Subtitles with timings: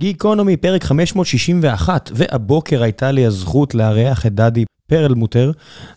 [0.00, 5.52] גיקונומי, פרק 561, והבוקר הייתה לי הזכות לארח את דדי פרלמוטר.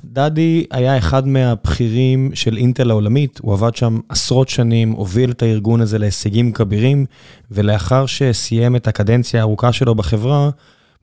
[0.06, 5.82] דדי היה אחד מהבכירים של אינטל העולמית, הוא עבד שם עשרות שנים, הוביל את הארגון
[5.82, 7.06] הזה להישגים כבירים,
[7.52, 10.50] ולאחר שסיים את הקדנציה הארוכה שלו בחברה,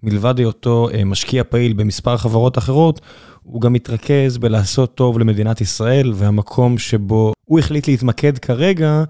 [0.02, 3.00] מלבד היותו משקיע פעיל במספר חברות אחרות,
[3.42, 9.04] הוא גם מתרכז בלעשות טוב למדינת ישראל, והמקום שבו הוא החליט להתמקד כרגע,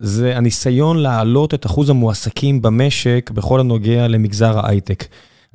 [0.00, 5.04] זה הניסיון להעלות את אחוז המועסקים במשק בכל הנוגע למגזר ההייטק.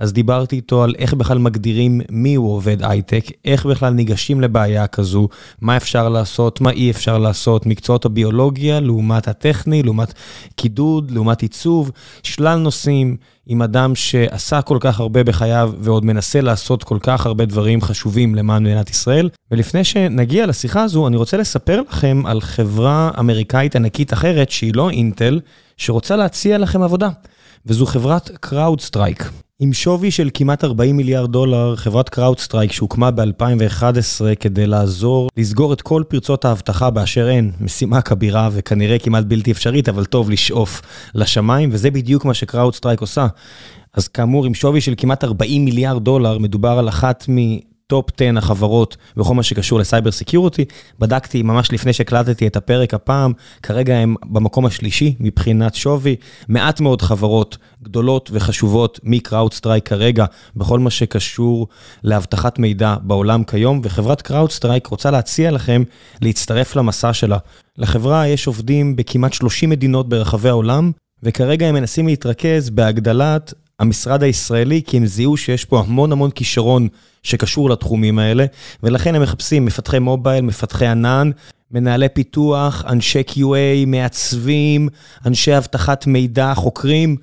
[0.03, 4.87] אז דיברתי איתו על איך בכלל מגדירים מי הוא עובד הייטק, איך בכלל ניגשים לבעיה
[4.87, 5.27] כזו,
[5.61, 10.13] מה אפשר לעשות, מה אי אפשר לעשות, מקצועות הביולוגיה לעומת הטכני, לעומת
[10.55, 11.91] קידוד, לעומת עיצוב,
[12.23, 17.45] שלל נושאים עם אדם שעשה כל כך הרבה בחייו ועוד מנסה לעשות כל כך הרבה
[17.45, 19.29] דברים חשובים למען מדינת ישראל.
[19.51, 24.89] ולפני שנגיע לשיחה הזו, אני רוצה לספר לכם על חברה אמריקאית ענקית אחרת, שהיא לא
[24.89, 25.39] אינטל,
[25.77, 27.09] שרוצה להציע לכם עבודה.
[27.65, 29.23] וזו חברת CrowdStrike.
[29.59, 35.81] עם שווי של כמעט 40 מיליארד דולר, חברת CrowdStrike שהוקמה ב-2011 כדי לעזור לסגור את
[35.81, 40.81] כל פרצות האבטחה באשר הן, משימה כבירה וכנראה כמעט בלתי אפשרית, אבל טוב לשאוף
[41.15, 43.27] לשמיים, וזה בדיוק מה ש-CrowdStrike עושה.
[43.93, 47.57] אז כאמור, עם שווי של כמעט 40 מיליארד דולר, מדובר על אחת מ...
[47.93, 50.65] top 10 החברות בכל מה שקשור ל cyber security.
[50.99, 56.15] בדקתי ממש לפני שהקלטתי את הפרק הפעם, כרגע הם במקום השלישי מבחינת שווי.
[56.47, 61.67] מעט מאוד חברות גדולות וחשובות מ CrowdStrike כרגע בכל מה שקשור
[62.03, 65.83] לאבטחת מידע בעולם כיום, וחברת CrowdStrike רוצה להציע לכם
[66.21, 67.37] להצטרף למסע שלה.
[67.77, 70.91] לחברה יש עובדים בכמעט 30 מדינות ברחבי העולם,
[71.23, 76.87] וכרגע הם מנסים להתרכז בהגדלת המשרד הישראלי, כי הם זיהו שיש פה המון המון כישרון
[77.23, 78.45] שקשור לתחומים האלה,
[78.83, 81.31] ולכן הם מחפשים מפתחי mobile, מפתחי ענן,
[81.71, 84.89] מנהלי פיתוח, אנשי QA, מעצבים,
[85.25, 87.15] אנשי אבטחת מידע, חוקרים,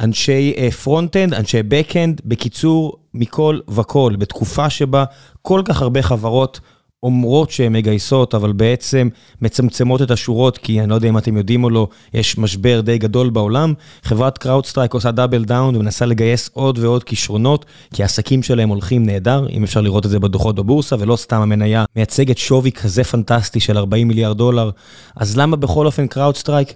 [0.00, 5.04] אנשי front-end, אנשי back-end, בקיצור, מכל וכל, בתקופה שבה
[5.42, 6.60] כל כך הרבה חברות
[7.02, 9.08] אומרות שהן מגייסות, אבל בעצם
[9.42, 12.98] מצמצמות את השורות, כי אני לא יודע אם אתם יודעים או לא, יש משבר די
[12.98, 13.74] גדול בעולם.
[14.02, 17.64] חברת CrowdStrike עושה double down ומנסה לגייס עוד ועוד כישרונות,
[17.94, 21.84] כי העסקים שלהם הולכים נהדר, אם אפשר לראות את זה בדוחות בבורסה, ולא סתם המניה
[21.96, 24.70] מייצגת שווי כזה פנטסטי של 40 מיליארד דולר.
[25.16, 26.72] אז למה בכל אופן CrowdStrike?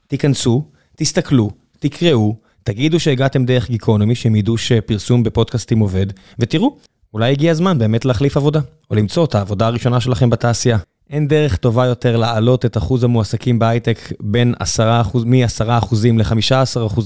[0.07, 0.65] תיכנסו,
[0.97, 6.07] תסתכלו, תקראו, תגידו שהגעתם דרך גיקונומי, שהם ידעו שפרסום בפודקאסטים עובד,
[6.39, 6.77] ותראו,
[7.15, 8.61] אולי הגיע הזמן באמת להחליף עבודה,
[8.91, 10.79] או למצוא את העבודה הראשונה שלכם בתעשייה.
[11.11, 17.01] אין דרך טובה יותר להעלות את אחוז המועסקים בהייטק בין 10%, מ-10% ל-15%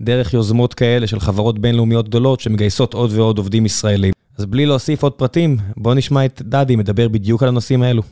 [0.00, 4.12] דרך יוזמות כאלה של חברות בינלאומיות גדולות שמגייסות עוד ועוד עובדים ישראלים.
[4.38, 8.02] אז בלי להוסיף עוד פרטים, בואו נשמע את דדי מדבר בדיוק על הנושאים האלו.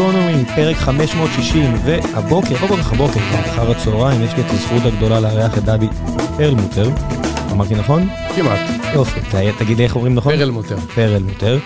[0.00, 5.20] גיקונומי, פרק 560, והבוקר, לא כל כך הבוקר, אחר הצהריים, יש לי את הזכות הגדולה
[5.20, 5.86] לארח את דדי
[6.36, 6.90] פרלמוטר.
[7.52, 8.08] אמרתי נכון?
[8.36, 8.58] כמעט.
[8.94, 9.20] יופי,
[9.58, 10.36] תגיד לי איך אומרים נכון?
[10.36, 10.76] פרלמוטר.
[10.94, 11.58] פרלמוטר.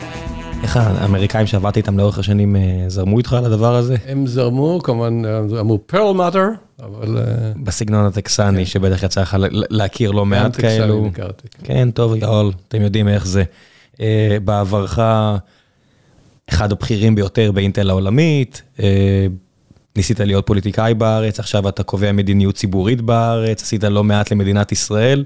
[0.62, 2.56] איך האמריקאים שעבדתי איתם לאורך השנים
[2.88, 3.96] זרמו איתך על הדבר הזה?
[4.06, 5.22] הם זרמו, כמובן,
[5.60, 6.48] אמרו פרלמוטר,
[6.82, 7.18] אבל...
[7.62, 11.10] בסגנון הטקסני, שבטח יצא לך להכיר לא מעט כאלו.
[11.64, 13.44] כן, טוב, y'all, אתם יודעים איך זה.
[14.44, 14.98] בעברך...
[16.50, 18.62] אחד הבכירים ביותר באינטל העולמית,
[19.96, 25.24] ניסית להיות פוליטיקאי בארץ, עכשיו אתה קובע מדיניות ציבורית בארץ, עשית לא מעט למדינת ישראל.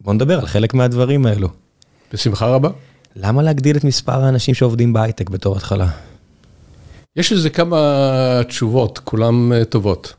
[0.00, 1.48] בוא נדבר על חלק מהדברים האלו.
[2.12, 2.68] בשמחה רבה.
[3.16, 5.88] למה להגדיל את מספר האנשים שעובדים בהייטק בתור התחלה?
[7.16, 10.14] יש לזה כמה תשובות, כולן טובות.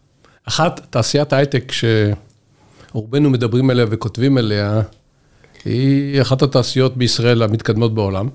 [0.47, 1.71] אחת, תעשיית ההייטק
[2.91, 4.81] שרובנו מדברים עליה וכותבים עליה,
[5.65, 8.29] היא אחת התעשיות בישראל המתקדמות בעולם.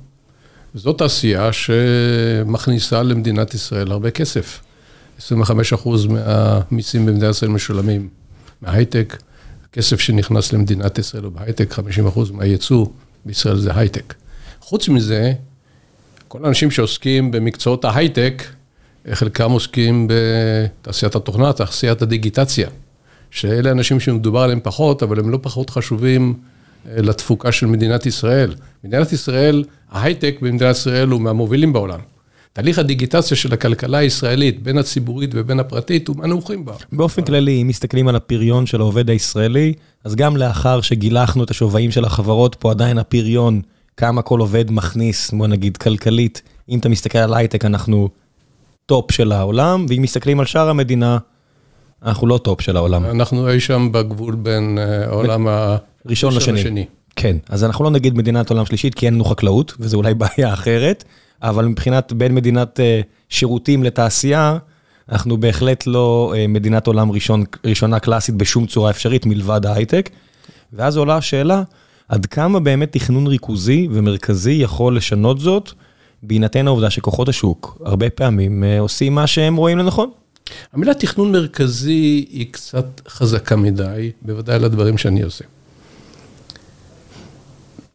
[0.75, 4.61] זאת תעשייה שמכניסה למדינת ישראל הרבה כסף.
[5.19, 5.23] 25%
[6.09, 8.09] מהמיסים במדינת ישראל משולמים
[8.63, 9.23] מההייטק,
[9.73, 11.79] כסף שנכנס למדינת ישראל הוא בהייטק, 50%
[12.33, 12.87] מהייצוא
[13.25, 14.15] בישראל זה הייטק.
[14.61, 15.33] חוץ מזה,
[16.29, 18.43] כל האנשים שעוסקים במקצועות ההייטק,
[19.13, 22.69] חלקם עוסקים בתעשיית התוכנה, תעשיית הדיגיטציה,
[23.31, 26.35] שאלה אנשים שמדובר עליהם פחות, אבל הם לא פחות חשובים
[26.87, 28.55] לתפוקה של מדינת ישראל.
[28.85, 32.01] מדינת ישראל, ההייטק במדינת ישראל הוא מהמובילים בעולם.
[32.53, 36.73] תהליך הדיגיטציה של הכלכלה הישראלית, בין הציבורית ובין הפרטית, הוא מהנמוכים בה.
[36.93, 39.73] באופן כללי, אם מסתכלים על הפריון של העובד הישראלי,
[40.05, 43.61] אז גם לאחר שגילחנו את השווים של החברות, פה עדיין הפריון,
[43.97, 48.09] כמה כל עובד מכניס, בוא נגיד כלכלית, אם אתה מסתכל על הייטק, אנחנו
[48.87, 51.19] top של העולם, ואם מסתכלים על שאר המדינה,
[52.03, 53.05] אנחנו לא top של העולם.
[53.05, 55.49] אנחנו אי שם בגבול בין אה, העולם
[56.05, 56.87] הראשון לשני.
[57.17, 60.53] כן, אז אנחנו לא נגיד מדינת עולם שלישית, כי אין לנו חקלאות, וזו אולי בעיה
[60.53, 61.05] אחרת.
[61.43, 64.59] אבל מבחינת בין מדינת אה, שירותים לתעשייה,
[65.09, 70.11] אנחנו בהחלט לא אה, מדינת עולם ראשון, ראשונה קלאסית בשום צורה אפשרית מלבד ההייטק.
[70.73, 71.63] ואז עולה השאלה,
[72.09, 75.71] עד כמה באמת תכנון ריכוזי ומרכזי יכול לשנות זאת,
[76.23, 80.11] בהינתן העובדה שכוחות השוק הרבה פעמים אה, עושים מה שהם רואים לנכון.
[80.73, 85.45] המילה תכנון מרכזי היא קצת חזקה מדי, בוודאי לדברים שאני עושה.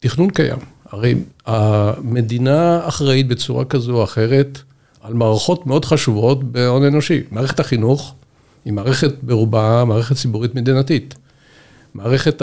[0.06, 0.57] תכנון קיים.
[0.90, 1.16] הרי
[1.46, 4.60] המדינה אחראית בצורה כזו או אחרת
[5.02, 7.22] על מערכות מאוד חשובות בהון אנושי.
[7.31, 8.16] מערכת החינוך
[8.66, 11.16] היא מערכת ברובה, מערכת ציבורית מדינתית.
[11.94, 12.42] מערכת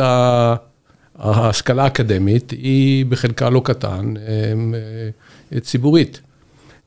[1.18, 6.20] ההשכלה האקדמית היא בחלקה לא קטן אה, ציבורית.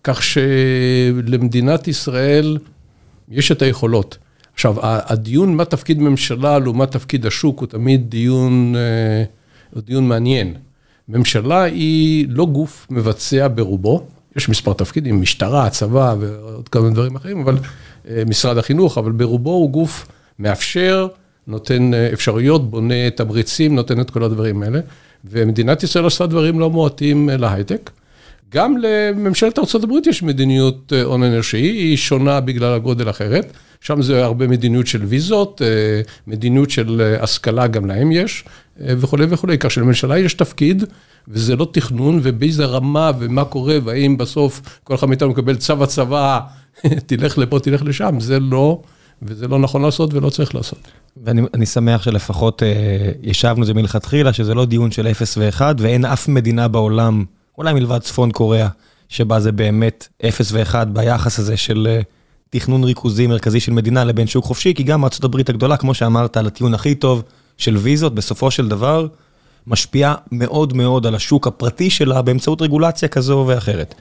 [0.04, 2.58] כך שלמדינת ישראל
[3.30, 4.18] יש את היכולות.
[4.54, 10.56] עכשיו, הדיון מה תפקיד ממשלה לעומת תפקיד השוק הוא תמיד דיון, אה, דיון מעניין.
[11.10, 17.40] ממשלה היא לא גוף מבצע ברובו, יש מספר תפקידים, משטרה, צבא ועוד כמה דברים אחרים,
[17.40, 17.58] אבל
[18.10, 20.08] אה, משרד החינוך, אבל ברובו הוא גוף
[20.40, 21.08] מאפשר,
[21.48, 24.80] נותן אה, אפשרויות, בונה תמריצים, נותן את כל הדברים האלה.
[25.26, 27.90] ומדינת ישראל עושה דברים לא מועטים אה, להייטק.
[28.50, 33.54] גם לממשלת ארה"ב יש מדיניות הון אנושי, היא שונה בגלל הגודל אחרת.
[33.86, 35.62] שם זה הרבה מדיניות של ויזות,
[36.28, 38.44] מדיניות של השכלה, גם להם יש,
[38.78, 39.58] וכולי וכולי.
[39.58, 40.84] כך שלממשלה יש תפקיד,
[41.28, 46.40] וזה לא תכנון, ובאיזה רמה, ומה קורה, והאם בסוף כל אחד מאיתנו מקבל צו הצבא,
[47.08, 48.82] תלך לפה, תלך לשם, זה לא,
[49.22, 50.80] וזה לא נכון לעשות ולא צריך לעשות.
[51.24, 56.28] ואני שמח שלפחות אה, ישבנו זה מלכתחילה, שזה לא דיון של 0 ו-1, ואין אף
[56.28, 57.26] מדינה בעולם,
[57.58, 58.68] אולי מלבד צפון קוריאה,
[59.10, 62.02] שבה זה באמת 0 ו-1 ביחס הזה של אה,
[62.58, 66.48] תכנון ריכוזי מרכזי של מדינה לבין שוק חופשי, כי גם ארה"ב הגדולה, כמו שאמרת, על
[66.48, 67.24] הטיעון הכי טוב
[67.58, 69.08] של ויזות, בסופו של דבר,
[69.68, 73.96] משפיעה מאוד מאוד על השוק הפרטי שלה באמצעות רגולציה כזו ואחרת.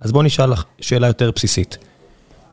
[0.00, 1.78] אז בוא נשאל לך שאלה יותר בסיסית.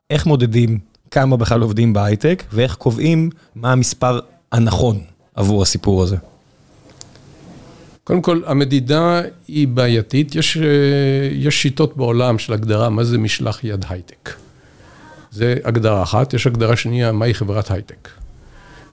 [0.10, 0.80] איך מודדים
[1.12, 4.20] כמה בכלל עובדים בהייטק, ואיך קובעים מה המספר
[4.52, 5.00] הנכון
[5.36, 6.18] עבור הסיפור הזה?
[8.04, 10.36] קודם כל, המדידה היא בעייתית.
[10.36, 10.58] יש,
[11.34, 14.47] יש שיטות בעולם של הגדרה מה זה משלח יד הייטק.
[15.38, 18.10] זה הגדרה אחת, יש הגדרה שנייה, מהי חברת הייטק.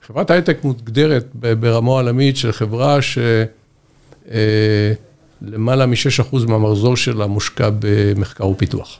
[0.07, 2.99] חברת הייטק מוגדרת ברמה עולמית של חברה
[5.41, 8.99] שלמעלה מ-6% מהמחזור שלה מושקע במחקר ופיתוח.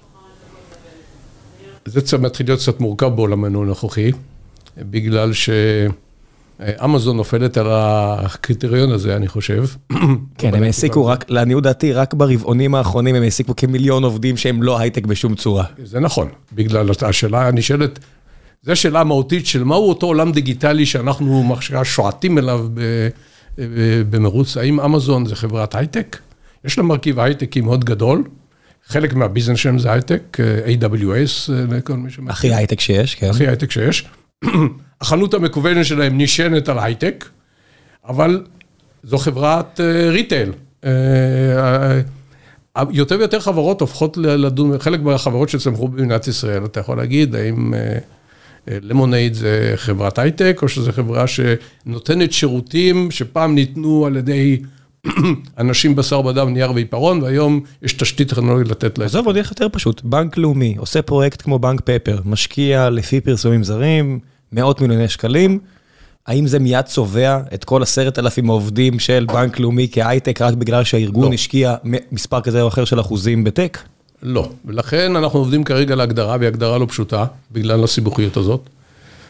[1.86, 4.12] זה מתחיל להיות קצת מורכב בעולמנו הנוכחי,
[4.78, 5.32] בגלל
[6.60, 9.66] שאמזון נופלת על הקריטריון הזה, אני חושב.
[10.38, 14.80] כן, הם העסיקו רק, לעניות דעתי, רק ברבעונים האחרונים הם העסיקו כמיליון עובדים שהם לא
[14.80, 15.66] הייטק בשום צורה.
[15.84, 18.00] זה נכון, בגלל השאלה הנשאלת,
[18.64, 22.68] זו שאלה מהותית של מהו אותו עולם דיגיטלי שאנחנו שועטים אליו
[24.10, 24.58] במרוץ.
[24.58, 26.18] האם אמזון זה חברת הייטק?
[26.66, 28.24] יש לה מרכיב הייטקי מאוד גדול.
[28.88, 32.32] חלק מה business שלהם זה הייטק, AWS, לכל מי שמכיר.
[32.32, 33.30] הכי הייטק שיש, כן.
[33.30, 34.06] הכי הייטק שיש.
[35.02, 37.26] החנות המקוונת שלהם נשענת על הייטק,
[38.08, 38.44] אבל
[39.04, 40.52] זו חברת retail.
[42.90, 47.74] יותר ויותר חברות הופכות לדון, חלק מהחברות שצמחו במדינת ישראל, אתה יכול להגיד, האם
[48.68, 54.62] למונייד זה חברת הייטק, או שזו חברה שנותנת שירותים שפעם ניתנו על ידי
[55.58, 59.06] אנשים בשר בדם, נייר ועיפרון, והיום יש תשתית טכנולוגית לתת להם.
[59.06, 63.64] עזוב, עוד איך יותר פשוט, בנק לאומי עושה פרויקט כמו בנק פפר, משקיע לפי פרסומים
[63.64, 64.20] זרים,
[64.52, 65.60] מאות מיליוני שקלים,
[66.28, 70.84] האם זה מיד צובע את כל עשרת אלפים העובדים של בנק לאומי כהייטק, רק בגלל
[70.84, 71.34] שהארגון לא.
[71.34, 71.76] השקיע
[72.12, 73.78] מספר כזה או אחר של אחוזים ב tech?
[74.24, 78.70] לא, ולכן אנחנו עובדים כרגע להגדרה, והיא הגדרה לא פשוטה, בגלל הסיבוכיות הזאת.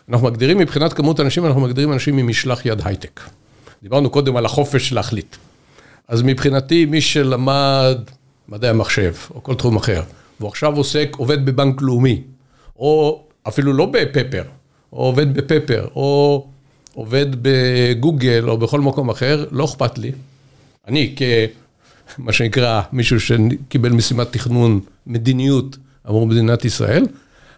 [0.09, 3.21] אנחנו מגדירים מבחינת כמות אנשים, אנחנו מגדירים אנשים ממשלח יד הייטק.
[3.83, 5.35] דיברנו קודם על החופש להחליט.
[6.07, 7.97] אז מבחינתי, מי שלמד
[8.49, 10.01] מדעי המחשב, או כל תחום אחר,
[10.39, 12.21] והוא עכשיו עוסק, עובד בבנק לאומי,
[12.79, 14.43] או אפילו לא בפפר,
[14.95, 16.45] או עובד בפפר, או
[16.93, 20.11] עובד בגוגל, או בכל מקום אחר, לא אכפת לי.
[20.87, 21.21] אני כ...
[22.17, 27.05] מה שנקרא, מישהו שקיבל משימת תכנון, מדיניות עבור מדינת ישראל.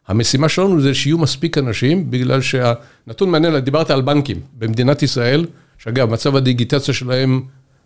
[0.07, 5.45] המשימה שלנו זה שיהיו מספיק אנשים, בגלל שהנתון מעניין, דיברת על בנקים במדינת ישראל,
[5.77, 7.41] שאגב, מצב הדיגיטציה שלהם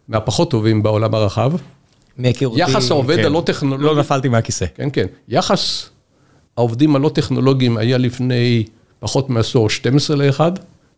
[0.07, 1.51] מהפחות טובים בעולם הרחב.
[2.17, 3.25] מהיכרותי, יחס העובד כן.
[3.25, 3.83] הלא טכנולוגי.
[3.83, 4.65] לא נפלתי מהכיסא.
[4.75, 5.05] כן, כן.
[5.27, 5.89] יחס
[6.57, 8.63] העובדים הלא טכנולוגיים היה לפני
[9.01, 10.39] פחות מעשור 12 ל-1,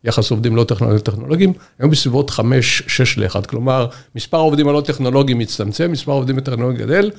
[0.04, 0.64] יחס עובדים לא
[1.04, 2.40] טכנולוגיים, היום בסביבות 5-6
[3.16, 3.46] ל-1.
[3.46, 7.10] כלומר, מספר העובדים הלא טכנולוגיים מצטמצם, מספר העובדים הטכנולוגיים גדל.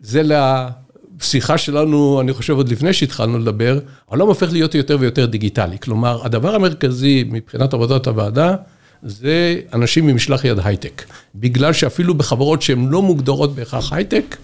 [0.00, 0.22] זה
[1.20, 5.76] לשיחה שלנו, אני חושב, עוד לפני שהתחלנו לדבר, העולם הופך להיות יותר ויותר דיגיטלי.
[5.78, 8.56] כלומר, הדבר המרכזי מבחינת עבודת הוועדה,
[9.02, 11.04] זה אנשים ממשלח יד הייטק.
[11.34, 14.36] בגלל שאפילו בחברות שהן לא מוגדרות בהכרח הייטק,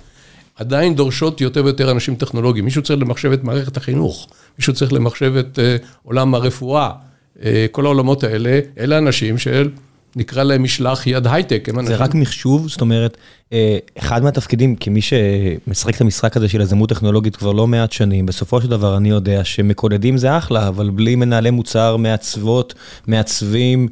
[0.61, 2.65] עדיין דורשות יותר ויותר אנשים טכנולוגיים.
[2.65, 6.91] מישהו צריך למחשב את מערכת החינוך, מישהו צריך למחשב את uh, עולם הרפואה,
[7.37, 7.41] uh,
[7.71, 9.69] כל העולמות האלה, אלה אנשים של,
[10.17, 11.69] נקרא להם משלח יד הייטק.
[11.75, 11.97] זה אנשים...
[11.97, 13.17] רק מחשוב, זאת אומרת,
[13.53, 18.27] אה, אחד מהתפקידים, כמי שמשחק את המשחק הזה של יזמות טכנולוגית כבר לא מעט שנים,
[18.27, 22.75] בסופו של דבר אני יודע שמקודדים זה אחלה, אבל בלי מנהלי מוצר, מעצבות,
[23.07, 23.89] מעצבים,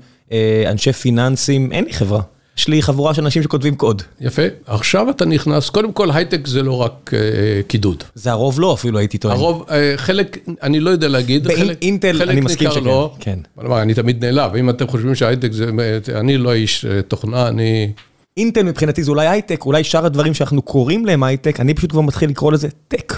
[0.66, 2.20] אנשי פיננסים, אין לי חברה.
[2.58, 4.02] יש לי חבורה של אנשים שכותבים קוד.
[4.20, 7.18] יפה, עכשיו אתה נכנס, קודם כל הייטק זה לא רק אה,
[7.66, 8.04] קידוד.
[8.14, 9.36] זה הרוב לא אפילו הייתי טוען.
[9.36, 13.14] הרוב, אה, חלק, אני לא יודע להגיד, באינטל חלק אני מסכים שכן, לא.
[13.20, 13.38] כן.
[13.60, 15.70] כלומר, אני תמיד נעלב, אם אתם חושבים שהייטק זה,
[16.14, 17.92] אני לא איש אה, תוכנה, אני...
[18.36, 22.00] אינטל מבחינתי זה אולי הייטק, אולי שאר הדברים שאנחנו קוראים להם הייטק, אני פשוט כבר
[22.00, 23.14] מתחיל לקרוא לזה tech.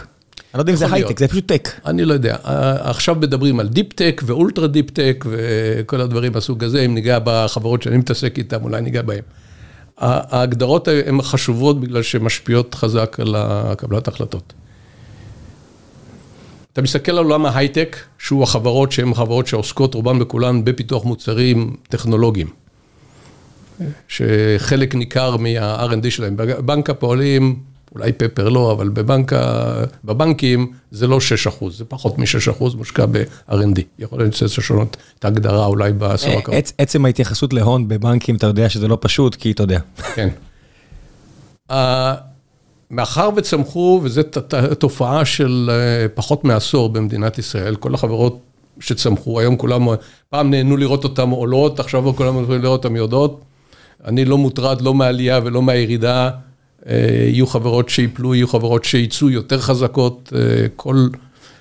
[0.54, 1.69] אני לא יודע אם זה הייטק, זה פשוט tech.
[1.87, 2.37] אני לא יודע.
[2.80, 7.19] עכשיו מדברים על deep tech ו ultra deep tech וכל הדברים מהסוג הזה, אם ניגע
[7.25, 9.23] בחברות שאני מתעסק איתן, אולי ניגע בהן.
[9.99, 13.37] ההגדרות הן חשובות בגלל שהן משפיעות חזק על
[13.76, 14.52] קבלת החלטות.
[16.73, 22.47] אתה מסתכל על עולם ההייטק, שהוא החברות שהן חברות שעוסקות רובן בכולן בפיתוח מוצרים טכנולוגיים.
[24.09, 26.37] שחלק ניכר מה-R&D שלהם.
[26.37, 29.32] בבנק הפועלים, אולי פפר לא, אבל בבנק,
[30.04, 33.80] בבנקים זה לא 6 אחוז, זה פחות מ-6 אחוז מושקע ב-R&D.
[33.99, 36.59] יכול להיות שצריך לשנות את ההגדרה אולי בעשור הקרוב.
[36.78, 39.80] עצם ההתייחסות להון בבנקים, אתה יודע שזה לא פשוט, כי אתה יודע.
[40.14, 40.28] כן.
[42.90, 44.23] מאחר וצמחו, וזו
[44.78, 45.70] תופעה של
[46.14, 48.40] פחות מעשור במדינת ישראל, כל החברות
[48.80, 49.87] שצמחו, היום כולם,
[50.28, 53.40] פעם נהנו לראות אותן עולות, עכשיו כולם יכולים לראות אותן יורדות.
[54.04, 56.30] אני לא מוטרד לא מהעלייה ולא מהירידה.
[56.87, 60.33] יהיו חברות שיפלו, יהיו חברות שייצאו יותר חזקות,
[60.77, 61.09] כל,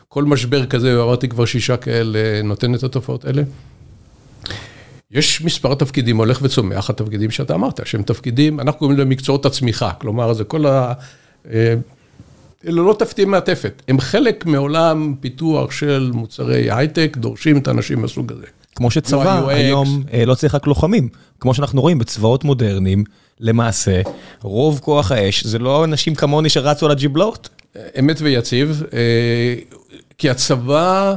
[0.07, 3.41] כל משבר כזה, ועברתי כבר שישה כאלה, נותן את התופעות האלה.
[5.11, 9.91] יש מספר תפקידים הולך וצומח, התפקידים שאתה אמרת, שהם תפקידים, אנחנו קוראים להם מקצועות הצמיחה,
[9.91, 10.93] כלומר, זה כל ה...
[12.67, 18.31] אלו לא תפקידים מעטפת, הם חלק מעולם פיתוח של מוצרי הייטק, דורשים את האנשים מהסוג
[18.31, 18.45] הזה.
[18.75, 21.09] כמו שצבא היום לא צריך רק לוחמים,
[21.39, 23.03] כמו שאנחנו רואים בצבאות מודרניים,
[23.39, 24.01] למעשה,
[24.41, 27.49] רוב כוח האש זה לא אנשים כמוני שרצו על הג'יבלאות.
[27.99, 28.83] אמת ויציב,
[30.17, 31.15] כי הצבא,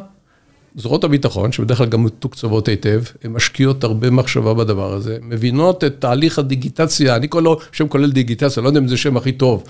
[0.76, 5.94] זרועות הביטחון, שבדרך כלל גם מתוקצבות היטב, הן משקיעות הרבה מחשבה בדבר הזה, מבינות את
[5.98, 9.64] תהליך הדיגיטציה, אני קורא לו שם כולל דיגיטציה, לא יודע אם זה שם הכי טוב,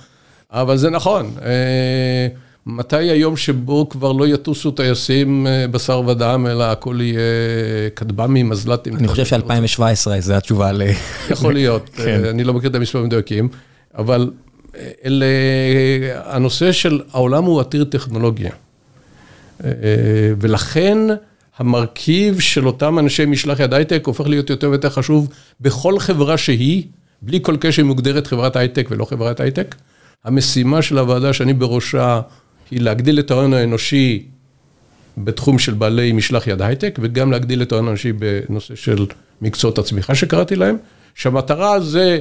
[0.51, 1.35] אבל זה נכון.
[2.67, 7.21] מתי היום שבו כבר לא יטוסו טייסים בשר ודם, אלא הכל יהיה
[7.97, 8.97] כטב"מים, מזל"טים?
[8.97, 10.83] אני חושב ש-2017 זה התשובה ל...
[11.31, 11.91] יכול להיות,
[12.31, 13.49] אני לא מכיר את המספרים המדויקים,
[13.99, 14.31] אבל
[15.05, 15.27] אלה,
[16.25, 18.51] הנושא של העולם הוא עתיר טכנולוגיה.
[20.41, 20.99] ולכן
[21.59, 25.29] המרכיב של אותם אנשי משלח יד הייטק הופך להיות יותר ויותר חשוב
[25.61, 26.85] בכל חברה שהיא,
[27.23, 29.75] בלי כל קשר מוגדרת חברת הייטק ולא חברת הייטק.
[30.25, 32.21] המשימה של הוועדה שאני בראשה
[32.73, 34.27] היא להגדיל את ההון האנושי
[35.19, 39.07] בתחום של בעלי משלח יד הייטק, וגם להגדיל את ההון האנושי בנושא של
[39.43, 40.77] מקצועות הצמיחה שקראתי להם,
[41.15, 42.21] שהמטרה זה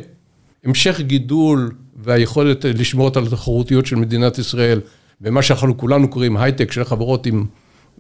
[0.64, 1.72] המשך גידול
[2.04, 4.82] והיכולת לשמור על התחרותיות של מדינת ישראל,
[5.22, 7.46] במה שאנחנו כולנו קוראים הייטק, של חברות עם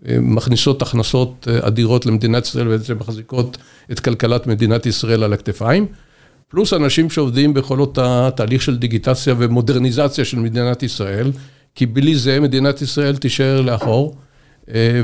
[0.08, 3.58] מכניסות הכנסות אדירות למדינת ישראל, ובעצם מחזיקות
[3.92, 5.86] את כלכלת מדינת ישראל על הכתפיים.
[6.48, 11.32] פלוס אנשים שעובדים בכל אותה תהליך של דיגיטציה ומודרניזציה של מדינת ישראל,
[11.76, 14.16] כי בלי זה מדינת ישראל תישאר לאחור,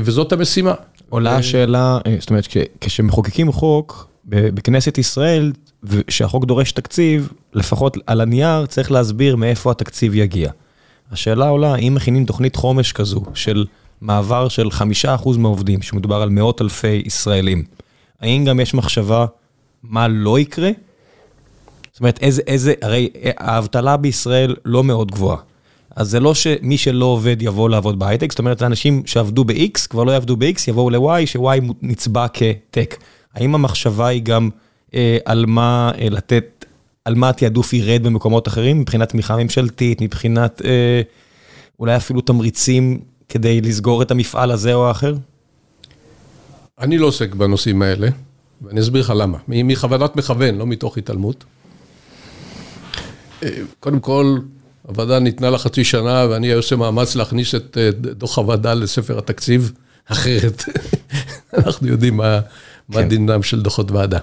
[0.02, 0.74] וזאת המשימה.
[1.08, 2.48] עולה השאלה, זאת אומרת,
[2.80, 5.52] כשמחוקקים חוק בכנסת ישראל,
[6.08, 10.50] שהחוק דורש תקציב, לפחות על הנייר צריך להסביר מאיפה התקציב יגיע.
[11.12, 13.66] השאלה עולה, אם מכינים תוכנית חומש כזו, של
[14.00, 17.64] מעבר של חמישה אחוז מהעובדים, שמדובר על מאות אלפי ישראלים,
[18.20, 19.26] האם גם יש מחשבה
[19.82, 20.70] מה לא יקרה?
[21.92, 25.38] זאת אומרת, איזה, איזה, הרי האבטלה בישראל לא מאוד גבוהה.
[25.98, 30.04] אז זה לא שמי שלא עובד יבוא לעבוד בהייטק, זאת אומרת, האנשים שעבדו ב-X כבר
[30.04, 32.96] לא יעבדו ב-X, יבואו ל-Y, ש-Y נצבע כטק.
[33.34, 34.50] האם המחשבה היא גם
[34.94, 36.64] אה, על מה אה, לתת,
[37.04, 41.02] על מה התעדוף ירד במקומות אחרים, מבחינת תמיכה ממשלתית, מבחינת אה,
[41.80, 45.14] אולי אפילו תמריצים כדי לסגור את המפעל הזה או האחר?
[46.80, 48.08] אני לא עוסק בנושאים האלה,
[48.62, 49.38] ואני אסביר לך למה.
[49.48, 51.44] מחוונת מכוון, לא מתוך התעלמות.
[53.80, 54.38] קודם כל,
[54.88, 59.72] הוועדה ניתנה לה חצי שנה, ואני עושה מאמץ להכניס את אה, דוח הוועדה לספר התקציב,
[60.12, 60.64] אחרת
[61.58, 63.00] אנחנו יודעים מה, כן.
[63.00, 64.18] מה דינם של דוחות ועדה.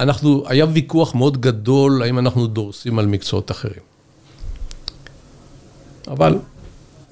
[0.00, 3.82] אנחנו, היה ויכוח מאוד גדול האם אנחנו דורסים על מקצועות אחרים.
[6.06, 6.38] אבל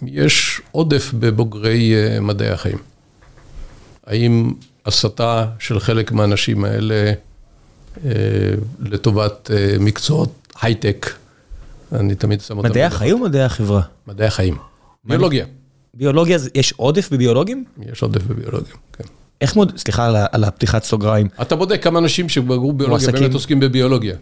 [0.02, 2.78] יש עודף בבוגרי אה, מדעי החיים.
[4.06, 4.52] האם
[4.86, 7.12] הסתה של חלק מהאנשים האלה
[8.04, 8.10] אה,
[8.80, 10.32] לטובת מקצועות
[10.62, 11.06] הייטק,
[11.92, 12.68] אני תמיד שם אותם.
[12.68, 13.82] מדעי החיים או מדעי החברה?
[14.06, 14.56] מדעי החיים.
[15.04, 15.46] ביולוגיה.
[15.94, 17.64] ביולוגיה, יש עודף בביולוגים?
[17.92, 19.04] יש עודף בביולוגיה, כן.
[19.40, 21.28] איך מאוד, סליחה על הפתיחת סוגריים.
[21.42, 24.16] אתה בודק כמה אנשים שבגרו ביולוגיה באמת עוסקים בביולוגיה.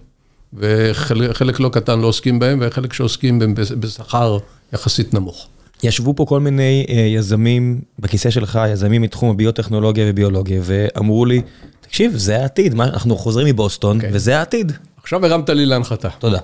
[0.52, 4.38] וחלק לא קטן לא עוסקים בהם, וחלק שעוסקים בהם בשכר
[4.72, 5.48] יחסית נמוך.
[5.82, 11.42] ישבו פה כל מיני אה, יזמים בכיסא שלך, יזמים מתחום הביוטכנולוגיה וביולוגיה, ואמרו לי,
[11.80, 14.04] תקשיב, זה העתיד, אנחנו חוזרים מבוסטון, okay.
[14.12, 14.72] וזה העתיד.
[15.02, 16.08] עכשיו הרמת לי להנחתה.
[16.18, 16.38] תודה.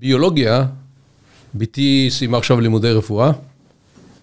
[0.00, 0.66] ביולוגיה,
[1.54, 3.32] בתי סיימה עכשיו לימודי רפואה,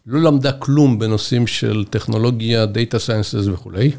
[0.06, 3.92] לא למדה כלום בנושאים של טכנולוגיה, data sciences וכולי,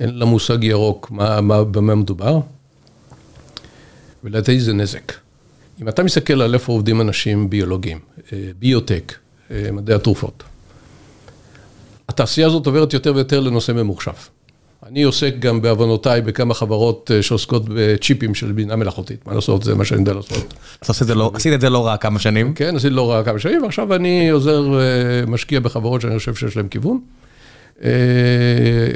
[0.00, 2.40] אין לה מושג ירוק מה, מה, במה מדובר,
[4.24, 5.12] ולדעתי זה נזק.
[5.82, 7.98] אם אתה מסתכל על איפה עובדים אנשים ביולוגיים,
[8.32, 9.14] אה, ביוטק,
[9.50, 10.42] אה, מדעי התרופות,
[12.08, 14.12] התעשייה הזאת עוברת יותר ויותר לנושא ממוחשב.
[14.90, 19.74] אני עוסק גם בעוונותיי בכמה חברות אה, שעוסקות בצ'יפים של בינה מלאכותית, מה לעשות, זה
[19.74, 20.54] מה שאני יודע לעשות.
[21.14, 22.54] לא- עשית את זה לא רע כמה שנים.
[22.54, 26.56] כן, עשיתי לא רע כמה שנים, ועכשיו אני עוזר, אה, משקיע בחברות שאני חושב שיש
[26.56, 27.00] להן כיוון.
[27.84, 27.90] אה,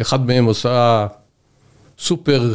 [0.00, 1.06] אחד מהם עושה
[1.98, 2.54] סופר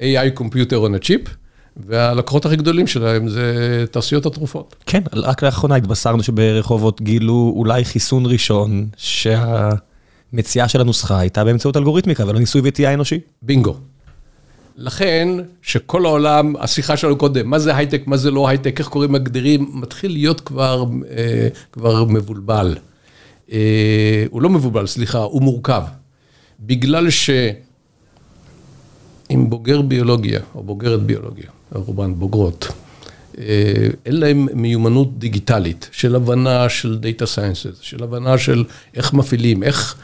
[0.00, 1.30] AI קומפיוטר on a chip,
[1.76, 4.76] והלקוחות הכי גדולים שלהם זה תעשיות התרופות.
[4.86, 9.70] כן, רק לאחרונה התבשרנו שברחובות גילו אולי חיסון ראשון, שה...
[10.32, 13.20] מציאה של הנוסחה הייתה באמצעות אלגוריתמיקה ולא ניסוי וטעייה אנושי.
[13.42, 13.76] בינגו.
[14.76, 15.28] לכן,
[15.62, 19.70] שכל העולם, השיחה שלנו קודם, מה זה הייטק, מה זה לא הייטק, איך קוראים מגדירים,
[19.74, 22.76] מתחיל להיות כבר, אה, כבר מבולבל.
[23.52, 25.82] אה, הוא לא מבולבל, סליחה, הוא מורכב.
[26.60, 27.40] בגלל שאם
[29.30, 32.68] בוגר ביולוגיה, או בוגרת ביולוגיה, רובן בוגרות,
[33.38, 38.64] אה, אין להם מיומנות דיגיטלית של הבנה של data sciences, של הבנה של
[38.94, 39.96] איך מפעילים, איך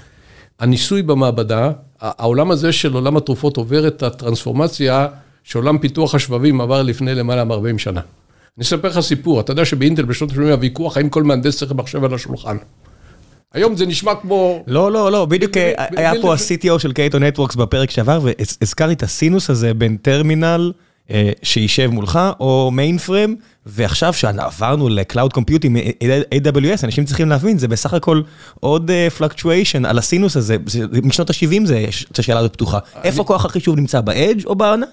[0.61, 5.07] הניסוי במעבדה, העולם הזה של עולם התרופות עובר את הטרנספורמציה
[5.45, 8.01] שעולם פיתוח השבבים עבר לפני למעלה מ-40 שנה.
[8.57, 12.05] אני אספר לך סיפור, אתה יודע שבאינטל בשנות ה-80 הוויכוח האם כל מהנדס צריך מחשב
[12.05, 12.57] על השולחן.
[13.53, 14.65] היום זה נשמע כמו...
[14.67, 15.53] לא, לא, לא, בדיוק
[15.97, 20.86] היה פה ה-CTO של Cato Networks בפרק שעבר, והזכרתי את הסינוס הזה בין טרמינל אה,
[21.43, 26.03] שישב מולך, או mainframe, ועכשיו שעברנו ל-Cloud Computing,
[26.35, 28.23] AWS, אנשים צריכים להבין, זה בסך הכל
[28.61, 30.57] עוד fluctuation אה, על הסינוס הזה,
[31.03, 31.87] משנות ה-70 זה,
[32.19, 32.79] השאלה הזאת פתוחה.
[33.05, 34.87] איפה כוח החישוב נמצא, ב edge או בענן?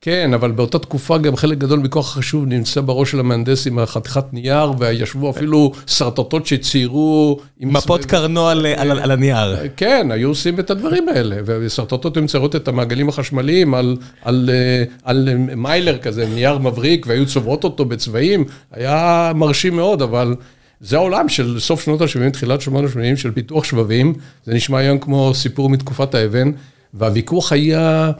[0.00, 4.24] כן, אבל באותה תקופה גם חלק גדול מכוח החישוב נמצא בראש של המהנדס עם החתיכת
[4.32, 7.40] נייר, וישבו אפילו שרטוטות שציירו...
[7.60, 9.56] מפות קרנו על, על, על הנייר.
[9.76, 14.50] כן, היו עושים את הדברים האלה, ושרטוטות היו מציירות את המעגלים החשמליים על, על,
[15.02, 20.34] על מיילר כזה, נייר מבריק, והיו צובעות אותו בצבעים, היה מרשים מאוד, אבל...
[20.80, 24.98] זה העולם של סוף שנות ה-70, תחילת שנות ה-80, של פיתוח שבבים, זה נשמע היום
[24.98, 26.50] כמו סיפור מתקופת האבן,
[26.94, 28.10] והוויכוח היה...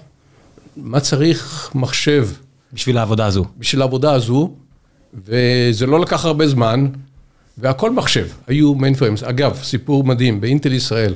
[0.83, 2.29] מה צריך מחשב?
[2.73, 3.45] בשביל העבודה הזו.
[3.59, 4.53] בשביל העבודה הזו,
[5.27, 6.87] וזה לא לקח הרבה זמן,
[7.59, 9.23] והכל מחשב, היו mainframes.
[9.23, 11.15] אגב, סיפור מדהים, באינטל ישראל,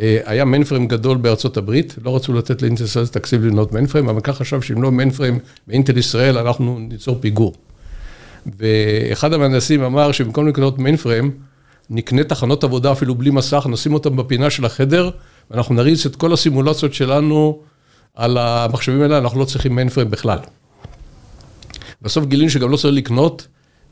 [0.00, 4.20] אה, היה mainframe גדול בארצות הברית, לא רצו לתת לאינטל ישראל תקציב לבנות mainframe, אבל
[4.20, 7.54] כך חשב שאם לא mainframe באינטל ישראל, אנחנו ניצור פיגור.
[8.58, 11.30] ואחד המהנדסים אמר שבמקום לקנות mainframe,
[11.90, 15.10] נקנה תחנות עבודה אפילו בלי מסך, נשים אותם בפינה של החדר,
[15.50, 17.62] ואנחנו נריץ את כל הסימולציות שלנו
[18.14, 20.38] על המחשבים האלה, אנחנו לא צריכים מיינפריים בכלל.
[22.02, 23.46] בסוף גילינו שגם לא צריך לקנות,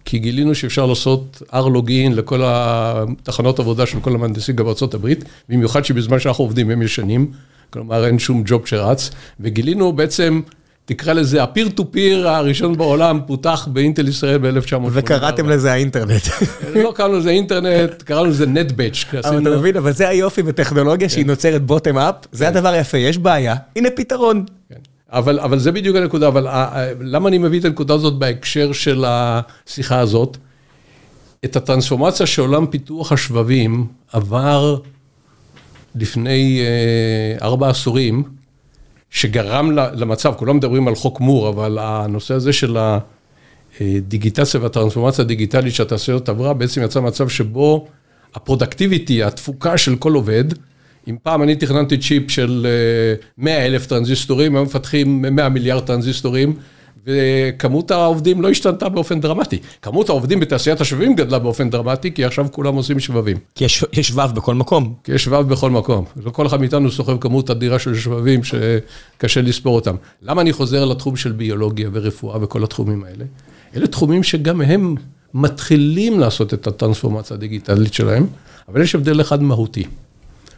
[0.05, 6.19] כי גילינו שאפשר לעשות R-Login לכל התחנות עבודה של כל המהנדסים גם הברית, במיוחד שבזמן
[6.19, 7.31] שאנחנו עובדים הם ישנים,
[7.71, 10.41] כלומר אין שום ג'וב שרץ, וגילינו בעצם
[10.87, 14.89] תקרא לזה, הפיר טו פיר הראשון בעולם פותח באינטל ישראל ב-1984.
[14.91, 16.23] וקראתם לזה האינטרנט.
[16.85, 19.05] לא קראנו לזה אינטרנט, קראנו לזה נטבץ'.
[19.25, 21.31] אבל אתה מבין, אבל זה היופי בטכנולוגיה שהיא כן.
[21.31, 22.51] נוצרת בוטם אפ, זה כן.
[22.57, 24.45] הדבר היפה, יש בעיה, הנה פתרון.
[24.69, 24.77] כן.
[25.11, 28.73] אבל, אבל זה בדיוק הנקודה, אבל אה, אה, למה אני מביא את הנקודה הזאת בהקשר
[28.73, 30.37] של השיחה הזאת?
[31.45, 34.79] את הטרנספורמציה שעולם פיתוח השבבים עבר
[35.95, 38.23] לפני אה, ארבע עשורים,
[39.11, 42.77] שגרם למצב, כולם מדברים על חוק מור, אבל הנושא הזה של
[43.81, 47.87] הדיגיטציה והטרנספורמציה הדיגיטלית שהתעשיות עברה, בעצם יצא מצב שבו
[48.35, 50.45] ה productivity, התפוקה של כל עובד,
[51.09, 52.67] אם פעם אני תכננתי צ'יפ של
[53.39, 56.57] 100 אלף טרנזיסטורים, היום מפתחים 100 מיליארד טרנזיסטורים,
[57.07, 59.59] וכמות העובדים לא השתנתה באופן דרמטי.
[59.83, 63.37] כמות העובדים בתעשיית השבבים גדלה באופן דרמטי, כי עכשיו כולם עושים שבבים.
[63.55, 64.95] כי יש שבב בכל מקום.
[65.05, 66.05] כי יש שבב בכל מקום.
[66.25, 69.97] לא כל אחד מאיתנו סוחב כמות אדירה של שבבים שקשה לספור אותם.
[70.23, 73.25] למה אני חוזר לתחום של ביולוגיה ורפואה וכל התחומים האלה?
[73.77, 74.95] אלה תחומים שגם הם
[75.35, 78.27] מתחילים לעשות את הטרנספורמציה הדיגיטלית שלהם,
[78.69, 79.85] אבל יש הבדל אחד מהותי.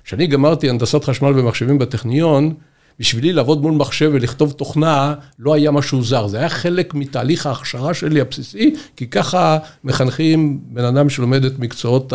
[0.04, 2.54] כשאני גמרתי הנדסת חשמל ומחשבים בטכניון,
[2.98, 6.26] בשבילי לעבוד מול מחשב ולכתוב תוכנה, לא היה משהו זר.
[6.26, 12.12] זה היה חלק מתהליך ההכשרה שלי הבסיסי, כי ככה מחנכים בן אדם שלומד את מקצועות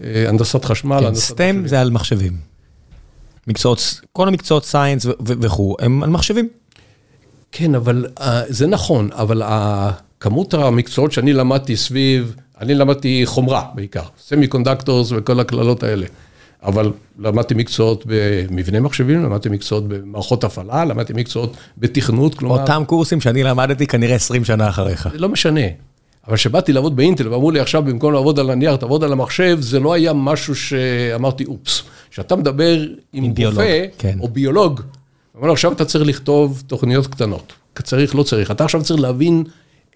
[0.00, 1.00] הנדסת חשמל.
[1.00, 2.36] כן, סטם זה על מחשבים.
[3.46, 6.48] מקצועות, כל המקצועות סיינס וכו', הם על מחשבים.
[7.52, 8.06] כן, אבל
[8.48, 9.42] זה נכון, אבל
[10.20, 16.06] כמות המקצועות שאני למדתי סביב, אני למדתי חומרה בעיקר, semiconductors וכל הקללות האלה.
[16.62, 22.60] אבל למדתי מקצועות במבנה מחשבים, למדתי מקצועות במערכות הפעלה, למדתי מקצועות בתכנות, כלומר...
[22.60, 25.08] אותם קורסים שאני למדתי כנראה 20 שנה אחריך.
[25.12, 25.60] זה לא משנה.
[26.28, 29.80] אבל כשבאתי לעבוד באינטל ואמרו לי עכשיו במקום לעבוד על הנייר, תעבוד על המחשב, זה
[29.80, 31.82] לא היה משהו שאמרתי אופס.
[32.10, 32.78] כשאתה מדבר
[33.12, 34.18] עם, עם רופא כן.
[34.20, 34.80] או ביולוג,
[35.36, 37.52] אמרו לו עכשיו אתה צריך לכתוב תוכניות קטנות.
[37.82, 38.50] צריך, לא צריך.
[38.50, 39.44] אתה עכשיו צריך להבין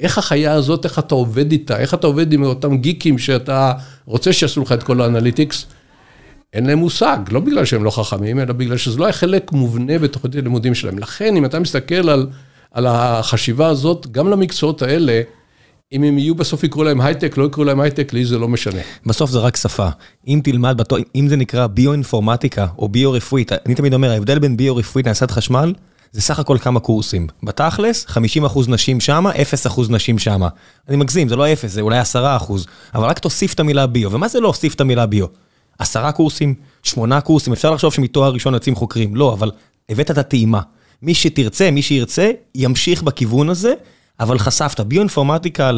[0.00, 3.72] איך החיה הזאת, איך אתה עובד איתה, איך אתה עובד עם אותם גיקים שאתה
[4.04, 5.66] רוצה שיעשו לך את כל ה analytics.
[6.52, 9.98] אין להם מושג, לא בגלל שהם לא חכמים, אלא בגלל שזה לא היה חלק מובנה
[9.98, 10.98] בתוכנית הלימודים שלהם.
[10.98, 12.26] לכן, אם אתה מסתכל על,
[12.72, 15.20] על החשיבה הזאת, גם למקצועות האלה,
[15.92, 18.80] אם הם יהיו בסוף יקראו להם הייטק, לא יקראו להם הייטק, לי זה לא משנה.
[19.06, 19.88] בסוף זה רק שפה.
[20.28, 25.06] אם תלמד, בתו, אם זה נקרא ביו-אינפורמטיקה או ביו-רפואית, אני תמיד אומר, ההבדל בין ביו-רפואית
[25.06, 25.74] להנדסת חשמל,
[26.12, 27.26] זה סך הכל כמה קורסים.
[27.42, 28.10] בתכלס, 50%
[28.68, 30.48] נשים שמה, 0% נשים שמה.
[30.88, 32.04] אני מגזים, זה לא 0, זה אולי 10%,
[32.94, 34.12] אבל רק תוסיף את המילה ביו.
[34.12, 35.26] ומה זה לא הוסיף את המילה ביו?
[35.80, 39.50] עשרה קורסים, שמונה קורסים, אפשר לחשוב שמתואר ראשון יוצאים חוקרים, לא, אבל
[39.88, 40.60] הבאת את הטעימה.
[41.02, 43.74] מי שתרצה, מי שירצה, ימשיך בכיוון הזה,
[44.20, 45.70] אבל חשפת, ביואינפורמטיקה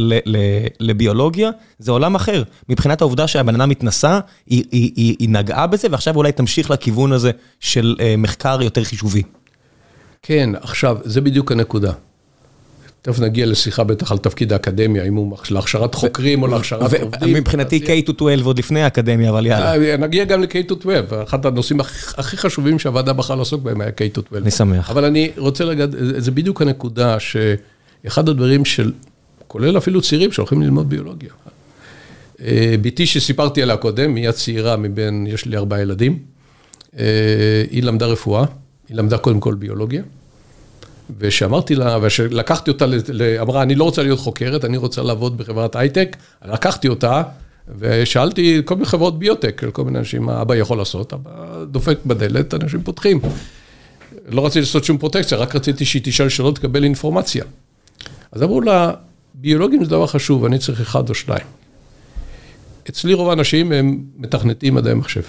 [0.80, 2.42] לביולוגיה, זה עולם אחר.
[2.68, 7.12] מבחינת העובדה שהבן אדם התנסה, היא, היא, היא, היא נגעה בזה, ועכשיו אולי תמשיך לכיוון
[7.12, 9.22] הזה של אה, מחקר יותר חישובי.
[10.22, 11.92] כן, עכשיו, זה בדיוק הנקודה.
[13.02, 17.34] תכף נגיע לשיחה בטח על תפקיד האקדמיה, אם הוא להכשרת חוקרים או להכשרת עובדים.
[17.34, 19.74] מבחינתי K-12 עוד לפני האקדמיה, אבל יאללה.
[19.74, 20.86] אה, נגיע גם ל-K-12,
[21.22, 21.80] אחד הנושאים
[22.16, 24.36] הכי חשובים שהוועדה בחרה לעסוק בהם היה K-12.
[24.36, 24.90] אני שמח.
[24.90, 28.92] אבל אני רוצה להגיד, זה בדיוק הנקודה שאחד הדברים של,
[29.48, 31.30] כולל אפילו צעירים שהולכים ללמוד ביולוגיה.
[32.44, 36.18] אה, בתי שסיפרתי עליה קודם, היא הצעירה מבין, יש לי ארבעה ילדים,
[36.98, 37.04] אה,
[37.70, 38.44] היא למדה רפואה,
[38.88, 40.02] היא למדה קודם כל ביולוגיה.
[41.18, 42.84] ושאמרתי לה, ושלקחתי אותה,
[43.40, 47.22] אמרה, אני לא רוצה להיות חוקרת, אני רוצה לעבוד בחברת הייטק, לקחתי אותה,
[47.78, 52.54] ושאלתי כל מיני חברות ביוטק, כל מיני אנשים, מה אבא יכול לעשות, אבא דופק בדלת,
[52.54, 53.20] אנשים פותחים.
[54.28, 57.44] לא רציתי לעשות שום פרוטקציה, רק רציתי שהיא תשאל שאלות, תקבל אינפורמציה.
[58.32, 58.92] אז אמרו לה,
[59.34, 61.46] ביולוגים זה דבר חשוב, אני צריך אחד או שניים.
[62.88, 65.22] אצלי רוב האנשים הם מתכנתים מדעי מחשב.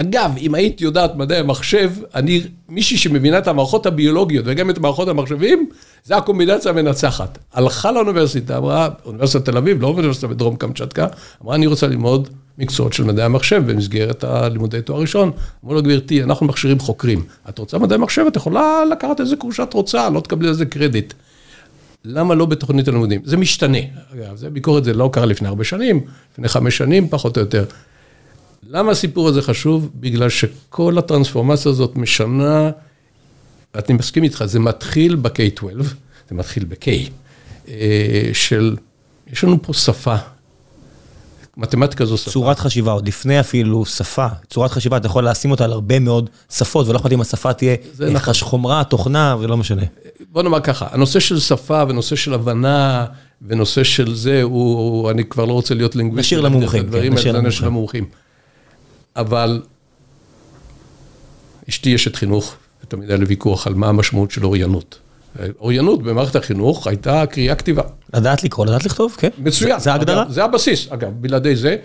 [0.00, 5.08] אגב, אם היית יודעת מדעי המחשב, אני, מישהי שמבינה את המערכות הביולוגיות וגם את מערכות
[5.08, 5.68] המחשבים,
[6.04, 7.38] זה הקומבינציה המנצחת.
[7.52, 11.06] הלכה לאוניברסיטה, אמרה, אוניברסיטת תל אביב, לא אוניברסיטה בדרום קמצ'טקה,
[11.44, 15.30] אמרה, אני רוצה ללמוד מקצועות של מדעי המחשב במסגרת הלימודי תואר ראשון.
[15.64, 17.24] אמרו לו, גברתי, אנחנו מכשירים חוקרים.
[17.48, 21.14] את רוצה מדעי מחשב, את יכולה לקחת איזה קורס שאת רוצה, לא תקבלי איזה קרדיט.
[22.04, 23.20] למה לא בתוכנית הלימודים?
[23.24, 23.78] זה משתנה.
[24.14, 26.00] אגב, זה ביקורת, זה לא קרה לפני הרבה שנים,
[26.32, 27.64] לפני חמש שנים, פחות או יותר.
[28.62, 29.90] למה הסיפור הזה חשוב?
[29.94, 32.70] בגלל שכל הטרנספורמציה הזאת משנה,
[33.74, 35.82] אני מסכים איתך, זה מתחיל ב-K-12,
[36.28, 36.88] זה מתחיל ב-K,
[37.68, 38.76] אה, של,
[39.32, 40.16] יש לנו פה שפה.
[41.56, 42.30] מתמטיקה זו שפה.
[42.30, 44.26] צורת חשיבה, עוד לפני אפילו שפה.
[44.50, 47.76] צורת חשיבה, אתה יכול לשים אותה על הרבה מאוד שפות, ולא אכפת אם השפה תהיה
[48.12, 48.34] נכון.
[48.40, 49.82] חומרה, תוכנה, ולא משנה.
[50.32, 53.06] בוא נאמר ככה, הנושא של שפה ונושא של הבנה
[53.42, 56.26] ונושא של זה, הוא, אני כבר לא רוצה להיות לינגוויסט.
[56.26, 58.04] נשאיר למומחים, כן, נשאיר למומחים.
[59.18, 59.62] אבל
[61.68, 62.54] אשתי אשת חינוך,
[62.84, 64.98] ותמיד היה לי ויכוח על מה המשמעות של אוריינות.
[65.60, 67.82] אוריינות במערכת החינוך הייתה קריאה כתיבה.
[68.14, 69.28] לדעת לקרוא, לדעת לכתוב, כן.
[69.38, 69.78] מצוין.
[69.80, 70.24] זה ההגדרה?
[70.28, 71.76] זה הבסיס, אגב, בלעדי זה.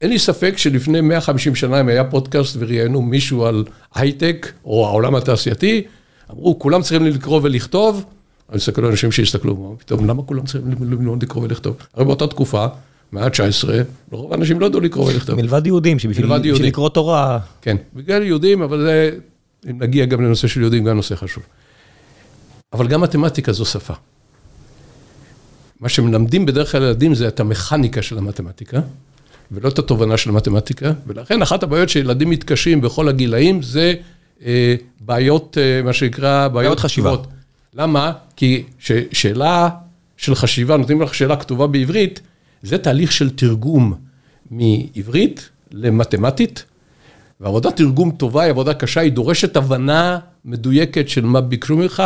[0.00, 3.64] אין לי ספק שלפני 150 שנה, אם היה פודקאסט וראיינו מישהו על
[3.94, 5.82] הייטק, או העולם התעשייתי,
[6.30, 8.04] אמרו, כולם צריכים לקרוא ולכתוב.
[8.48, 11.76] אני מסתכל על אנשים שהסתכלו, פתאום, למה כולם צריכים ללמוד לקרוא ולכתוב?
[11.94, 12.66] הרי באותה תקופה,
[13.12, 13.68] מאה ה-19,
[14.10, 15.36] רוב האנשים לא ידעו לקרוא ולכתוב.
[15.36, 16.26] מלבד יהודים, שבשביל
[16.60, 17.38] לקרוא תורה...
[17.62, 19.10] כן, בגלל יהודים, אבל זה,
[19.70, 21.42] אם נגיע גם לנושא של יהודים, גם נושא חשוב.
[22.72, 23.94] אבל גם מתמטיקה זו שפה.
[25.80, 28.80] מה שמלמדים בדרך כלל ילדים זה את המכניקה של המתמטיקה,
[29.52, 33.94] ולא את התובנה של מתמטיקה, ולכן אחת הבעיות שילדים מתקשים בכל הגילאים זה
[34.44, 37.10] אה, בעיות, אה, מה שנקרא, בעיות חשיבה.
[37.10, 37.26] כתובות.
[37.74, 38.12] למה?
[38.36, 39.68] כי ש- שאלה
[40.16, 42.20] של חשיבה, נותנים לך שאלה כתובה בעברית,
[42.62, 43.94] זה תהליך של תרגום
[44.50, 46.64] מעברית למתמטית,
[47.40, 52.02] ועבודת תרגום טובה היא עבודה קשה, היא דורשת הבנה מדויקת של מה ביקשו ממך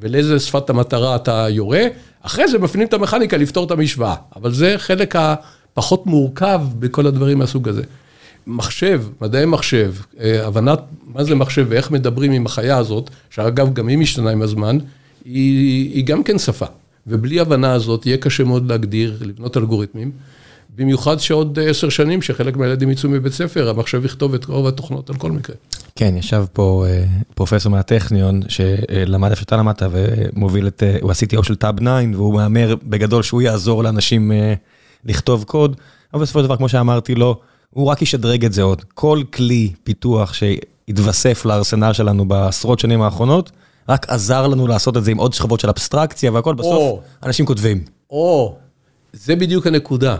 [0.00, 1.86] ולאיזה שפת המטרה אתה יורה.
[2.22, 7.38] אחרי זה מפנים את המכניקה לפתור את המשוואה, אבל זה חלק הפחות מורכב בכל הדברים
[7.38, 7.82] מהסוג הזה.
[8.46, 13.88] מחשב, מדעי מחשב, אה, הבנת מה זה מחשב ואיך מדברים עם החיה הזאת, שאגב גם
[13.88, 14.78] היא משתנה עם הזמן,
[15.24, 16.66] היא, היא גם כן שפה.
[17.06, 20.12] ובלי הבנה הזאת יהיה קשה מאוד להגדיר, לבנות אלגוריתמים.
[20.76, 25.16] במיוחד שעוד עשר שנים, שחלק מהילדים יצאו מבית ספר, המחשב יכתוב את רוב התוכנות על
[25.16, 25.56] כל מקרה.
[25.96, 31.42] כן, ישב פה אה, פרופסור מהטכניון, שלמד איפה שאתה למדת ומוביל את, אה, הוא ה-CTO
[31.42, 34.54] של טאב 9, והוא מהמר בגדול שהוא יעזור לאנשים אה,
[35.04, 35.76] לכתוב קוד,
[36.14, 37.40] אבל בסופו של דבר, כמו שאמרתי לו,
[37.70, 38.84] הוא רק ישדרג את זה עוד.
[38.94, 43.50] כל כלי פיתוח שהתווסף לארסנל שלנו בעשרות שנים האחרונות,
[43.88, 47.00] רק עזר לנו לעשות את זה עם עוד שכבות של אבסטרקציה והכל, בסוף או.
[47.22, 47.84] אנשים כותבים.
[48.10, 48.56] או,
[49.12, 50.16] זה בדיוק הנקודה.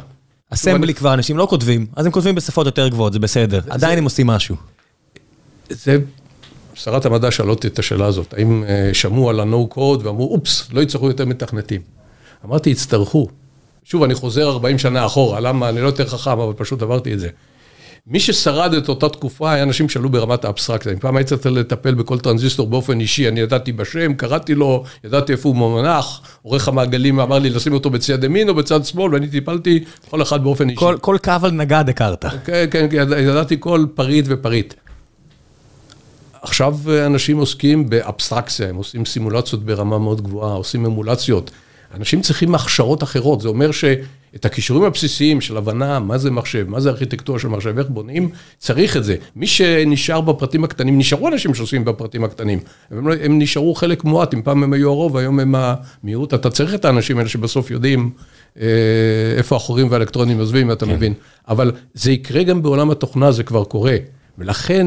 [0.51, 3.61] אסמבלי כבר אנשים לא כותבים, אז הם כותבים בשפות יותר גבוהות, זה בסדר.
[3.71, 4.57] עדיין הם עושים משהו.
[5.69, 5.99] זה,
[6.75, 10.69] שרת המדע שאלה אותי את השאלה הזאת, האם אה, שמעו על ה-No code ואמרו, אופס,
[10.73, 11.81] לא יצטרכו יותר מתכנתים.
[12.45, 13.29] אמרתי, יצטרכו.
[13.85, 15.69] שוב, אני חוזר 40 שנה אחורה, למה?
[15.69, 17.29] אני לא יותר חכם, אבל פשוט עברתי את זה.
[18.07, 20.93] מי ששרד את אותה תקופה היה אנשים שעלו ברמת האבסטרקציה.
[20.93, 25.33] אם פעם הייתי צריך לטפל בכל טרנזיסטור באופן אישי, אני ידעתי בשם, קראתי לו, ידעתי
[25.33, 29.29] איפה הוא מונח, עורך המעגלים אמר לי לשים אותו בצד ימין או בצד שמאל, ואני
[29.29, 30.81] טיפלתי כל אחד באופן אישי.
[30.81, 32.25] כל, כל קו על נגד הכרת.
[32.25, 34.75] כן, כן, כן, יד- ידעתי כל פריט ופריט.
[36.43, 41.51] עכשיו אה, אנשים עוסקים באבסטרקציה, הם עושים סימולציות ברמה מאוד גבוהה, עושים אמולציות.
[41.95, 43.71] אנשים צריכים הכשרות אחרות, זה אומר
[44.35, 48.29] שאת הכישורים הבסיסיים של הבנה, מה זה מחשב, מה זה ארכיטקטורה של מחשב, איך בונים,
[48.59, 49.17] צריך את זה.
[49.37, 52.59] מי שנשאר בפרטים הקטנים, נשארו אנשים שעושים בפרטים הקטנים,
[52.91, 56.51] הם, לא- הם נשארו חלק מועט, אם פעם הם היו הרוב, היום הם המיעוט, אתה
[56.51, 58.11] צריך את האנשים האלה שבסוף יודעים
[58.61, 58.67] אה,
[59.37, 61.15] איפה החורים והאלקטרונים עוזבים, אתה מבין.
[61.49, 63.97] אבל זה יקרה גם בעולם התוכנה, זה כבר קורה.
[64.39, 64.87] ולכן,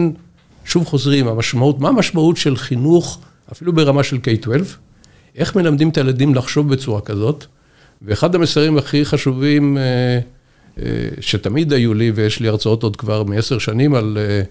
[0.65, 3.19] שוב חוזרים, המשמעות, מה המשמעות של חינוך,
[3.51, 4.49] אפילו ברמה של K-12,
[5.35, 7.45] איך מלמדים את הילדים לחשוב בצורה כזאת,
[8.01, 10.19] ואחד המסרים הכי חשובים אה,
[10.83, 14.41] אה, שתמיד היו לי, ויש לי הרצאות עוד כבר מעשר שנים על אה,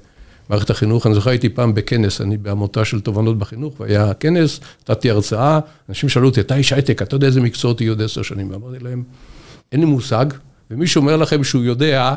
[0.51, 5.11] מערכת החינוך, אני זוכר הייתי פעם בכנס, אני בעמותה של תובנות בחינוך, והיה כנס, נתתי
[5.11, 8.51] הרצאה, אנשים שאלו אותי, אתה איש הייטק, אתה יודע איזה מקצועות יהיו עוד עשר שנים?
[8.51, 9.03] ואמרתי להם,
[9.73, 10.27] אין לי מושג,
[10.71, 12.15] ומי שאומר לכם שהוא יודע,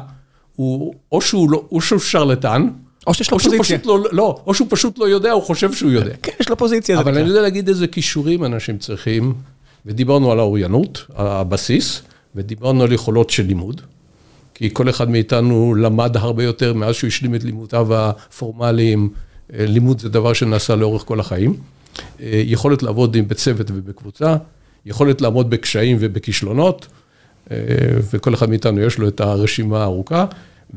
[0.56, 2.68] הוא, או שהוא, לא, או שהוא שרלטן,
[3.08, 3.78] או שיש לו או פוזיציה.
[3.78, 6.14] פשוט לא, לא, או שהוא פשוט לא יודע, הוא חושב שהוא יודע.
[6.24, 7.00] כן, יש לו פוזיציה.
[7.00, 7.18] אבל.
[7.18, 9.34] אני יודע להגיד איזה כישורים אנשים צריכים,
[9.86, 12.02] ודיברנו על האוריינות, הבסיס,
[12.36, 13.82] ודיברנו על יכולות של לימוד,
[14.54, 19.10] כי כל אחד מאיתנו למד הרבה יותר מאז שהוא השלים את לימודיו הפורמליים,
[19.54, 21.58] אה, לימוד זה דבר שנעשה לאורך כל החיים,
[22.22, 24.36] אה, יכולת לעבוד עם בצוות ובקבוצה,
[24.86, 26.88] יכולת לעמוד בקשיים ובכישלונות,
[27.52, 27.58] אה,
[28.14, 30.26] וכל אחד מאיתנו יש לו את הרשימה הארוכה,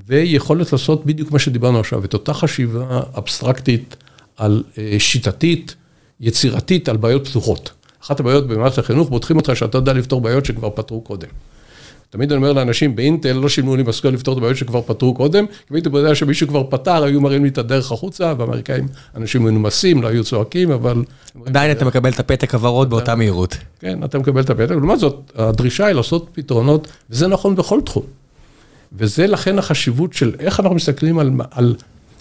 [0.07, 3.97] ויכולת לעשות בדיוק מה שדיברנו עכשיו, את אותה חשיבה אבסטרקטית,
[4.37, 4.62] על
[4.99, 5.75] שיטתית,
[6.21, 7.71] יצירתית, על בעיות פתוחות.
[8.03, 11.29] אחת הבעיות במערכת החינוך, בוטחים אותך שאתה יודע לפתור בעיות שכבר פתרו קודם.
[12.11, 15.47] תמיד אני אומר לאנשים, באינטל לא שילמו לי משכורת לפתור את הבעיות שכבר פתרו קודם,
[15.47, 20.03] כי הייתי יודע שמישהו כבר פתר, היו מראים לי את הדרך החוצה, והאמריקאים, אנשים מנומסים,
[20.03, 21.05] לא היו צועקים, אבל...
[21.47, 23.57] עדיין אתה מקבל את הפתק הוורוד באותה מהירות.
[23.81, 24.71] כן, אתה מקבל את הפתק.
[24.71, 28.05] לעומת זאת, הדרישה היא לעשות פתרונות, וזה נכון בכל תחום.
[28.93, 31.75] וזה לכן החשיבות של איך אנחנו מסתכלים על, על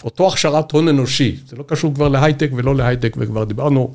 [0.04, 1.36] אותו הכשרת הון אנושי.
[1.46, 3.94] זה לא קשור כבר להייטק ולא להייטק, וכבר דיברנו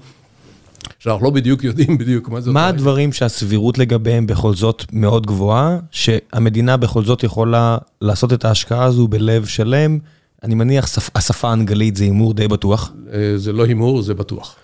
[0.99, 2.51] שאנחנו לא בדיוק יודעים בדיוק מה זה...
[2.51, 2.75] מה אותו.
[2.75, 9.07] הדברים שהסבירות לגביהם בכל זאת מאוד גבוהה, שהמדינה בכל זאת יכולה לעשות את ההשקעה הזו
[9.07, 9.99] בלב שלם?
[10.43, 12.91] אני מניח שפ- השפה האנגלית זה הימור די בטוח.
[13.13, 14.55] אה, זה לא הימור, זה בטוח.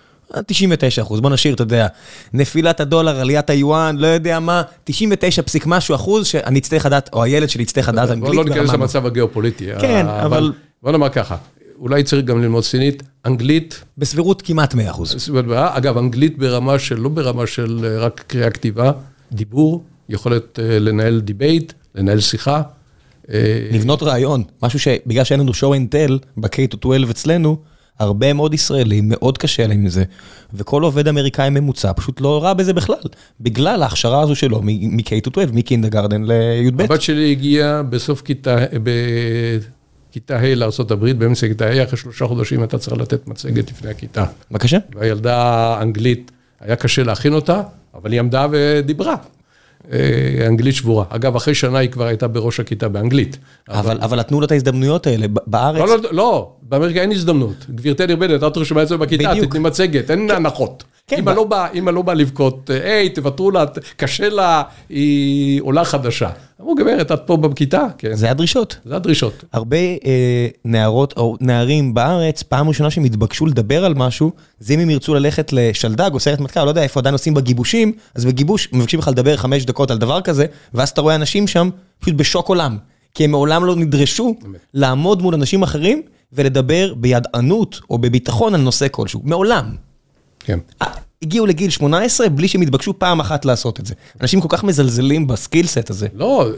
[0.46, 1.86] 99 אחוז, בוא נשאיר, אתה יודע,
[2.32, 7.22] נפילת הדולר, עליית היואן, לא יודע מה, 99 פסיק משהו אחוז שאני אצטרך לדעת, או
[7.22, 8.34] הילד שלי יצטרך לדעת אנגלית.
[8.34, 9.66] בוא לא ניכנס למצב הגיאופוליטי.
[9.80, 11.36] כן, אה, אבל- בוא נאמר ככה,
[11.78, 15.30] אולי צריך גם ללמוד סינית, אנגלית, בסבירות כמעט 100 אחוז.
[15.54, 18.92] אגב, אנגלית ברמה של, לא ברמה של אה, רק קריאה כתיבה,
[19.32, 22.62] דיבור, יכולת אה, לנהל debate, לנהל שיחה.
[23.32, 27.56] אה, לבנות רעיון, משהו שבגלל שאין לנו show and tell ב-K-12 אצלנו,
[27.98, 30.04] הרבה מאוד ישראלים, מאוד קשה להם עם זה,
[30.54, 32.96] וכל עובד אמריקאי ממוצע פשוט לא רע בזה בכלל,
[33.40, 36.80] בגלל ההכשרה הזו שלו מ-K-12, מקינדגרדן לי"ב.
[36.80, 38.56] הבת שלי הגיעה בסוף כיתה,
[40.14, 44.24] בכיתה ה' לארה"ב, באמצע כיתה ה', אחרי שלושה חודשים הייתה צריכה לתת מצגת לפני הכיתה.
[44.50, 44.78] בבקשה.
[44.94, 45.36] והילדה
[45.78, 47.62] האנגלית, היה קשה להכין אותה,
[47.94, 49.14] אבל היא עמדה ודיברה.
[49.92, 51.04] אה, אנגלית שבורה.
[51.08, 53.38] אגב, אחרי שנה היא כבר הייתה בראש הכיתה באנגלית.
[53.68, 55.78] אבל, אבל נתנו לה את ההזדמנויות האלה, בארץ.
[55.78, 57.66] לא, לא, לא, באמריקה אין הזדמנות.
[57.70, 59.32] גברתי הנכבדת, את רשומה אצלנו בכיתה.
[59.42, 60.84] תתני מצגת, אין הנחות.
[61.06, 63.64] כן, אמא ב- לא באה, אמא לא באה לבכות, היי, תוותרו לה,
[63.96, 66.30] קשה לה, היא עולה חדשה.
[66.60, 67.86] אמרו, גברת, את פה בכיתה?
[67.98, 68.76] כן, זה הדרישות.
[68.84, 69.44] זה הדרישות.
[69.52, 74.80] הרבה אה, נערות או נערים בארץ, פעם ראשונה שהם התבקשו לדבר על משהו, זה אם
[74.80, 78.68] הם ירצו ללכת לשלדג או סיירת מטכ"ל, לא יודע איפה עדיין עושים בגיבושים, אז בגיבוש
[78.72, 82.48] מבקשים לך לדבר חמש דקות על דבר כזה, ואז אתה רואה אנשים שם פשוט בשוק
[82.48, 82.78] עולם,
[83.14, 84.34] כי הם מעולם לא נדרשו
[84.74, 89.64] לעמוד מול אנשים אחרים ולדבר בידענות או בביטחון על נושא כלשהו, מעולם.
[90.44, 90.58] כן.
[90.82, 90.86] אה,
[91.22, 93.94] הגיעו לגיל 18 בלי שהם התבקשו פעם אחת לעשות את זה.
[94.20, 96.06] אנשים כל כך מזלזלים בסקילסט הזה.
[96.14, 96.48] לא,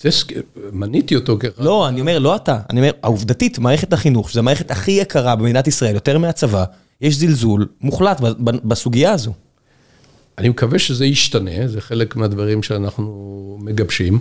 [0.00, 0.32] זה סק-
[0.72, 1.64] מניתי אותו כאחד.
[1.64, 5.66] לא, אני אומר, לא אתה, אני אומר, העובדתית, מערכת החינוך, שזו המערכת הכי יקרה במדינת
[5.68, 6.64] ישראל, יותר מהצבא,
[7.00, 8.20] יש זלזול מוחלט
[8.64, 9.32] בסוגיה הזו.
[10.38, 14.18] אני מקווה שזה ישתנה, זה חלק מהדברים שאנחנו מגבשים.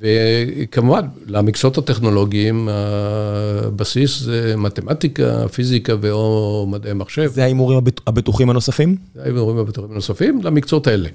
[0.00, 7.30] וכמובן, למקצועות הטכנולוגיים, הבסיס זה מתמטיקה, פיזיקה ו/או מדעי מחשב.
[7.34, 8.96] זה ההימורים הבט- הבטוחים הנוספים?
[9.14, 11.08] זה היינו רואים בבתרים נוספים, למקצועות האלה.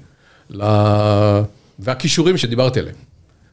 [0.50, 1.40] ל-
[1.78, 2.96] והכישורים שדיברתי עליהם.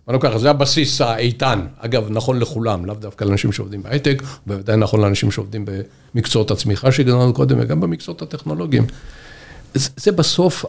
[0.08, 1.60] בוא נאמר ככה, זה הבסיס האיתן.
[1.78, 5.66] אגב, נכון לכולם, לאו דווקא לאנשים שעובדים בהייטק, בוודאי נכון לאנשים שעובדים
[6.16, 8.84] במקצועות הצמיחה שהגדרנו קודם, וגם במקצועות הטכנולוגיים.
[9.74, 10.66] זה, בסוף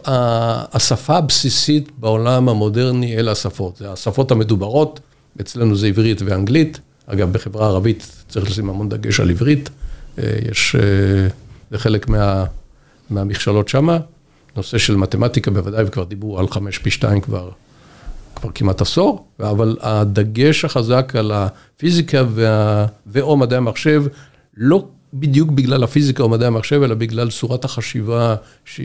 [0.73, 3.77] השפה הבסיסית בעולם המודרני, אלה השפות.
[3.77, 4.99] זה השפות המדוברות,
[5.41, 6.79] אצלנו זה עברית ואנגלית.
[7.05, 9.69] אגב, בחברה הערבית צריך לשים המון דגש על עברית.
[10.17, 11.27] אה, יש, אה,
[11.71, 12.45] זה חלק מה,
[13.09, 13.99] מהמכשלות שמה.
[14.55, 17.49] נושא של מתמטיקה בוודאי, וכבר דיברו על חמש פי שתיים כבר,
[18.35, 24.03] כבר כמעט עשור, אבל הדגש החזק על הפיזיקה וה, ו/או מדעי המחשב,
[24.57, 28.35] לא בדיוק בגלל הפיזיקה או מדעי המחשב, אלא בגלל צורת החשיבה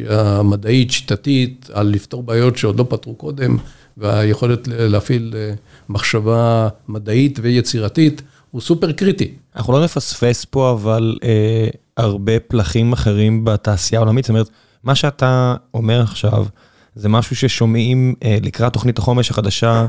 [0.09, 3.57] המדעית, שיטתית, על לפתור בעיות שעוד לא פתרו קודם,
[3.97, 5.55] והיכולת להפעיל אה,
[5.89, 9.35] מחשבה מדעית ויצירתית, הוא סופר קריטי.
[9.57, 14.49] אנחנו לא נפספס פה אבל אה, הרבה פלחים אחרים בתעשייה העולמית, זאת אומרת,
[14.85, 16.47] מה שאתה אומר עכשיו,
[16.95, 19.87] זה משהו ששומעים אה, לקראת תוכנית החומש החדשה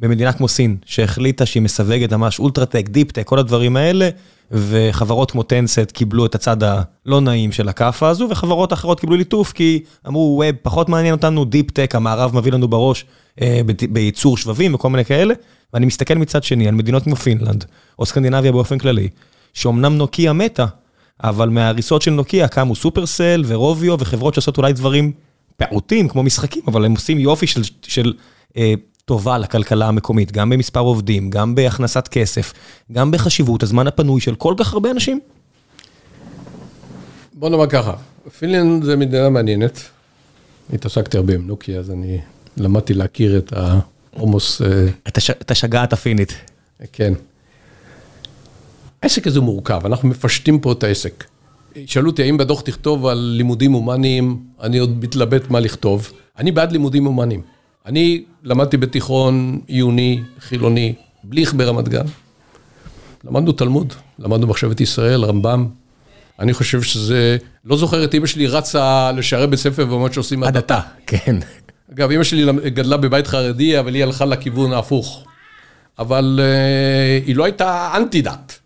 [0.00, 4.08] במדינה כמו סין, שהחליטה שהיא מסווגת ממש ultra-tech, deep-tech, כל הדברים האלה,
[4.50, 9.52] וחברות כמו טנסנט קיבלו את הצד הלא נעים של הכאפה הזו, וחברות אחרות קיבלו ליטוף,
[9.52, 13.04] כי אמרו, web, פחות מעניין אותנו, deep-tech, המערב מביא לנו בראש
[13.40, 15.34] אה, בייצור שבבים וכל מיני כאלה,
[15.74, 17.64] ואני מסתכל מצד שני על מדינות כמו פינלנד,
[17.98, 19.08] או סקנדינביה באופן כללי,
[19.54, 20.66] שאומנם נוקיה מתה,
[21.24, 25.12] אבל מההריסות של נוקיה קמו סופרסל ורוביו וחברות שעושות אולי דברים
[25.56, 28.12] פעוטים כמו משחקים, אבל הם עושים יופי של, של
[28.56, 28.74] אה,
[29.08, 32.52] טובה לכלכלה המקומית, גם במספר עובדים, גם בהכנסת כסף,
[32.92, 35.20] גם בחשיבות הזמן הפנוי של כל כך הרבה אנשים.
[37.32, 37.94] בוא נאמר ככה,
[38.38, 39.80] פינלנד זה מדינה מעניינת.
[40.72, 42.20] התעסקתי הרבה עם נוקיה, אז אני
[42.56, 46.34] למדתי להכיר את ההומוס, אה, את, הש, את השגעת הפינית.
[46.92, 47.12] כן.
[49.02, 51.24] העסק הזה מורכב, אנחנו מפשטים פה את העסק.
[51.86, 56.12] שאלו אותי, האם בדוח תכתוב על לימודים הומניים, אני עוד מתלבט מה לכתוב.
[56.38, 57.57] אני בעד לימודים הומניים.
[57.88, 62.04] אני למדתי בתיכון עיוני, חילוני, בליך ברמת גן.
[63.24, 65.68] למדנו תלמוד, למדנו מחשבת ישראל, רמב"ם.
[66.38, 70.80] אני חושב שזה, לא זוכר את אמא שלי רצה לשערי בית ספר ואומרת שעושים הדתה.
[71.06, 71.36] כן.
[71.92, 75.24] אגב, אמא שלי גדלה בבית חרדי, אבל היא הלכה לכיוון ההפוך.
[75.98, 78.58] אבל אה, היא לא הייתה אנטי דת.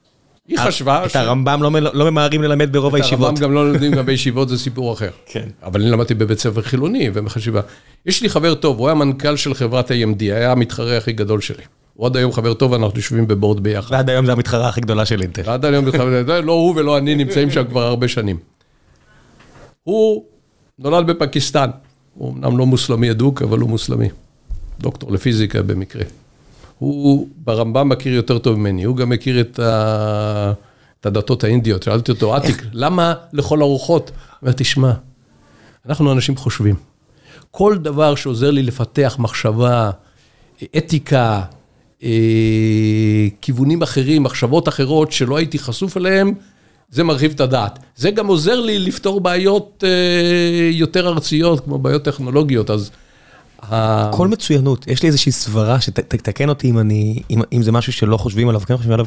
[0.49, 3.27] היא חשבה את הרמב"ם לא, לא ממהרים ללמד ברוב את הישיבות.
[3.27, 5.11] הרמב"ם גם לא לומדים גם בישיבות, זה סיפור אחר.
[5.33, 5.49] כן.
[5.63, 7.61] אבל אני למדתי בבית ספר חילוני ובחשיבה.
[8.07, 11.63] יש לי חבר טוב, הוא היה מנכ"ל של חברת AMD, היה המתחרה הכי גדול שלי.
[11.95, 13.93] הוא עד היום חבר טוב, אנחנו יושבים בבורד ביחד.
[13.93, 15.51] ועד היום זה המתחרה הכי גדולה של אינטל.
[15.51, 15.85] עד היום
[16.45, 18.37] לא הוא ולא אני נמצאים שם כבר הרבה שנים.
[19.85, 20.25] הוא
[20.79, 21.71] נולד בפקיסטן,
[22.15, 24.09] הוא אמנם לא מוסלמי אדוק, אבל הוא מוסלמי.
[24.81, 26.05] דוקטור לפיזיקה במקרה.
[26.83, 30.53] הוא ברמב"ם מכיר יותר טוב ממני, הוא גם מכיר את, ה...
[31.01, 31.83] את הדתות האינדיות.
[31.83, 34.11] שאלתי אותו, עתיק, למה לכל הרוחות?
[34.11, 34.93] הוא אומר, תשמע,
[35.87, 36.75] אנחנו אנשים חושבים.
[37.51, 39.91] כל דבר שעוזר לי לפתח מחשבה,
[40.77, 41.43] אתיקה,
[42.03, 42.09] אה,
[43.41, 46.35] כיוונים אחרים, מחשבות אחרות שלא הייתי חשוף אליהם,
[46.91, 47.79] זה מרחיב את הדעת.
[47.97, 52.91] זה גם עוזר לי לפתור בעיות אה, יותר ארציות, כמו בעיות טכנולוגיות, אז...
[54.13, 58.17] כל מצוינות, יש לי איזושהי סברה שתתקן אותי אם אני, אם, אם זה משהו שלא
[58.17, 59.07] חושבים עליו, כן חושבים עליו.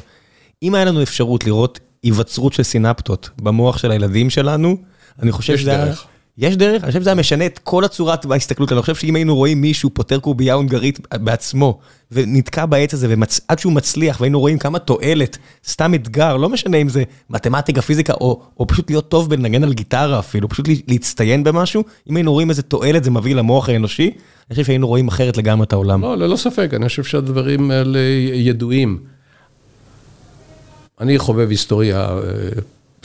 [0.64, 4.78] אם היה לנו אפשרות לראות היווצרות של סינפטות במוח של הילדים שלנו,
[5.22, 5.94] אני חושב שזה היה.
[6.38, 6.84] יש דרך?
[6.84, 9.90] אני חושב שזה היה משנה את כל הצורת בהסתכלות, אני חושב שאם היינו רואים מישהו
[9.90, 11.80] פותר קובייה הונגרית בעצמו,
[12.12, 15.38] ונתקע בעץ הזה, ועד שהוא מצליח, והיינו רואים כמה תועלת,
[15.68, 19.74] סתם אתגר, לא משנה אם זה מתמטיקה, פיזיקה, או, או פשוט להיות טוב בלנגן על
[19.74, 24.12] גיטרה אפילו, פשוט להצטיין במשהו, אם היינו רואים איזה תועלת זה מביא למוח האנושי,
[24.50, 26.02] אני חושב שהיינו רואים אחרת לגמרי את העולם.
[26.02, 28.00] לא, ללא ספק, אני חושב שהדברים האלה
[28.34, 29.00] ידועים.
[31.02, 32.20] אני חובב היסטוריה אה,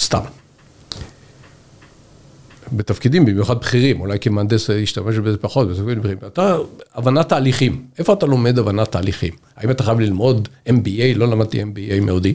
[0.00, 0.20] סתם.
[2.72, 6.18] בתפקידים, במיוחד בכירים, אולי כמהנדס להשתמש בזה פחות, בתפקידים בכירים.
[6.26, 6.56] אתה,
[6.94, 9.34] הבנת תהליכים, איפה אתה לומד הבנת תהליכים?
[9.56, 11.16] האם אתה חייב ללמוד MBA?
[11.16, 12.34] לא למדתי MBA מאודי.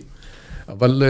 [0.69, 1.03] אבל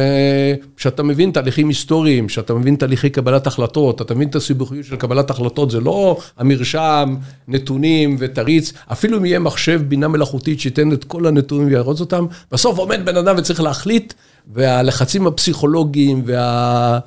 [0.78, 4.96] כשאתה uh, מבין תהליכים היסטוריים, כשאתה מבין תהליכי קבלת החלטות, אתה מבין את הסיבוכיות של
[4.96, 7.16] קבלת החלטות, זה לא המרשם,
[7.48, 12.78] נתונים ותריץ, אפילו אם יהיה מחשב בינה מלאכותית שייתן את כל הנתונים ויארוז אותם, בסוף
[12.78, 14.14] עומד בן אדם וצריך להחליט,
[14.54, 17.00] והלחצים הפסיכולוגיים וה...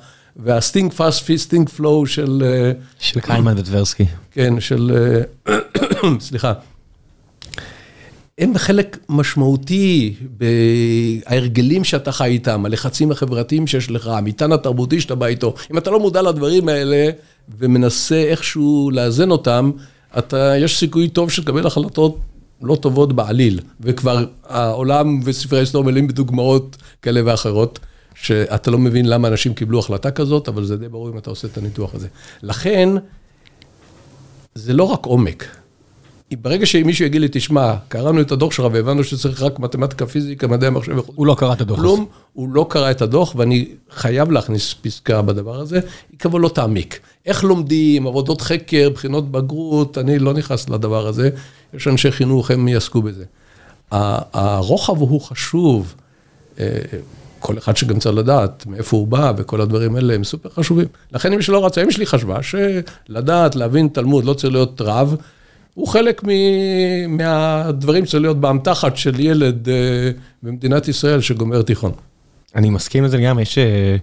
[0.43, 2.43] וה thinking fast thinking slow של...
[2.45, 4.05] אה, של כהנמן וטברסקי.
[4.31, 4.91] כן, של...
[5.47, 5.57] אה,
[6.19, 6.53] סליחה.
[8.39, 15.25] הם חלק משמעותי בהרגלים שאתה חי איתם, הלחצים החברתיים שיש לך, המטען התרבותי שאתה בא
[15.25, 15.53] איתו.
[15.71, 17.09] אם אתה לא מודע לדברים האלה
[17.57, 19.71] ומנסה איכשהו לאזן אותם,
[20.17, 22.17] אתה, יש סיכוי טוב שתקבל החלטות
[22.61, 23.59] לא טובות בעליל.
[23.81, 27.79] וכבר העולם וספרי ההיסטוריה מלאים בדוגמאות כאלה ואחרות.
[28.21, 31.47] שאתה לא מבין למה אנשים קיבלו החלטה כזאת, אבל זה די ברור אם אתה עושה
[31.47, 32.07] את הניתוח הזה.
[32.43, 32.89] לכן,
[34.55, 35.45] זה לא רק עומק.
[36.35, 40.67] ברגע שמישהו יגיד לי, תשמע, קראנו את הדוח שלך והבנו שצריך רק מתמטיקה, פיזיקה, מדעי
[40.67, 41.13] המחשב וכו'.
[41.15, 41.79] הוא לא קרא את הדוח.
[41.79, 45.79] כלום, הוא לא קרא את הדוח, ואני חייב להכניס פסקה בדבר הזה,
[46.11, 46.99] היא כבר לא תעמיק.
[47.25, 51.29] איך לומדים, עבודות חקר, בחינות בגרות, אני לא נכנס לדבר הזה,
[51.73, 53.23] יש אנשי חינוך, הם יעסקו בזה.
[53.91, 55.95] הרוחב הוא חשוב.
[56.59, 56.65] אה,
[57.39, 60.87] כל אחד שגם צריך לדעת מאיפה הוא בא וכל הדברים האלה הם סופר חשובים.
[61.11, 65.15] לכן אמא שלי לא רצה, אמא שלי חשבה שלדעת, להבין תלמוד, לא צריך להיות רב,
[65.73, 66.21] הוא חלק
[67.07, 69.71] מהדברים שצריך להיות באמתחת של ילד uh,
[70.43, 71.91] במדינת ישראל שגומר תיכון.
[72.55, 73.57] אני מסכים לזה גם, יש...
[73.57, 73.95] אה,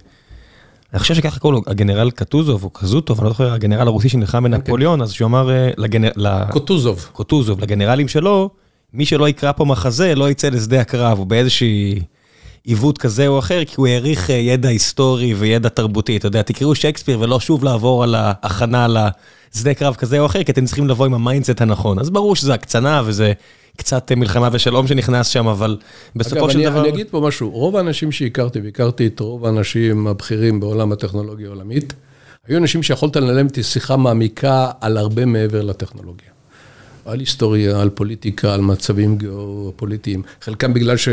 [0.93, 4.43] אני חושב שככה קוראים לו, הגנרל קטוזוב או קזוטוב, אני לא זוכר, הגנרל הרוסי שנלחם
[4.43, 6.45] בנפוליאון, אז שהוא אמר אה, לגנרל...
[6.51, 7.09] קוטוזוב.
[7.13, 8.49] קוטוזוב, לגנרלים שלו,
[8.93, 12.01] מי שלא יקרא פה מחזה לא יצא לשדה הקרב, הוא באיזושהי...
[12.67, 16.17] עיוות כזה או אחר, כי הוא העריך אה, ידע היסטורי וידע תרבותי.
[16.17, 20.51] אתה יודע, תקראו שייקספיר ולא שוב לעבור על ההכנה לשדה קרב כזה או אחר, כי
[20.51, 21.99] אתם צריכים לבוא עם ה mindset הנכון.
[21.99, 23.33] אז ברור שזה הקצנה וזה
[23.77, 25.77] קצת מלחמה ושלום שנכנס שם, אבל
[26.15, 26.81] בסופו אגב, של אני, דבר...
[26.81, 31.93] אני אגיד פה משהו, רוב האנשים שהכרתי, והכרתי את רוב האנשים הבכירים בעולם הטכנולוגיה העולמית,
[32.47, 36.29] היו אנשים שיכולת לנהל איתי שיחה מעמיקה על הרבה מעבר לטכנולוגיה.
[37.05, 41.09] על היסטוריה, על פוליטיקה, על מצבים גיאופוליטיים, חלקם בגלל ש...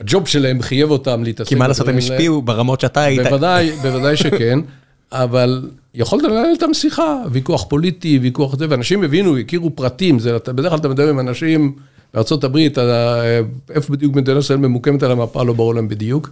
[0.00, 1.48] הג'וב שלהם חייב אותם להתעסק.
[1.48, 3.26] כי מה לעשות, הם השפיעו ברמות שאתה היית.
[3.26, 4.58] בוודאי, בוודאי שכן,
[5.12, 10.70] אבל יכולת לנהל איתם שיחה, ויכוח פוליטי, ויכוח זה, ואנשים הבינו, הכירו פרטים, זה, בדרך
[10.70, 11.72] כלל אתה מדבר עם אנשים
[12.14, 12.56] בארה"ב,
[13.70, 16.30] איפה בדיוק מדינת ישראל ממוקמת על המפה, לא ברור להם בדיוק.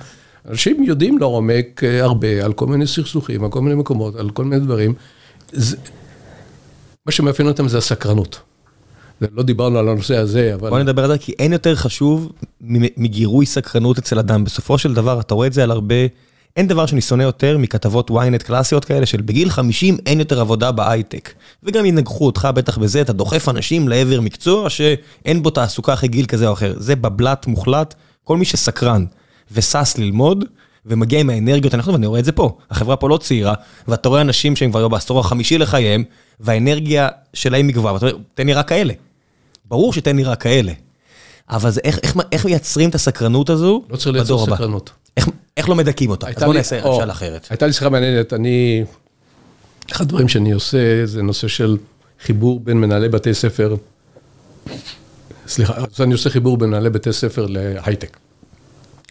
[0.49, 4.45] אנשים יודעים לעומק אה, הרבה על כל מיני סכסוכים, על כל מיני מקומות, על כל
[4.45, 4.95] מיני דברים.
[5.53, 5.77] זה,
[7.07, 8.41] מה שמאפיין אותם זה הסקרנות.
[9.33, 10.71] לא דיברנו על הנושא הזה, אבל...
[10.71, 12.33] בוא נדבר על זה, כי אין יותר חשוב
[12.97, 14.45] מגירוי סקרנות אצל אדם.
[14.45, 15.95] בסופו של דבר, אתה רואה את זה על הרבה...
[16.57, 20.73] אין דבר שאני שונא יותר מכתבות ynet קלאסיות כאלה, של בגיל 50 אין יותר עבודה
[20.73, 21.33] בהייטק.
[21.63, 26.27] וגם ינגחו אותך בטח בזה, אתה דוחף אנשים לעבר מקצוע שאין בו תעסוקה אחרי גיל
[26.27, 26.75] כזה או אחר.
[26.77, 27.95] זה בבלת מוחלט,
[28.25, 29.05] כל מי שסקרן
[29.53, 30.45] ושש ללמוד,
[30.87, 32.59] ומגיע עם האנרגיות הנכונות, ואני רואה את זה פה.
[32.71, 33.55] החברה פה לא צעירה,
[33.89, 36.05] ואתה רואה אנשים שהם כבר בעשור החמישי לחייהם,
[36.41, 38.95] והאנרגיה שלהם היא גבוהה, ואתה אומר, תן לי רק כאלה.
[39.71, 40.73] ברור שתן לי רק כאלה.
[41.51, 44.91] אבל זה איך, איך, איך מייצרים את הסקרנות הזו לא צריך לייצר סקרנות.
[45.17, 46.29] איך, איך לא מדכאים אותה?
[46.29, 47.47] אז בוא נעשה שאלה אחרת.
[47.51, 48.85] הייתה לי שיחה מעניינת, אני...
[49.93, 51.77] אחד הדברים שאני עושה זה נושא של
[52.23, 53.77] חיבור בין מנהלי בתי ספר,
[55.47, 58.17] סליחה, אז אני עושה חיבור בין מנהלי בתי ספר להייטק.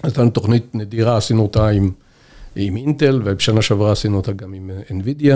[0.04, 1.92] אז הייתה לנו תוכנית נדירה, עשינו אותה עם,
[2.56, 5.36] עם אינטל, ובשנה שעברה עשינו אותה גם עם NVIDIA.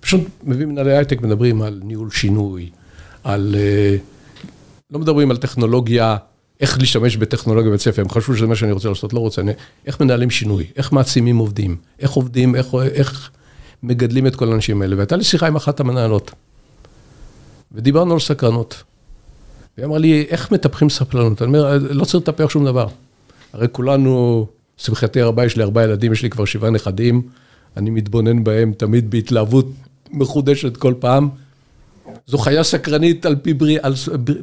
[0.00, 2.70] פשוט מביאים מנהלי הייטק, מדברים על ניהול שינוי,
[3.24, 3.54] על...
[3.54, 4.13] Uh,
[4.94, 6.16] לא מדברים על טכנולוגיה,
[6.60, 9.52] איך להשתמש בטכנולוגיה בבית ספר, הם חשבו שזה מה שאני רוצה לעשות, לא רוצה, אני,
[9.86, 13.30] איך מנהלים שינוי, איך מעצימים עובדים, איך עובדים, איך, איך
[13.82, 14.96] מגדלים את כל האנשים האלה.
[14.96, 16.30] והייתה לי שיחה עם אחת המנהלות,
[17.72, 18.82] ודיברנו על סקרנות.
[19.76, 21.42] והיא אמרה לי, איך מטפחים ספלנות?
[21.42, 22.86] אני אומר, לא צריך לטפח שום דבר.
[23.52, 27.22] הרי כולנו, שמחתי הרבה, יש לי ארבעה ילדים, יש לי כבר שבעה נכדים,
[27.76, 29.66] אני מתבונן בהם תמיד בהתלהבות
[30.10, 31.28] מחודשת כל פעם.
[32.26, 33.94] זו חיה סקרנית על פי, בריא, על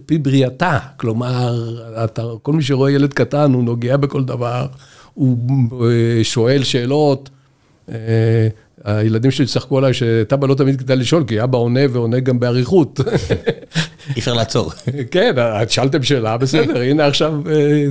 [0.05, 4.68] פי בריאתה, כלומר, אתה, כל מי שרואה ילד קטן, הוא נוגע בכל דבר,
[5.14, 5.38] הוא
[5.86, 7.30] אה, שואל שאלות,
[7.91, 8.47] אה,
[8.84, 12.99] הילדים שלי צחקו עליי שטבא לא תמיד כדאי לשאול, כי אבא עונה ועונה גם באריכות.
[14.16, 14.72] אי אפשר לעצור.
[15.12, 17.41] כן, את שאלתם שאלה, בסדר, הנה עכשיו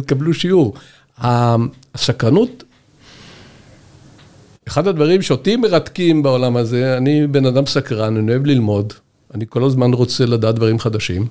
[0.03, 0.75] תקבלו שיעור.
[1.18, 2.64] הסקרנות,
[4.68, 8.93] אחד הדברים שאותי מרתקים בעולם הזה, אני בן אדם סקרן, אני אוהב ללמוד,
[9.35, 11.26] אני כל הזמן רוצה לדעת דברים חדשים,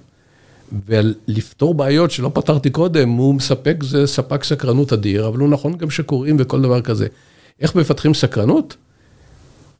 [0.85, 5.89] ולפתור בעיות שלא פתרתי קודם, הוא מספק, זה ספק סקרנות אדיר, אבל הוא נכון גם
[5.89, 7.07] שקוראים וכל דבר כזה.
[7.61, 8.75] איך מפתחים סקרנות?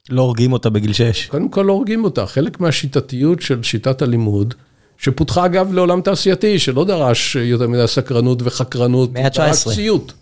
[0.10, 1.28] לא הורגים אותה בגיל 6.
[1.28, 4.54] קודם כל לא הורגים אותה, חלק מהשיטתיות של שיטת הלימוד,
[4.98, 9.38] שפותחה אגב לעולם תעשייתי, שלא דרש יותר מדי סקרנות וחקרנות, מאה ה-19.
[9.38, 10.14] דרש ציות.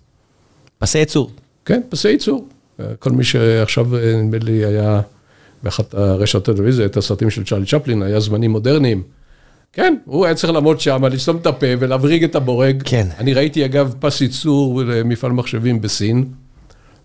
[0.77, 1.31] פסי ייצור.
[1.65, 2.47] כן, פסי ייצור.
[2.99, 3.87] כל מי שעכשיו,
[4.23, 5.01] נדמה לי, היה
[5.63, 9.03] באחת הרשת הטלוויזיה, את הסרטים של צ'ארלי צ'פלין, היה זמנים מודרניים.
[9.73, 12.83] כן, הוא היה צריך לעמוד שם, לסתום את הפה ולהבריג את הבורג.
[12.85, 13.07] כן.
[13.17, 16.25] אני ראיתי אגב פס ייצור למפעל מחשבים בסין.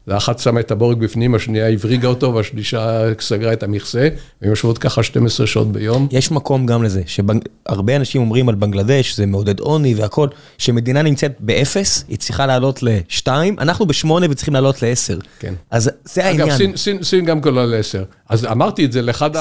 [0.09, 4.09] האחת שמה את הבורג בפנים, השנייה הבריגה אותו, והשלישה סגרה את המכסה,
[4.43, 6.09] והן יושבות ככה 12 שעות ביום.
[6.11, 10.29] יש מקום גם לזה, שהרבה אנשים אומרים על בנגלדש, זה מעודד עוני והכל,
[10.59, 15.19] שמדינה נמצאת באפס, היא צריכה לעלות לשתיים, אנחנו בשמונה וצריכים לעלות לעשר.
[15.39, 15.55] כן.
[15.71, 16.49] אז זה העניין.
[16.49, 18.05] אגב, סין, סין, סין גם כולה לעשר.
[18.29, 19.37] אז אמרתי את זה לאחד.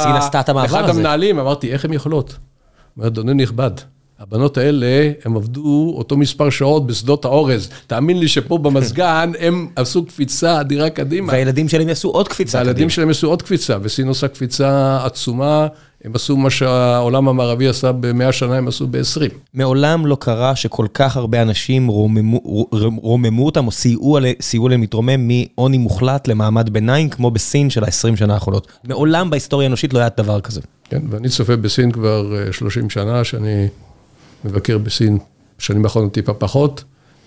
[0.89, 2.37] המנהלים, אמרתי, איך הן יכולות?
[2.97, 3.71] אומר, אדוני נכבד,
[4.21, 7.69] הבנות האלה, הם עבדו אותו מספר שעות בשדות האורז.
[7.87, 11.33] תאמין לי שפה במזגן, הם עשו קפיצה אדירה קדימה.
[11.33, 12.89] והילדים שלהם יעשו עוד קפיצה והילדים קדימה.
[12.89, 15.67] שלהם עשו עוד קפיצה, וסין עושה קפיצה עצומה,
[16.03, 19.33] הם עשו מה שהעולם המערבי עשה במאה שנה, הם עשו ב-20.
[19.53, 22.67] מעולם לא קרה שכל כך הרבה אנשים רוממו,
[23.01, 24.19] רוממו אותם או סייעו,
[24.69, 28.67] להם להתרומם מעוני מוחלט למעמד ביניים, כמו בסין של ה-20 שנה האחרונות.
[28.83, 30.61] מעולם בהיסטוריה האנושית לא היה דבר כזה.
[30.89, 33.67] כן, ואני צופה בסין כבר אה, 30 שנה, שאני
[34.45, 35.17] מבקר בסין
[35.59, 36.83] בשנים האחרונות טיפה פחות,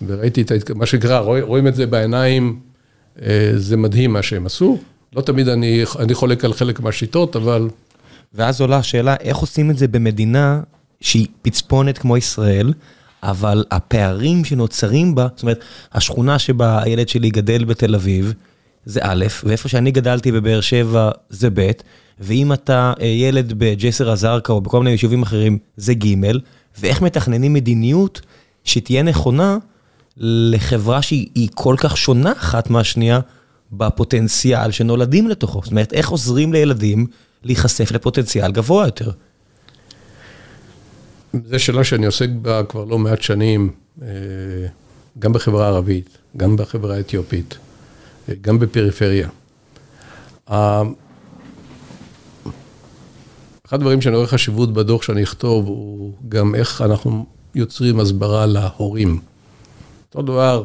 [0.07, 2.61] וראיתי את ההתק- מה שקרה, רואים, רואים את זה בעיניים,
[3.23, 4.79] אה, זה מדהים מה שהם עשו.
[5.17, 7.69] לא תמיד אני, אני חולק על חלק מהשיטות, אבל
[8.35, 10.61] ואז עולה השאלה, איך עושים את זה במדינה
[11.01, 12.73] שהיא פצפונת כמו ישראל,
[13.23, 15.61] אבל הפערים שנוצרים בה, זאת אומרת,
[15.93, 18.35] השכונה שבה הילד שלי גדל בתל אביב,
[18.85, 21.71] זה א', ואיפה שאני גדלתי בבאר שבע זה ב',
[22.21, 26.15] ואם אתה אה, ילד בג'סר א-זרקא או בכל מיני יישובים אחרים, זה ג',
[26.79, 28.20] ואיך מתכננים מדיניות
[28.64, 29.59] שתהיה נכונה
[30.16, 33.20] לחברה שהיא היא כל כך שונה אחת מהשנייה
[33.72, 35.61] בפוטנציאל שנולדים לתוכו.
[35.62, 37.07] זאת אומרת, איך עוזרים לילדים
[37.43, 39.11] להיחשף לפוטנציאל גבוה יותר?
[41.45, 43.70] זו שאלה שאני עוסק בה כבר לא מעט שנים,
[44.03, 44.09] אה,
[45.18, 47.59] גם בחברה הערבית, גם בחברה האתיופית,
[48.29, 49.29] אה, גם בפריפריה.
[53.67, 59.21] אחד הדברים שאני רואה חשיבות בדוח שאני אכתוב, הוא גם איך אנחנו יוצרים הסברה להורים.
[60.09, 60.65] אותו דבר,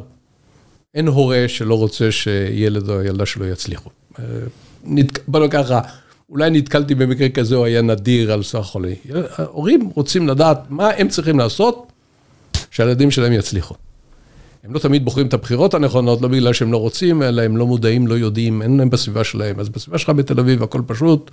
[0.95, 3.89] אין הורה שלא רוצה שילד או ילדה שלו יצליחו.
[4.19, 4.23] אה,
[4.83, 5.79] נת- בוא נגיד ככה,
[6.29, 8.95] אולי נתקלתי במקרה כזה, הוא היה נדיר על סך חולי.
[9.37, 11.91] ההורים רוצים לדעת מה הם צריכים לעשות
[12.71, 13.75] שהילדים שלהם יצליחו.
[14.63, 17.67] הם לא תמיד בוחרים את הבחירות הנכונות, לא בגלל שהם לא רוצים, אלא הם לא
[17.67, 19.59] מודעים, לא יודעים, אין להם בסביבה שלהם.
[19.59, 21.31] אז בסביבה שלך בתל אביב הכל פשוט.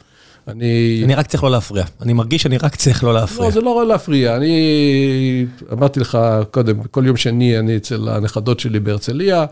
[0.49, 1.03] אני...
[1.05, 1.85] אני רק צריך לא להפריע.
[2.03, 3.49] אני מרגיש שאני רק צריך לא להפריע.
[3.49, 4.37] לא, זה לא להפריע.
[4.37, 6.19] אני אמרתי לך
[6.51, 9.47] קודם, כל יום שני אני אצל הנכדות שלי בהרצליה,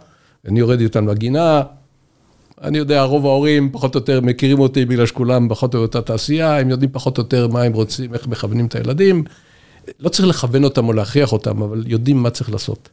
[0.48, 1.62] אני יורד איתן בגינה.
[2.62, 6.58] אני יודע, רוב ההורים פחות או יותר מכירים אותי בגלל שכולם פחות או יותר תעשייה,
[6.58, 9.24] הם יודעים פחות או יותר מה הם רוצים, איך מכוונים את הילדים.
[10.00, 12.88] לא צריך לכוון אותם או להכריח אותם, אבל יודעים מה צריך לעשות.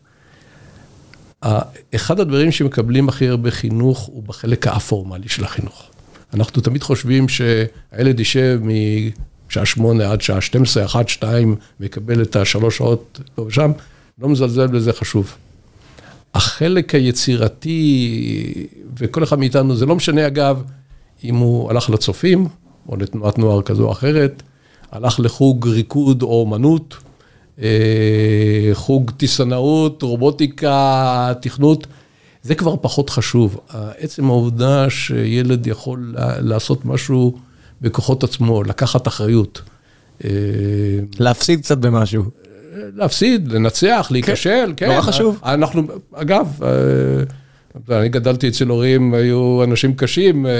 [1.95, 5.89] אחד הדברים שמקבלים הכי הרבה חינוך הוא בחלק האפורמלי של החינוך.
[6.33, 8.59] אנחנו תמיד חושבים שהילד יישב
[9.49, 13.71] משעה שמונה עד שעה 12, 1, 2, ויקבל את השלוש שעות פה ושם,
[14.19, 15.35] לא מזלזל בזה חשוב.
[16.33, 18.67] החלק היצירתי,
[18.97, 20.63] וכל אחד מאיתנו, זה לא משנה אגב,
[21.23, 22.47] אם הוא הלך לצופים,
[22.89, 24.43] או לתנועת נוער כזו או אחרת,
[24.91, 26.97] הלך לחוג ריקוד או אומנות,
[27.61, 31.87] אה, חוג טיסנאות, רובוטיקה, תכנות,
[32.43, 33.59] זה כבר פחות חשוב.
[33.97, 37.37] עצם העובדה שילד יכול לעשות משהו
[37.81, 39.61] בכוחות עצמו, לקחת אחריות.
[40.23, 40.29] אה,
[41.19, 42.23] להפסיד קצת במשהו.
[42.95, 44.87] להפסיד, לנצח, להיכשל, כן.
[44.87, 45.39] נורא חשוב.
[45.45, 45.81] אנחנו,
[46.13, 50.51] אגב, אה, אני גדלתי אצל הורים, היו אנשים קשים, אה,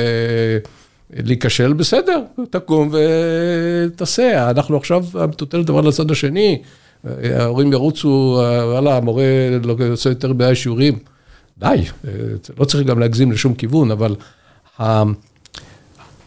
[1.14, 4.50] להיכשל, בסדר, תקום ותעשה.
[4.50, 6.62] אנחנו עכשיו, המטוטלת עברה לצד השני,
[7.08, 9.24] אה, ההורים ירוצו, אה, וואלה, המורה
[9.64, 11.00] לא יוצא יותר בעיה שיעורים.
[11.62, 11.68] די,
[12.08, 12.12] אה,
[12.60, 14.16] לא צריך גם להגזים לשום כיוון, אבל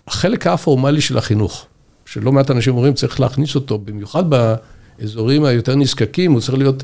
[0.08, 1.66] החלק הפורמלי של החינוך,
[2.06, 6.82] שלא מעט אנשים אומרים, צריך להכניס אותו, במיוחד באזורים היותר נזקקים, הוא צריך להיות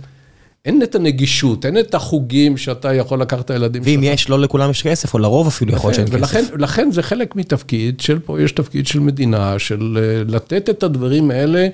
[0.65, 3.93] אין את הנגישות, אין את החוגים שאתה יכול לקחת את הילדים שלך.
[3.93, 6.51] ואם יש, לא לכולם יש כסף, או לרוב אפילו יכול להיות שאין כסף.
[6.53, 11.31] ולכן זה חלק מתפקיד של פה, יש תפקיד של מדינה, של אה, לתת את הדברים
[11.31, 11.69] האלה,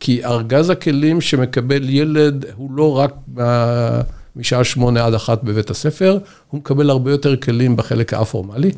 [0.00, 3.14] כי ארגז הכלים שמקבל ילד הוא לא רק
[4.36, 6.18] משעה שמונה עד אחת בבית הספר,
[6.50, 8.70] הוא מקבל הרבה יותר כלים בחלק האפורמלי.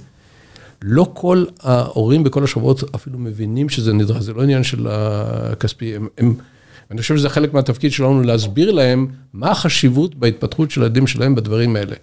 [0.82, 6.08] לא כל ההורים בכל השבועות אפילו מבינים שזה נדרש, זה לא עניין של הכספי, הם,
[6.18, 6.34] הם,
[6.90, 11.76] אני חושב שזה חלק מהתפקיד שלנו להסביר להם מה החשיבות בהתפתחות של הילדים שלהם בדברים
[11.76, 11.96] האלה.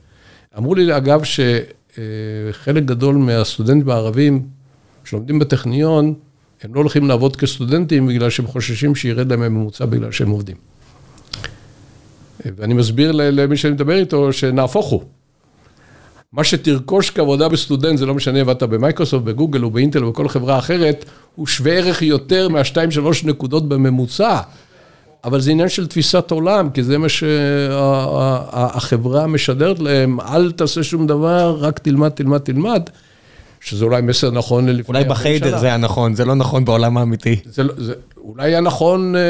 [0.58, 4.48] אמרו לי, אגב, שחלק גדול מהסטודנטים הערבים
[5.04, 6.14] שלומדים בטכניון,
[6.64, 10.56] הם לא הולכים לעבוד כסטודנטים בגלל שהם חוששים שירד להם הממוצע בגלל שהם עובדים.
[12.46, 15.04] ואני מסביר למי שאני מדבר איתו, שנהפוך הוא.
[16.34, 20.58] מה שתרכוש כעבודה בסטודנט, זה לא משנה, עבדת במייקרוסופט, בגוגל או באינטל או בכל חברה
[20.58, 24.40] אחרת, הוא שווה ערך יותר מהשתיים, שלוש נקודות בממוצע.
[25.24, 31.08] אבל זה עניין של תפיסת עולם, כי זה מה שהחברה משדרת להם, אל תעשה שום
[31.08, 32.84] דבר, רק תלמד, תלמד, תלמד.
[33.62, 34.98] שזה אולי מסר נכון ללפני...
[34.98, 37.40] אולי בחיידר זה היה נכון, זה לא נכון בעולם האמיתי.
[37.46, 37.94] זה, לא, זה
[38.24, 39.22] אולי היה נכון אה,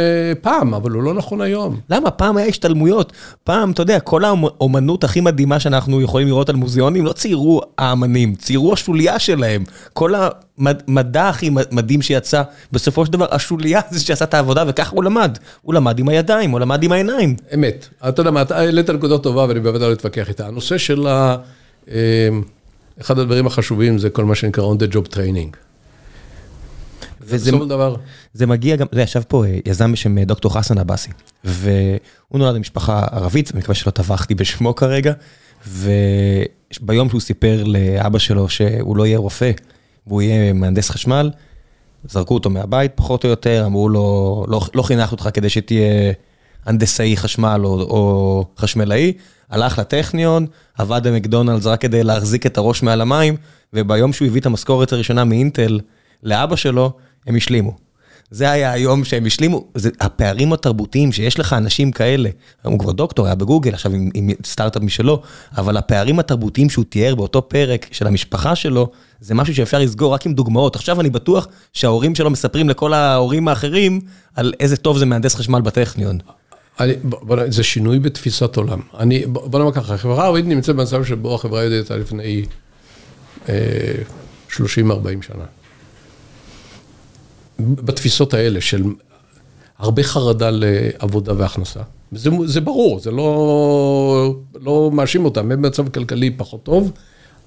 [0.42, 1.80] פעם, אבל הוא לא נכון היום.
[1.90, 2.12] למה?
[2.12, 3.14] פעם היה השתלמויות.
[3.44, 8.36] פעם, אתה יודע, כל האומנות הכי מדהימה שאנחנו יכולים לראות על מוזיאונים, לא ציירו האמנים,
[8.36, 9.64] ציירו השוליה שלהם.
[9.94, 10.14] כל
[10.58, 15.38] המדע הכי מדהים שיצא, בסופו של דבר, השוליה זה שעשה את העבודה, וככה הוא למד.
[15.62, 17.36] הוא למד עם הידיים, הוא למד עם העיניים.
[17.54, 17.88] אמת.
[18.10, 20.48] אתה יודע מה, אתה העלית נקודה טובה, ואני באמת לא אתווכח איתה.
[20.48, 21.36] הנושא של ה...
[21.92, 22.30] אה,
[23.02, 25.69] אחד הדברים החשובים זה כל מה שנקרא on the job training.
[27.30, 27.96] וזה דבר.
[28.34, 31.10] זה מגיע גם, זה ישב פה אה, יזם בשם אה, דוקטור חסן עבאסי,
[31.44, 35.14] והוא נולד במשפחה ערבית, אני מקווה שלא טבחתי בשמו כרגע,
[35.68, 39.52] וביום שהוא סיפר לאבא שלו שהוא לא יהיה רופא,
[40.08, 41.32] והוא יהיה מהנדס חשמל,
[42.04, 46.14] זרקו אותו מהבית פחות או יותר, אמרו לו, לא, לא חינך אותך כדי שתהיה
[46.66, 49.14] הנדסאי חשמל או, או חשמלאי,
[49.50, 50.46] הלך לטכניון,
[50.78, 53.36] עבד במקדונלדס רק כדי להחזיק את הראש מעל המים,
[53.74, 55.80] וביום שהוא הביא את המשכורת הראשונה מאינטל
[56.24, 56.92] לאבא שלו,
[57.28, 57.90] הם השלימו.
[58.32, 62.30] זה היה היום שהם השלימו, זה הפערים התרבותיים שיש לך אנשים כאלה,
[62.62, 65.22] הוא כבר דוקטור, היה בגוגל, עכשיו עם, עם סטארט-אפ משלו,
[65.58, 68.92] אבל הפערים התרבותיים שהוא תיאר באותו פרק של המשפחה שלו,
[69.22, 70.76] זה משהו שאפשר לסגור רק עם דוגמאות.
[70.76, 74.02] עכשיו אני בטוח שההורים שלו מספרים לכל ההורים האחרים
[74.36, 76.18] על איזה טוב זה מהנדס חשמל בטכניון.
[76.80, 78.80] אני, בוא, זה שינוי בתפיסת עולם.
[79.00, 82.46] אני, בוא נאמר ככה, החברה הערבית נמצאת במצב שבו החברה היהודית הייתה לפני
[83.50, 83.56] אה,
[84.50, 84.56] 30-40
[85.22, 85.46] שנה.
[87.60, 88.84] בתפיסות האלה של
[89.78, 91.80] הרבה חרדה לעבודה והכנסה.
[92.12, 96.91] זה, זה ברור, זה לא, לא מאשים אותם, הם במצב כלכלי פחות טוב,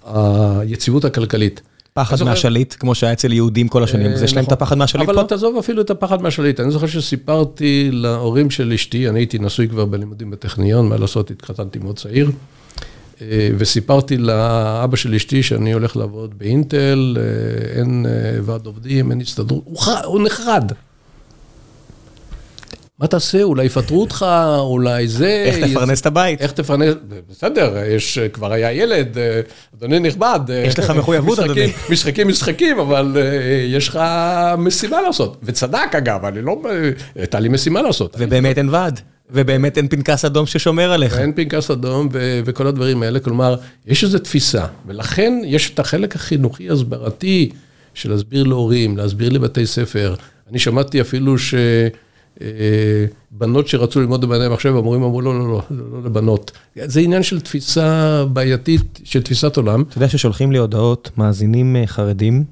[0.06, 1.60] היציבות הכלכלית.
[1.94, 4.62] פחד מהשליט, כמו שהיה אצל יהודים כל השנים, אז יש להם את נכון.
[4.62, 5.12] הפחד מהשליט פה?
[5.12, 6.60] אבל תעזוב אפילו את הפחד מהשליט.
[6.60, 11.78] אני זוכר שסיפרתי להורים של אשתי, אני הייתי נשוי כבר בלימודים בטכניון, מה לעשות, התחתנתי
[11.78, 12.32] מאוד צעיר, אה,
[13.58, 19.64] וסיפרתי לאבא של אשתי שאני הולך לעבוד באינטל, אה, אין אה, ועד עובדים, אין הסתדרות,
[20.04, 20.72] הוא נחרד.
[22.98, 23.42] מה תעשה?
[23.42, 24.26] אולי יפטרו אותך,
[24.58, 25.44] אולי זה...
[25.46, 26.40] איך תפרנס את הבית?
[26.40, 26.94] איך תפרנס...
[27.30, 29.16] בסדר, יש, כבר היה ילד,
[29.78, 30.40] אדוני נכבד.
[30.66, 31.72] יש לך מחויבות, אדוני.
[31.90, 33.16] משחקים, משחקים, אבל
[33.68, 34.00] יש לך
[34.58, 35.36] משימה לעשות.
[35.42, 36.62] וצדק, אגב, אני לא...
[37.14, 38.16] הייתה לי משימה לעשות.
[38.18, 39.00] ובאמת אין ועד.
[39.32, 41.18] ובאמת אין פנקס אדום ששומר עליך.
[41.18, 42.08] אין פנקס אדום
[42.44, 43.56] וכל הדברים האלה, כלומר,
[43.86, 47.50] יש איזו תפיסה, ולכן יש את החלק החינוכי הסברתי
[47.94, 50.14] של להסביר להורים, להסביר לבתי ספר.
[50.50, 51.54] אני שמעתי אפילו ש...
[52.40, 52.46] אה,
[53.30, 56.50] בנות שרצו ללמוד במדעי המחשב, המורים אמרו לא, לא, לא, לא, לא לבנות.
[56.76, 59.82] זה עניין של תפיסה בעייתית, של תפיסת עולם.
[59.82, 62.44] אתה יודע ששולחים לי הודעות מאזינים אה, חרדים,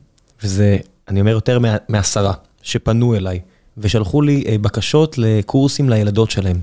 [0.42, 0.76] וזה,
[1.08, 1.58] אני אומר, יותר
[1.88, 3.40] מעשרה, שפנו אליי,
[3.78, 6.60] ושלחו לי אה, בקשות לקורסים לילדות שלהם.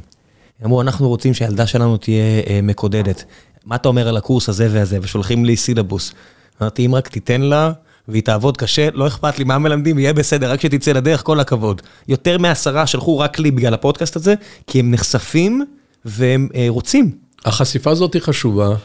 [0.66, 3.24] אמרו, אנחנו רוצים שהילדה שלנו תהיה מקודדת.
[3.66, 4.98] מה אתה אומר על הקורס הזה והזה?
[5.02, 6.14] ושולחים לי סילבוס.
[6.62, 7.72] אמרתי, אם רק תיתן לה...
[8.08, 11.82] והיא תעבוד קשה, לא אכפת לי מה מלמדים, יהיה בסדר, רק שתצא לדרך, כל הכבוד.
[12.08, 14.34] יותר מעשרה שלחו רק לי בגלל הפודקאסט הזה,
[14.68, 15.66] כי הם נחשפים
[16.06, 17.18] והם אה, רוצים.
[17.46, 18.76] החשיפה הזאת היא חשובה,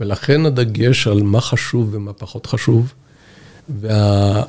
[0.00, 2.92] ולכן הדגש על מה חשוב ומה פחות חשוב.
[3.68, 4.46] והנושא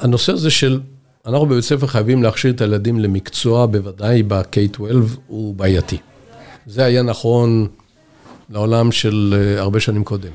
[0.00, 0.36] וה...
[0.36, 0.80] הזה של,
[1.26, 4.82] אנחנו בבית ספר חייבים להכשיר את הילדים למקצוע, בוודאי ב-K-12,
[5.26, 5.96] הוא בעייתי.
[6.66, 7.66] זה היה נכון
[8.50, 10.32] לעולם של אה, הרבה שנים קודם.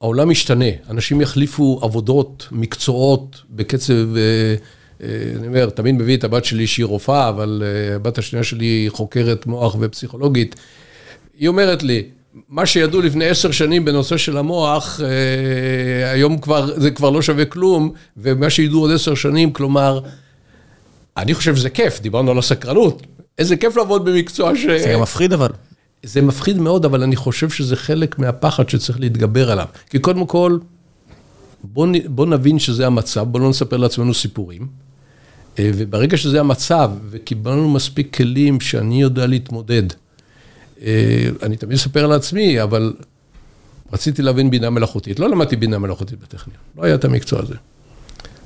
[0.00, 4.54] העולם משתנה, אנשים יחליפו עבודות, מקצועות, בקצב, אה,
[5.02, 7.62] אה, אני אומר, תמיד מביא את הבת שלי שהיא רופאה, אבל
[7.94, 10.56] הבת השנייה שלי היא חוקרת מוח ופסיכולוגית.
[11.38, 12.08] היא אומרת לי,
[12.48, 15.00] מה שידעו לפני עשר שנים בנושא של המוח,
[16.12, 20.00] היום כבר, זה כבר לא שווה כלום, ומה שידעו עוד עשר שנים, כלומר,
[21.16, 23.02] אני חושב שזה כיף, דיברנו על הסקרנות.
[23.38, 24.66] איזה כיף לעבוד במקצוע ש...
[24.66, 25.48] זה גם מפחיד אבל.
[26.02, 29.66] זה מפחיד מאוד, אבל אני חושב שזה חלק מהפחד שצריך להתגבר עליו.
[29.90, 30.58] כי קודם כל,
[31.64, 34.66] בוא, בוא נבין שזה המצב, בוא לא נספר לעצמנו סיפורים.
[35.58, 39.98] אה, וברגע שזה המצב, וקיבלנו מספיק כלים שאני יודע להתמודד, אה,
[41.42, 42.92] אני תמיד אספר על עצמי, אבל
[43.92, 45.18] רציתי להבין בינה מלאכותית.
[45.20, 47.54] לא למדתי בינה מלאכותית בטכניון, לא היה את המקצוע הזה.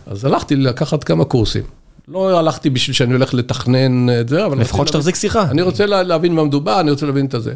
[0.06, 1.62] אז הלכתי לקחת כמה קורסים.
[2.08, 4.60] לא הלכתי בשביל שאני הולך לתכנן את זה, אבל...
[4.60, 5.50] לפחות שתחזיק שיחה.
[5.50, 7.54] אני רוצה להבין מה מדובר, אני רוצה להבין את הזה.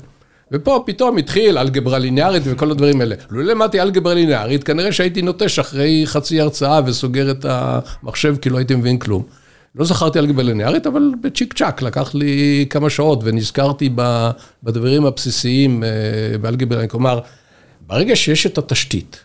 [0.52, 3.14] ופה פתאום התחיל אלגברה ליניארית וכל הדברים האלה.
[3.30, 8.50] לו לא למדתי אלגברה ליניארית, כנראה שהייתי נוטש אחרי חצי הרצאה וסוגר את המחשב כי
[8.50, 9.22] לא הייתי מבין כלום.
[9.74, 13.90] לא זכרתי אלגברה ליניארית, אבל בצ'יק צ'אק לקח לי כמה שעות ונזכרתי
[14.62, 15.88] בדברים הבסיסיים אה,
[16.38, 16.86] באלגברה.
[16.86, 17.20] כלומר,
[17.86, 19.20] ברגע שיש את התשתית,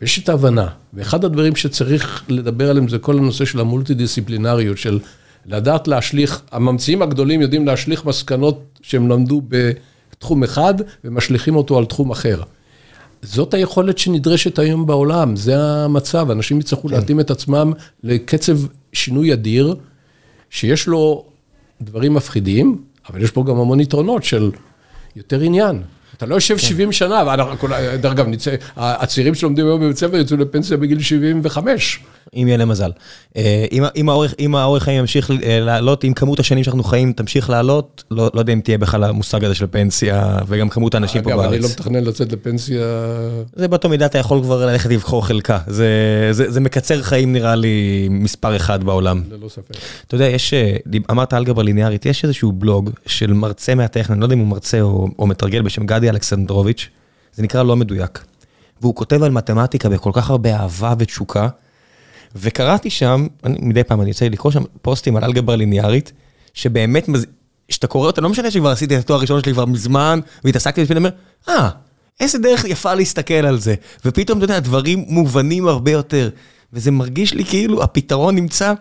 [0.00, 4.98] ויש את ההבנה, ואחד הדברים שצריך לדבר עליהם זה כל הנושא של המולטי דיסציפלינריות, של
[5.46, 10.74] לדעת להשליך, הממציאים הגדולים יודעים להשליך מסקנות שהם למדו בתחום אחד
[11.04, 12.42] ומשליכים אותו על תחום אחר.
[13.22, 16.94] זאת היכולת שנדרשת היום בעולם, זה המצב, אנשים יצטרכו כן.
[16.94, 17.72] להתאים את עצמם
[18.02, 18.58] לקצב
[18.92, 19.76] שינוי אדיר,
[20.50, 21.24] שיש לו
[21.80, 24.50] דברים מפחידים, אבל יש פה גם המון יתרונות של
[25.16, 25.82] יותר עניין.
[26.16, 26.92] אתה לא יושב 70 כן.
[26.92, 27.36] שנה,
[28.00, 28.26] דרך אגב,
[28.76, 32.00] הצעירים שלומדים היום בבית ספר יצאו לפנסיה בגיל 75.
[32.36, 32.90] אם יהיה להם מזל.
[33.36, 33.64] אה,
[34.38, 38.40] אם האורך חיים ימשיך אה, לעלות, אם כמות השנים שאנחנו חיים תמשיך לעלות, לא, לא
[38.40, 41.40] יודע אם תהיה בכלל המושג הזה של פנסיה, וגם כמות האנשים פה בארץ.
[41.44, 42.82] אגב, אני לא מתכנן לצאת לפנסיה...
[43.56, 45.58] זה באותו מידה אתה יכול כבר ללכת לבחור חלקה.
[45.66, 49.22] זה מקצר חיים נראה לי מספר אחד בעולם.
[49.30, 49.74] ללא ספק.
[50.06, 50.76] אתה יודע, יש, אה,
[51.10, 54.80] אמרת אלגברה ליניארית, יש איזשהו בלוג של מרצה מהטכנון, אני לא יודע אם הוא מרצה
[54.80, 56.88] או מתרגל בשם גדי אלכסנדרוביץ',
[57.34, 58.24] זה נקרא לא מדויק.
[58.82, 61.48] והוא כותב על מתמטיקה בכל כך הרבה אהבה ותשוקה.
[62.36, 66.12] וקראתי שם, אני, מדי פעם אני יוצא לקרוא שם פוסטים על אלגברה ליניארית,
[66.54, 67.08] שבאמת,
[67.68, 70.98] כשאתה קורא אותה, לא משנה שכבר עשיתי את התואר הראשון שלי כבר מזמן, והתעסקתי ואני
[70.98, 71.10] אומר,
[71.48, 71.68] אה,
[72.20, 73.74] איזה דרך יפה להסתכל על זה.
[74.04, 76.30] ופתאום, אתה יודע, הדברים מובנים הרבה יותר.
[76.72, 78.72] וזה מרגיש לי כאילו הפתרון נמצא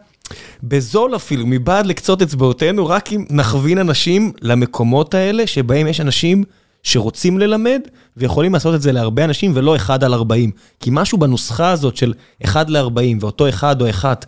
[0.64, 6.44] בזול אפילו, מבעד לקצות אצבעותינו, רק אם נכווין אנשים למקומות האלה, שבהם יש אנשים
[6.84, 7.82] שרוצים ללמד,
[8.18, 10.52] ויכולים לעשות את זה להרבה אנשים, ולא אחד על 40.
[10.80, 12.14] כי משהו בנוסחה הזאת של
[12.44, 14.26] אחד ל-40, ואותו אחד או אחת,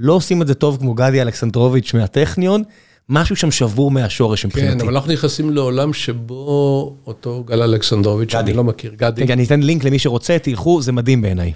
[0.00, 2.62] לא עושים את זה טוב כמו גדי אלכסנדרוביץ' מהטכניון,
[3.08, 4.78] משהו שם שבור מהשורש מבחינתי.
[4.78, 9.22] כן, אבל אנחנו נכנסים לעולם שבו אותו גל אלכסנדרוביץ', שאני לא מכיר, גדי.
[9.22, 11.52] רגע, אני אתן לינק למי שרוצה, תלכו, זה מדהים בעיניי.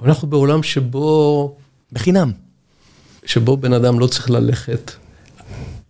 [0.00, 1.56] אבל אנחנו בעולם שבו...
[1.92, 2.32] בחינם.
[3.24, 4.92] שבו בן אדם לא צריך ללכת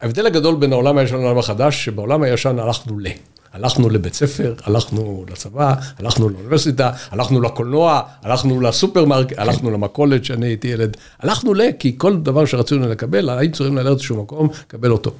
[0.02, 3.06] ההבדל הגדול בין העולם הישן לעולם החדש, שבעולם הישן הלכנו ל.
[3.52, 10.68] הלכנו לבית ספר, הלכנו לצבא, הלכנו לאוניברסיטה, הלכנו לקולנוע, הלכנו לסופרמרקט, הלכנו למכולת כשאני הייתי
[10.68, 10.96] ילד.
[11.20, 15.10] הלכנו ל, כי כל דבר שרצינו לקבל, היינו צריכים ללכת לאיזשהו מקום, לקבל אותו.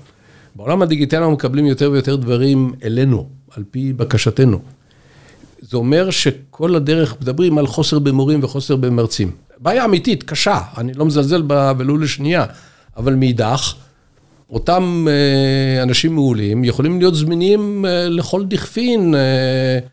[0.55, 4.59] בעולם הדיגיטלי אנחנו מקבלים יותר ויותר דברים אלינו, על פי בקשתנו.
[5.61, 9.31] זה אומר שכל הדרך מדברים על חוסר במורים וחוסר במרצים.
[9.59, 12.45] בעיה אמיתית, קשה, אני לא מזלזל בה ולו לשנייה,
[12.97, 13.75] אבל מאידך,
[14.53, 19.15] אותם אה, אנשים מעולים יכולים להיות זמינים אה, לכל דכפין.
[19.15, 19.21] אה,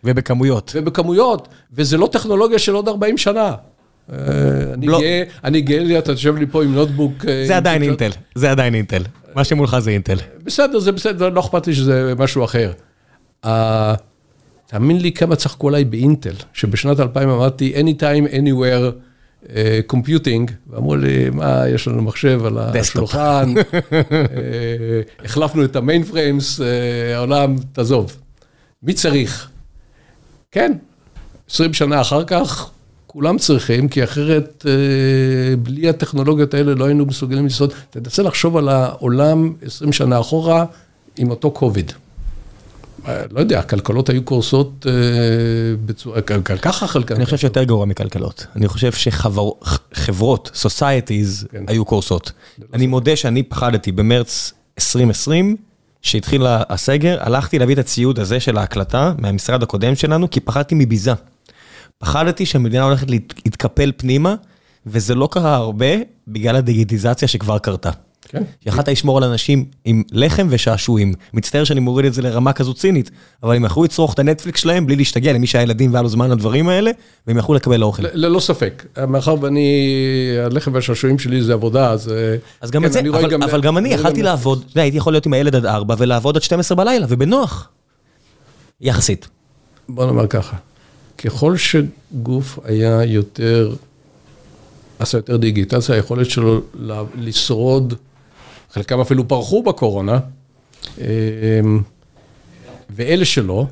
[0.04, 0.72] ובכמויות.
[0.76, 3.56] ובכמויות, וזה לא טכנולוגיה של עוד 40 שנה.
[4.74, 5.00] אני לא.
[5.00, 7.14] גאה, אני גאה לי, אתה יושב לי פה עם נוטבוק.
[7.48, 9.02] זה עדיין אינטל, זה עדיין אינטל.
[9.36, 10.18] מה שמולך זה אינטל.
[10.44, 12.72] בסדר, זה בסדר, לא אכפת לי שזה משהו אחר.
[14.66, 19.09] תאמין לי כמה צחקו עליי באינטל, שבשנת 2000 אמרתי, anytime, anywhere.
[19.88, 23.54] computing, ואמרו לי, מה, יש לנו מחשב על השולחן,
[23.92, 28.18] אה, החלפנו את ה mainframes, אה, העולם, תעזוב.
[28.84, 29.50] מי צריך?
[30.52, 30.74] כן,
[31.50, 32.70] 20 שנה אחר כך,
[33.08, 37.74] כולם צריכים, כי אחרת, אה, בלי הטכנולוגיות האלה לא היינו מסוגלים לעשות.
[37.90, 40.66] תנסה לחשוב על העולם 20 שנה אחורה
[41.18, 41.92] עם אותו קוביד.
[43.32, 44.94] לא יודע, הכלכלות היו קורסות אה,
[45.86, 46.22] בצורה,
[46.62, 47.16] ככה חלקן.
[47.16, 48.46] אני חושב שיותר גרוע מכלכלות.
[48.56, 51.64] אני חושב שחברות, societies, כן.
[51.68, 52.32] היו קורסות.
[52.74, 55.56] אני מודה שאני פחדתי במרץ 2020,
[56.02, 61.14] כשהתחיל הסגר, הלכתי להביא את הציוד הזה של ההקלטה מהמשרד הקודם שלנו, כי פחדתי מביזה.
[61.98, 63.10] פחדתי שהמדינה הולכת
[63.46, 64.36] להתקפל פנימה,
[64.86, 65.86] וזה לא קרה הרבה
[66.28, 67.92] בגלל הדיגיטיזציה שכבר קרתה.
[68.28, 68.44] כן.
[68.66, 71.14] יכלת לשמור על אנשים עם לחם ושעשועים.
[71.34, 73.12] מצטער שאני מוריד את זה לרמה כזו צינית,
[73.44, 76.70] אבל הם יכלו לצרוך את הנטפליקס שלהם בלי להשתגע למי שהילדים והיה לו זמן לדברים
[76.70, 76.92] האלה,
[77.28, 78.04] והם יכלו לקבל אוכל.
[78.14, 78.86] ללא ספק.
[79.08, 79.88] מאחר ואני,
[80.46, 82.14] הלחם והשעשועים שלי זה עבודה, אז...
[82.62, 85.14] אז גם כן, את זה, אבל, גם, אבל גם אני יכלתי לעבוד, אתה הייתי יכול
[85.14, 87.70] להיות עם הילד עד 4 ולעבוד עד 12 בלילה, ובנוח.
[88.82, 89.28] יחסית.
[89.90, 90.58] בוא נאמר ככה,
[91.18, 93.76] ככל שגוף היה יותר
[95.00, 96.62] עשה יותר דיגיטציה, היכולת שלו
[97.16, 97.94] לשרוד,
[98.72, 100.20] חלקם אפילו פרחו בקורונה,
[100.98, 101.04] אמ,
[102.90, 103.66] ואלה שלא,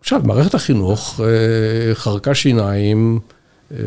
[0.00, 3.18] עכשיו, מערכת החינוך אה, חרקה שיניים,
[3.72, 3.78] אה,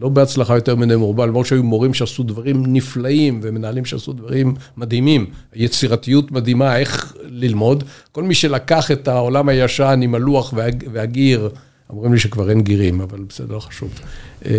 [0.00, 5.26] לא בהצלחה יותר מדי מרובה, למרות שהיו מורים שעשו דברים נפלאים ומנהלים שעשו דברים מדהימים,
[5.54, 7.84] יצירתיות מדהימה, איך ללמוד.
[8.12, 10.54] כל מי שלקח את העולם הישן עם הלוח
[10.92, 11.50] והגיר,
[11.92, 14.00] אומרים לי שכבר אין גירים, אבל בסדר, לא חשוב.
[14.46, 14.52] אה,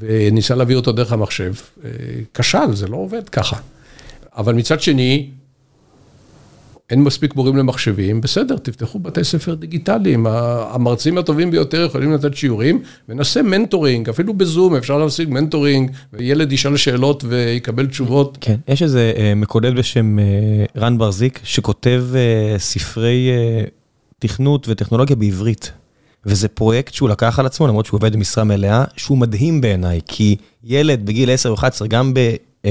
[0.00, 1.52] וניסה להביא אותו דרך המחשב.
[2.34, 3.56] כשל, זה לא עובד ככה.
[4.36, 5.30] אבל מצד שני,
[6.90, 12.82] אין מספיק מורים למחשבים, בסדר, תפתחו בתי ספר דיגיטליים, המרצים הטובים ביותר יכולים לתת שיעורים,
[13.08, 18.38] ונעשה mentoring, אפילו בזום אפשר להשיג mentoring, וילד ישאל שאלות ויקבל תשובות.
[18.40, 20.24] כן, יש איזה אה, מקודד בשם אה,
[20.76, 23.28] רן ברזיק, שכותב אה, ספרי
[24.18, 25.72] תכנות וטכנולוגיה בעברית.
[26.26, 30.36] וזה פרויקט שהוא לקח על עצמו, למרות שהוא עובד במשרה מלאה, שהוא מדהים בעיניי, כי
[30.64, 32.14] ילד בגיל 10 או 11, גם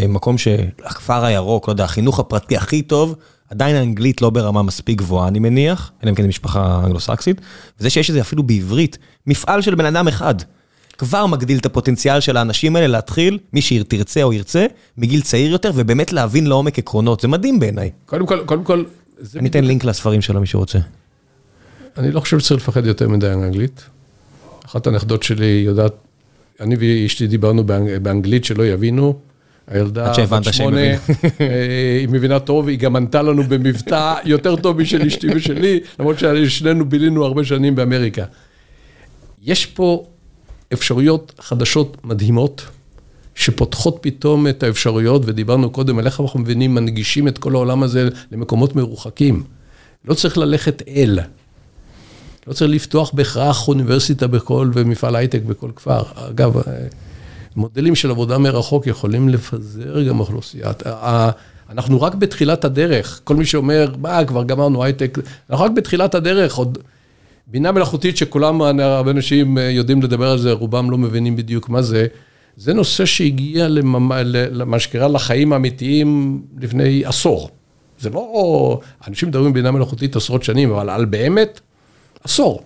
[0.03, 3.15] במקום שהכפר הירוק, לא יודע, החינוך הפרטי הכי טוב,
[3.49, 7.41] עדיין האנגלית לא ברמה מספיק גבוהה, אני מניח, אלא אם כן משפחה אנגלוסקסית,
[7.79, 10.35] וזה שיש את זה אפילו בעברית, מפעל של בן אדם אחד,
[10.97, 14.65] כבר מגדיל את הפוטנציאל של האנשים האלה להתחיל, מי שתרצה או ירצה,
[14.97, 17.91] מגיל צעיר יותר, ובאמת להבין לעומק עקרונות, זה מדהים בעיניי.
[18.05, 18.83] קודם כל, קודם כל...
[19.35, 20.79] אני אתן לינק לספרים שלו, מי שרוצה.
[21.97, 23.83] אני לא חושב שצריך לפחד יותר מדי אנגלית.
[24.65, 25.93] אחת הנכדות שלי יודעת,
[26.59, 27.63] אני ואשתי דיברנו
[28.01, 29.19] באנגלית שלא יבינו.
[29.67, 35.01] הילדה בת שמונה, אה, היא מבינה טוב, היא גם ענתה לנו במבטא יותר טוב משל
[35.01, 38.25] אשתי ושלי, למרות ששנינו בילינו הרבה שנים באמריקה.
[39.43, 40.05] יש פה
[40.73, 42.65] אפשרויות חדשות מדהימות,
[43.35, 48.09] שפותחות פתאום את האפשרויות, ודיברנו קודם על איך אנחנו מבינים, מנגישים את כל העולם הזה
[48.31, 49.43] למקומות מרוחקים.
[50.05, 51.19] לא צריך ללכת אל.
[52.47, 56.03] לא צריך לפתוח בהכרח אוניברסיטה בכל, ומפעל הייטק בכל כפר.
[56.15, 56.61] אגב,
[57.55, 60.71] מודלים של עבודה מרחוק יכולים לפזר גם אוכלוסייה.
[61.69, 65.17] אנחנו רק בתחילת הדרך, כל מי שאומר, מה, כבר גמרנו הייטק,
[65.49, 66.77] אנחנו רק בתחילת הדרך, עוד
[67.47, 72.07] בינה מלאכותית שכולם, הרבה אנשים יודעים לדבר על זה, רובם לא מבינים בדיוק מה זה.
[72.57, 77.49] זה נושא שהגיע למה שקרה לחיים האמיתיים לפני עשור.
[77.99, 81.59] זה לא, אנשים מדברים בינה מלאכותית עשרות שנים, אבל על באמת,
[82.23, 82.63] עשור.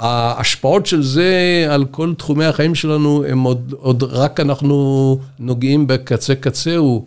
[0.00, 6.34] ההשפעות של זה על כל תחומי החיים שלנו, הם עוד, עוד רק אנחנו נוגעים בקצה
[6.34, 7.06] קצהו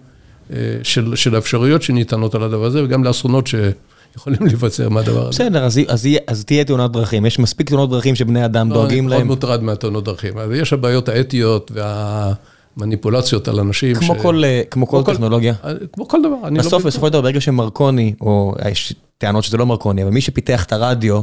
[0.53, 5.29] אה, של, של האפשרויות שניתנות על הדבר הזה, וגם לאסונות שיכולים להיווצר מהדבר הזה.
[5.29, 7.25] בסדר, אז, אז, אז תהיה תאונת דרכים.
[7.25, 9.19] יש מספיק תאונות דרכים שבני אדם לא, דואגים להם.
[9.19, 10.33] אני מאוד מוטרד מהתאונות דרכים.
[10.55, 12.33] יש הבעיות האתיות וה...
[12.77, 13.95] מניפולציות על אנשים.
[13.95, 14.21] כמו ש...
[14.21, 15.53] כל, אה, כמו כל, כל טכנולוגיה.
[15.63, 16.49] אה, כמו כל דבר.
[16.57, 20.21] בסוף, לא בסופו של דבר, ברגע שמרקוני, או יש טענות שזה לא מרקוני, אבל מי
[20.21, 21.21] שפיתח את הרדיו,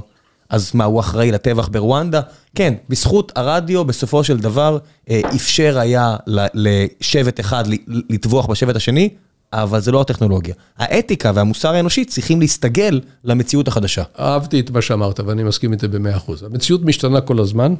[0.48, 2.20] אז מה, הוא אחראי לטבח ברואנדה?
[2.54, 4.78] כן, בזכות הרדיו, בסופו של דבר,
[5.10, 6.16] אה, אפשר היה
[6.54, 7.64] לשבט אחד
[8.10, 9.08] לטבוח בשבט השני,
[9.52, 10.54] אבל זה לא הטכנולוגיה.
[10.78, 14.02] האתיקה והמוסר האנושי צריכים להסתגל למציאות החדשה.
[14.18, 16.42] אהבתי את מה שאמרת, ואני מסכים איתה במאה אחוז.
[16.42, 17.74] המציאות משתנה כל הזמן,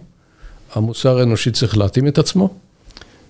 [0.75, 2.55] המוסר האנושי צריך להתאים את עצמו,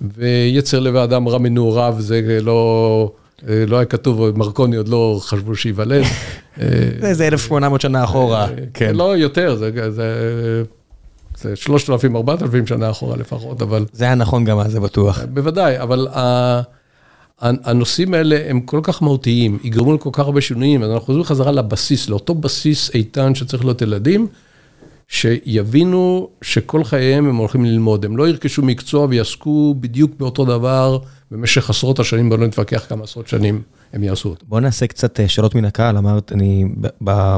[0.00, 3.12] ויצר לב האדם רע מנעוריו, זה לא...
[3.48, 6.04] אה, לא היה כתוב, מרקוני עוד לא חשבו שייוולד.
[7.12, 8.94] זה 1,800 שנה אחורה, אה, כן.
[8.94, 9.56] לא, יותר,
[11.36, 13.86] זה 3,000, 4,000 שנה אחורה לפחות, אבל...
[13.92, 15.20] זה היה נכון גם אז, זה בטוח.
[15.28, 16.08] בוודאי, אבל
[17.40, 21.52] הנושאים האלה הם כל כך מהותיים, יגרמו לכל כך הרבה שינויים, אז אנחנו חוזרים חזרה
[21.52, 24.26] לבסיס, לאותו בסיס איתן שצריך להיות ילדים,
[25.08, 30.98] שיבינו שכל חייהם הם הולכים ללמוד, הם לא ירכשו מקצוע ויעסקו בדיוק באותו דבר.
[31.30, 33.62] במשך עשרות השנים, בוא לא נתווכח כמה עשרות שנים
[33.92, 34.46] הם יעשו אותו.
[34.48, 36.64] בוא נעשה קצת אה, שאלות מן הקהל, אמרת, אני,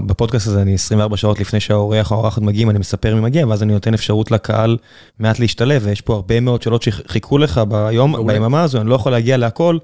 [0.07, 3.63] בפודקאסט הזה אני 24 שעות לפני שהאורח או האורחת מגיעים, אני מספר מי מגיע, ואז
[3.63, 4.77] אני נותן אפשרות לקהל
[5.19, 9.13] מעט להשתלב, ויש פה הרבה מאוד שאלות שחיכו לך ביום, ביממה הזו, אני לא יכול
[9.13, 9.79] להגיע להכל,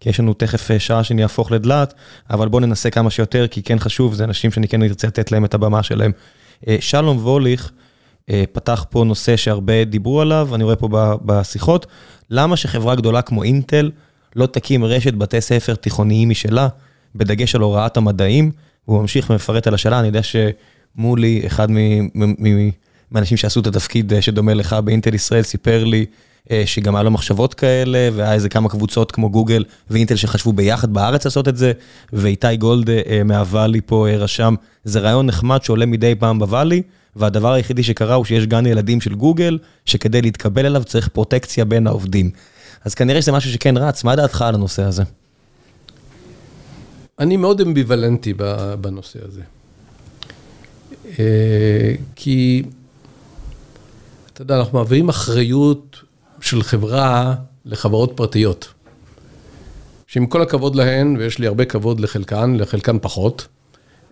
[0.00, 1.94] כי יש לנו תכף אה, שעה שאני אהפוך לדלת,
[2.30, 5.44] אבל בוא ננסה כמה שיותר, כי כן חשוב, זה אנשים שאני כן ארצה לתת להם
[5.44, 6.12] את הבמה שלהם.
[6.68, 7.72] אה, שלום ווליך,
[8.52, 10.88] פתח פה נושא שהרבה דיברו עליו, אני רואה פה
[11.24, 11.86] בשיחות,
[12.30, 13.90] למה שחברה גדולה כמו אינטל
[14.36, 16.68] לא תקים רשת בתי ספר תיכוניים משלה,
[17.14, 18.50] בדגש על הוראת המדעים,
[18.88, 21.68] והוא ממשיך ומפרט על השאלה, אני יודע שמולי, אחד
[23.10, 26.06] מהאנשים שעשו את התפקיד אה, שדומה לך באינטל ישראל, סיפר לי
[26.50, 30.92] אה, שגם היה לו מחשבות כאלה, והיה איזה כמה קבוצות כמו גוגל ואינטל שחשבו ביחד
[30.92, 31.72] בארץ לעשות את זה,
[32.12, 34.54] ואיתי גולד אה, מהוואלי פה רשם,
[34.84, 36.82] זה רעיון נחמד שעולה מדי פעם בוואלי,
[37.16, 41.86] והדבר היחידי שקרה הוא שיש גן ילדים של גוגל, שכדי להתקבל אליו צריך פרוטקציה בין
[41.86, 42.30] העובדים.
[42.84, 45.02] אז כנראה שזה משהו שכן רץ, מה דעתך על הנושא הזה?
[47.18, 48.34] אני מאוד אמביוולנטי
[48.80, 49.40] בנושא הזה.
[51.18, 52.62] אה, כי,
[54.32, 56.02] אתה יודע, אנחנו מעבירים אחריות
[56.40, 57.34] של חברה
[57.64, 58.68] לחברות פרטיות.
[60.06, 63.46] שעם כל הכבוד להן, ויש לי הרבה כבוד לחלקן, לחלקן פחות,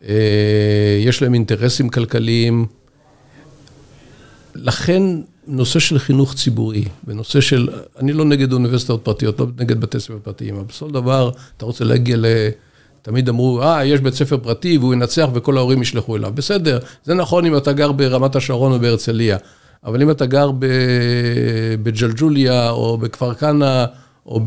[0.09, 2.67] אה, יש להם אינטרסים כלכליים.
[4.59, 5.03] לכן
[5.47, 10.19] נושא של חינוך ציבורי, ונושא של, אני לא נגד אוניברסיטאות פרטיות, לא נגד בתי ספר
[10.23, 12.27] פרטיים, אבל בסופו דבר אתה רוצה להגיע ל...
[13.03, 16.33] תמיד אמרו, אה, יש בית ספר פרטי והוא ינצח וכל ההורים ישלחו אליו.
[16.35, 19.37] בסדר, זה נכון אם אתה גר ברמת השרון או בהרצליה,
[19.85, 20.51] אבל אם אתה גר
[21.83, 23.85] בג'לג'וליה או בכפר כנא
[24.27, 24.41] או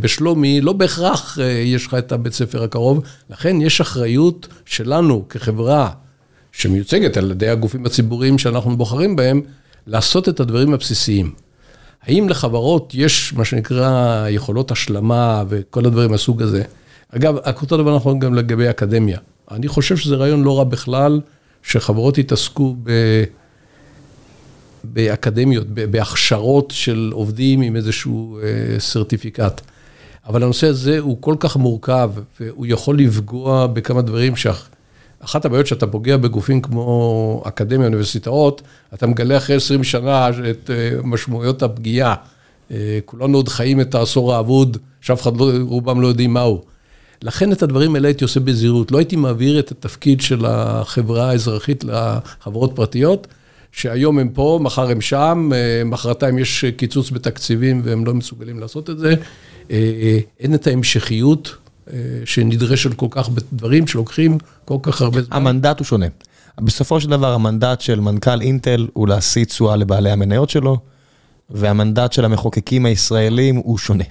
[0.00, 3.02] בשלומי, לא בהכרח אה, יש לך את הבית ספר הקרוב.
[3.30, 5.90] לכן יש אחריות שלנו כחברה,
[6.52, 9.40] שמיוצגת על ידי הגופים הציבוריים שאנחנו בוחרים בהם,
[9.86, 11.32] לעשות את הדברים הבסיסיים.
[12.02, 16.62] האם לחברות יש מה שנקרא יכולות השלמה וכל הדברים מהסוג הזה?
[17.08, 19.18] אגב, אותו דבר נכון גם לגבי אקדמיה.
[19.50, 21.20] אני חושב שזה רעיון לא רע בכלל,
[21.62, 22.90] שחברות יתעסקו ב...
[24.84, 29.60] באקדמיות, בהכשרות של עובדים עם איזשהו אה, סרטיפיקט.
[30.26, 34.68] אבל הנושא הזה הוא כל כך מורכב, והוא יכול לפגוע בכמה דברים שאח...
[35.24, 38.62] אחת הבעיות שאתה פוגע בגופים כמו אקדמיה, אוניברסיטאות,
[38.94, 42.14] אתה מגלה אחרי 20 שנה את אה, משמעויות הפגיעה.
[42.70, 46.62] אה, כולנו עוד חיים את העשור האבוד, שאף אחד, לא, רובם לא יודעים מהו.
[47.22, 48.92] לכן את הדברים האלה הייתי עושה בזהירות.
[48.92, 53.26] לא הייתי מעביר את התפקיד של החברה האזרחית לחברות פרטיות,
[53.72, 58.90] שהיום הם פה, מחר הם שם, אה, מחרתיים יש קיצוץ בתקציבים והם לא מסוגלים לעשות
[58.90, 59.14] את זה.
[60.40, 61.56] אין את ההמשכיות
[62.24, 65.36] שנדרשת כל כך בדברים שלוקחים כל כך הרבה זמן.
[65.36, 66.06] המנדט הוא שונה.
[66.60, 70.78] בסופו של דבר המנדט של מנכ"ל אינטל הוא להשיא תשואה לבעלי המניות שלו,
[71.50, 74.04] והמנדט של המחוקקים הישראלים הוא שונה.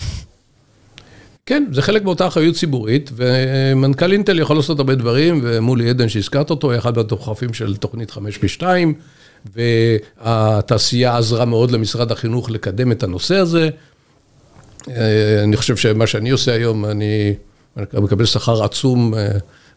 [1.45, 6.49] כן, זה חלק מאותה אחריות ציבורית, ומנכ"ל אינטל יכול לעשות הרבה דברים, ומולי עדן שהזכרת
[6.49, 8.93] אותו, אחד מהדוחפים של תוכנית 5 פי 2,
[9.55, 13.69] והתעשייה עזרה מאוד למשרד החינוך לקדם את הנושא הזה.
[14.89, 17.33] אה, אני חושב שמה שאני עושה היום, אני
[17.77, 19.27] מקבל שכר עצום, אה,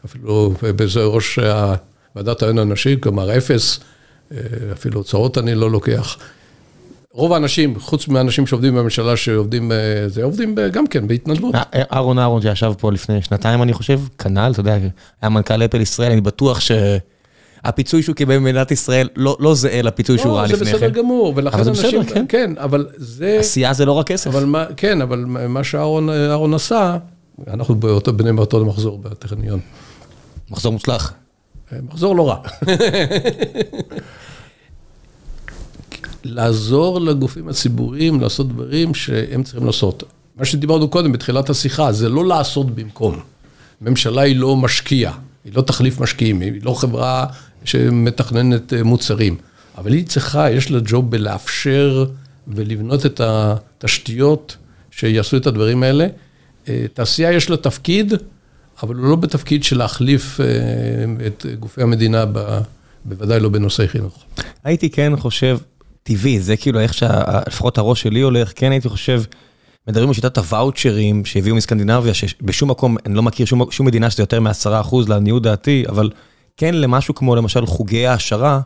[0.05, 1.39] אפילו בזה ראש
[2.15, 3.79] ועדת ההון האנושי, כלומר אפס,
[4.31, 4.37] אה,
[4.73, 6.17] אפילו הוצאות אני לא לוקח.
[7.11, 9.71] רוב האנשים, חוץ מהאנשים שעובדים בממשלה, שעובדים,
[10.07, 11.55] זה עובדים גם כן בהתנדבות.
[11.93, 14.77] אהרון אהרון שישב פה לפני שנתיים, אני חושב, כנ"ל, אתה יודע,
[15.21, 16.71] היה מנכ"ל אפל ישראל, אני בטוח ש...
[17.65, 20.65] הפיצוי שהוא קיבל במדינת ישראל לא, לא זהה לפיצוי שהוא ראה לפני כן.
[20.65, 22.01] לא, זה בסדר גמור, ולכן אבל אנשים...
[22.01, 22.25] בסדר, כן.
[22.29, 23.37] כן, אבל זה...
[23.39, 24.27] עשייה זה לא רק כסף.
[24.27, 26.97] אבל מה, כן, אבל מה שאהרון עשה,
[27.47, 29.59] אנחנו באותו, בני מאותו מחזור בטכניון.
[30.49, 31.13] מחזור מוצלח.
[31.71, 32.37] מחזור לא רע.
[36.23, 40.03] לעזור לגופים הציבוריים לעשות דברים שהם צריכים לעשות.
[40.37, 43.19] מה שדיברנו קודם בתחילת השיחה, זה לא לעשות במקום.
[43.81, 45.11] ממשלה היא לא משקיע,
[45.45, 47.25] היא לא תחליף משקיעים, היא לא חברה
[47.65, 49.37] שמתכננת אה, מוצרים,
[49.77, 52.05] אבל היא צריכה, יש לה ג'וב בלאפשר
[52.47, 54.57] ולבנות את התשתיות
[54.91, 56.07] שיעשו את הדברים האלה.
[56.93, 58.13] תעשייה יש לה תפקיד,
[58.83, 60.45] אבל הוא לא בתפקיד של להחליף אה,
[61.27, 62.25] את גופי המדינה,
[63.05, 64.23] בוודאי לא בנושאי חינוך.
[64.63, 65.57] הייתי כן חושב,
[66.03, 69.21] טבעי, זה כאילו איך שלפחות הראש שלי הולך, כן הייתי חושב,
[69.87, 74.23] מדברים על שיטת הוואוצ'רים שהביאו מסקנדינביה, שבשום מקום, אני לא מכיר שום, שום מדינה שזה
[74.23, 76.09] יותר מ-10% לעניות דעתי, אבל
[76.57, 78.59] כן למשהו כמו למשל חוגי העשרה,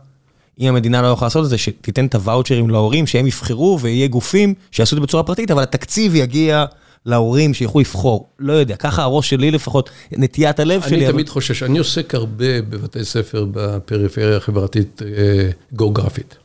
[0.60, 4.54] אם המדינה לא יכולה לעשות את זה, שתיתן את הוואוצ'רים להורים, שהם יבחרו ויהיה גופים
[4.72, 6.66] שיעשו את זה בצורה פרטית, אבל התקציב יגיע
[7.10, 8.28] להורים שיוכלו לבחור.
[8.40, 11.06] לא יודע, ככה הראש שלי לפחות, נטיית הלב אני שלי.
[11.06, 11.34] אני תמיד אבל...
[11.34, 16.36] חושש, אני עוסק הרבה בבתי ספר בפריפריה החברתית אה, גיאוגרפית.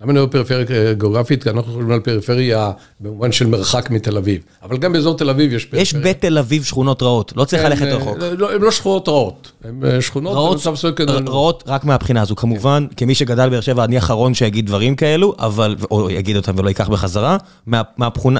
[0.00, 1.42] למה אני אומר פריפריה גיאוגרפית?
[1.42, 2.70] כי אנחנו חושבים על פריפריה
[3.00, 4.42] במובן של מרחק מתל אביב.
[4.62, 5.82] אבל גם באזור תל אביב יש פריפריה.
[5.82, 8.18] יש בתל אביב שכונות רעות, לא צריך ללכת רחוק.
[8.38, 11.30] לא, הן לא שכונות רעות, הן אה, שכונות במצב סוציו-אקונומי.
[11.30, 12.36] רעות רק מהבחינה הזו.
[12.36, 16.68] כמובן, כמי שגדל באר שבע, אני האחרון שיגיד דברים כאלו, אבל, או יגיד אותם ולא
[16.68, 17.36] ייקח בחזרה,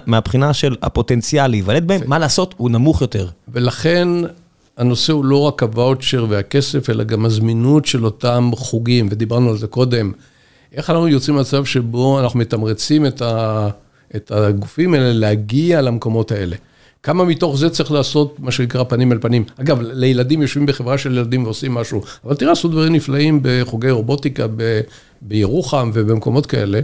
[0.07, 3.29] מהבחינה של הפוטנציאל להיוולד בהם, מה לעשות, הוא נמוך יותר.
[3.49, 4.09] ולכן...
[4.77, 9.67] הנושא הוא לא רק הוואוצ'ר והכסף, אלא גם הזמינות של אותם חוגים, ודיברנו על זה
[9.67, 10.13] קודם.
[10.77, 13.69] איך אנחנו יוצאים למצב שבו אנחנו מתמרצים את, ה,
[14.17, 16.57] את הגופים האלה להגיע למקומות האלה?
[17.03, 19.45] כמה מתוך זה צריך לעשות מה שנקרא פנים אל פנים?
[19.61, 24.47] אגב, לילדים יושבים בחברה של ילדים ועושים משהו, אבל תראה, עשו דברים נפלאים בחוגי רובוטיקה
[24.57, 24.81] ב,
[25.23, 26.81] בירוחם ובמקומקומות כאלה.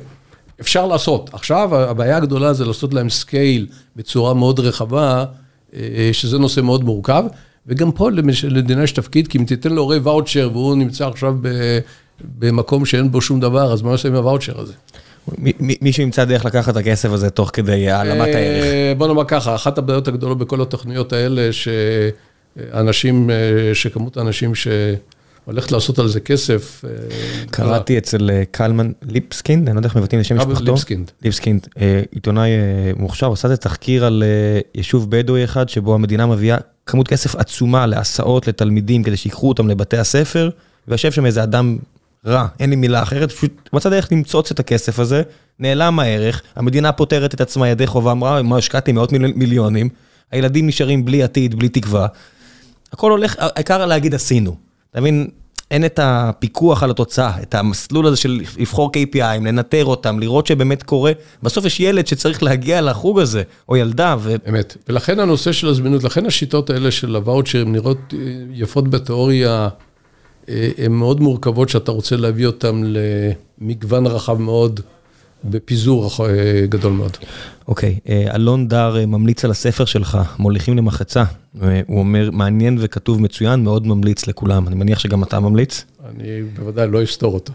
[0.61, 1.31] אפשר לעשות.
[1.33, 3.67] עכשיו, הבעיה הגדולה זה לעשות להם scale
[3.97, 5.25] בצורה מאוד רחבה,
[5.75, 7.25] אה, שזה נושא מאוד מורכב.
[7.67, 11.35] וגם פה למדינה יש תפקיד, כי אם תיתן להורה ואוצ'ר והוא נמצא עכשיו
[12.39, 14.73] במקום שאין בו שום דבר, אז מה עושה עם הוואוצ'ר הזה?
[15.61, 18.99] מי שימצא דרך לקחת את הכסף הזה תוך כדי העלמת אה, הערך.
[18.99, 23.37] בוא נאמר ככה, אחת הבעיות הגדולות בכל התוכניות האלה, שאנשים, אה,
[23.75, 24.53] שכמות האנשים
[25.45, 26.85] הולכת לעשות על זה כסף.
[27.51, 30.65] קראתי אצל קלמן ליפסקינד, אני לא יודע איך מבטאים את שם משפחתו.
[30.65, 31.11] ליפסקינד.
[31.23, 31.67] ליפסקינד,
[32.11, 32.51] עיתונאי
[32.97, 34.23] מוכשר, עשה את התחקיר על
[34.75, 36.57] יישוב בדואי אחד, שבו המדינה מביאה
[36.87, 40.51] כמות כסף עצומה להסעות לתלמידים כדי שיקחו אותם לבתי הספר,
[40.89, 41.79] ויושב שם איזה אדם
[42.27, 45.23] רע, אין לי מילה אחרת, פשוט מצא דרך למצוץ את הכסף הזה,
[45.59, 49.89] נעלם הערך, המדינה פותרת את עצמה ידי חובה, אמרה, מה השקעתי מאות מיליונים,
[50.31, 52.07] הילדים נשארים בלי עתיד, בלי תקווה.
[52.93, 54.57] הכל הולך, העיקר להגיד עשינו.
[54.91, 55.29] אתה מבין,
[55.71, 60.83] אין את הפיקוח על התוצאה, את המסלול הזה של לבחור KPI, לנטר אותם, לראות שבאמת
[60.83, 61.13] קורה.
[61.43, 64.17] בסוף יש ילד שצריך להגיע לחוג הזה, או ילדה.
[64.19, 64.35] ו...
[64.49, 64.77] אמת.
[64.89, 68.15] ולכן הנושא של הזמינות, לכן השיטות האלה של הוואוצ'רים נראות
[68.53, 69.69] יפות בתיאוריה,
[70.49, 72.83] הן מאוד מורכבות שאתה רוצה להביא אותן
[73.61, 74.81] למגוון רחב מאוד.
[75.45, 76.11] בפיזור
[76.69, 77.17] גדול מאוד.
[77.69, 81.25] אוקיי, okay, אלון דר ממליץ על הספר שלך, מוליכים למחצה.
[81.87, 84.69] הוא אומר, מעניין וכתוב מצוין, מאוד ממליץ לכולם.
[84.69, 85.85] אני מניח שגם אתה ממליץ?
[86.09, 87.53] אני בוודאי לא אסתור אותו.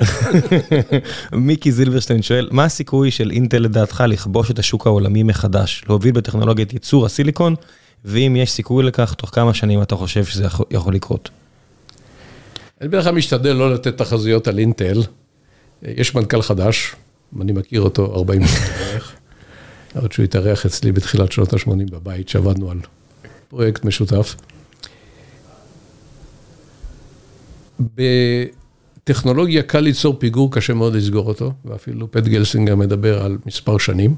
[1.33, 6.73] מיקי זילברשטיין שואל, מה הסיכוי של אינטל לדעתך לכבוש את השוק העולמי מחדש, להוביל בטכנולוגיית
[6.73, 7.55] ייצור הסיליקון,
[8.05, 11.29] ואם יש סיכוי לכך, תוך כמה שנים אתה חושב שזה יכול לקרות?
[12.81, 15.03] אני בדרך כלל משתדל לא לתת תחזיות על אינטל.
[15.83, 16.95] יש מנכ"ל חדש,
[17.41, 18.99] אני מכיר אותו 40 שנה.
[20.01, 22.79] עוד שהוא התארח אצלי בתחילת שנות ה-80 בבית, שעבדנו על
[23.49, 24.35] פרויקט משותף.
[27.79, 34.15] בטכנולוגיה קל ליצור פיגור, קשה מאוד לסגור אותו, ואפילו פט גלסינגר מדבר על מספר שנים.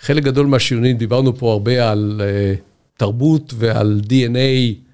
[0.00, 2.20] חלק גדול מהשיעונים, דיברנו פה הרבה על
[2.96, 4.91] תרבות ועל DNA.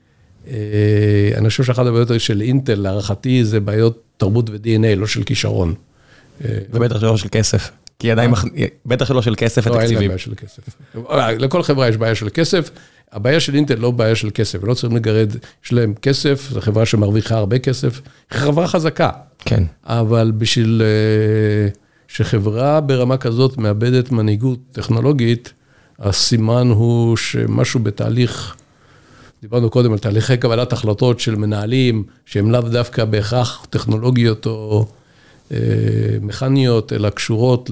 [1.37, 5.75] אני חושב שאחת הבעיות של אינטל, להערכתי, זה בעיות תרבות ו-DNA, לא של כישרון.
[6.41, 7.71] ובטח שלא של כסף.
[7.99, 8.31] כי עדיין,
[8.87, 9.97] בטח שלא של כסף ותקציבים.
[9.97, 10.63] לא, אין בעיה של כסף.
[11.39, 12.71] לכל חברה יש בעיה של כסף.
[13.13, 15.33] הבעיה של אינטל לא בעיה של כסף, לא צריכים לגרד,
[15.65, 19.11] יש להם כסף, זו חברה שמרוויחה הרבה כסף, חברה חזקה.
[19.39, 19.65] כן.
[19.85, 20.83] אבל בשביל
[22.09, 25.53] שחברה ברמה כזאת מאבדת מנהיגות טכנולוגית,
[25.99, 28.57] הסימן הוא שמשהו בתהליך,
[29.43, 34.86] דיברנו קודם על תהליכי קבלת החלטות של מנהלים, שהם לאו דווקא בהכרח טכנולוגיות או
[36.20, 37.70] מכניות, אלא קשורות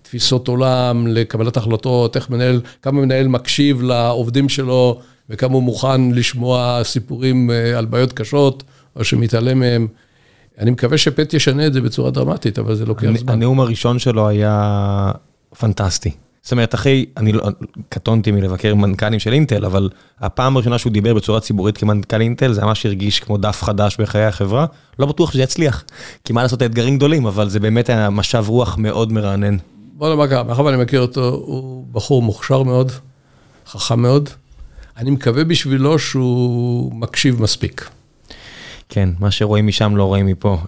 [0.00, 5.00] לתפיסות עולם, לקבלת החלטות, איך מנהל, כמה מנהל מקשיב לעובדים שלו,
[5.30, 8.62] וכמה הוא מוכן לשמוע סיפורים על בעיות קשות,
[8.96, 9.86] או שמתעלם מהם.
[10.58, 13.32] אני מקווה שפט ישנה את זה בצורה דרמטית, אבל זה לוקח זמן.
[13.32, 15.12] הנאום הראשון שלו היה
[15.58, 16.10] פנטסטי.
[16.42, 17.32] זאת אומרת, אחי, אני
[17.88, 19.88] קטונתי מלבקר מנכ"לים של אינטל, אבל
[20.20, 24.24] הפעם הראשונה שהוא דיבר בצורה ציבורית כמנכ"ל אינטל, זה ממש הרגיש כמו דף חדש בחיי
[24.24, 24.66] החברה.
[24.98, 25.84] לא בטוח שזה יצליח,
[26.24, 29.56] כי מה לעשות, האתגרים גדולים, אבל זה באמת היה משב רוח מאוד מרענן.
[29.94, 32.92] בוא נאמר ככה, מאחר ואני מכיר אותו, הוא בחור מוכשר מאוד,
[33.66, 34.30] חכם מאוד.
[34.96, 37.90] אני מקווה בשבילו שהוא מקשיב מספיק.
[38.92, 40.58] כן, מה שרואים משם לא רואים מפה.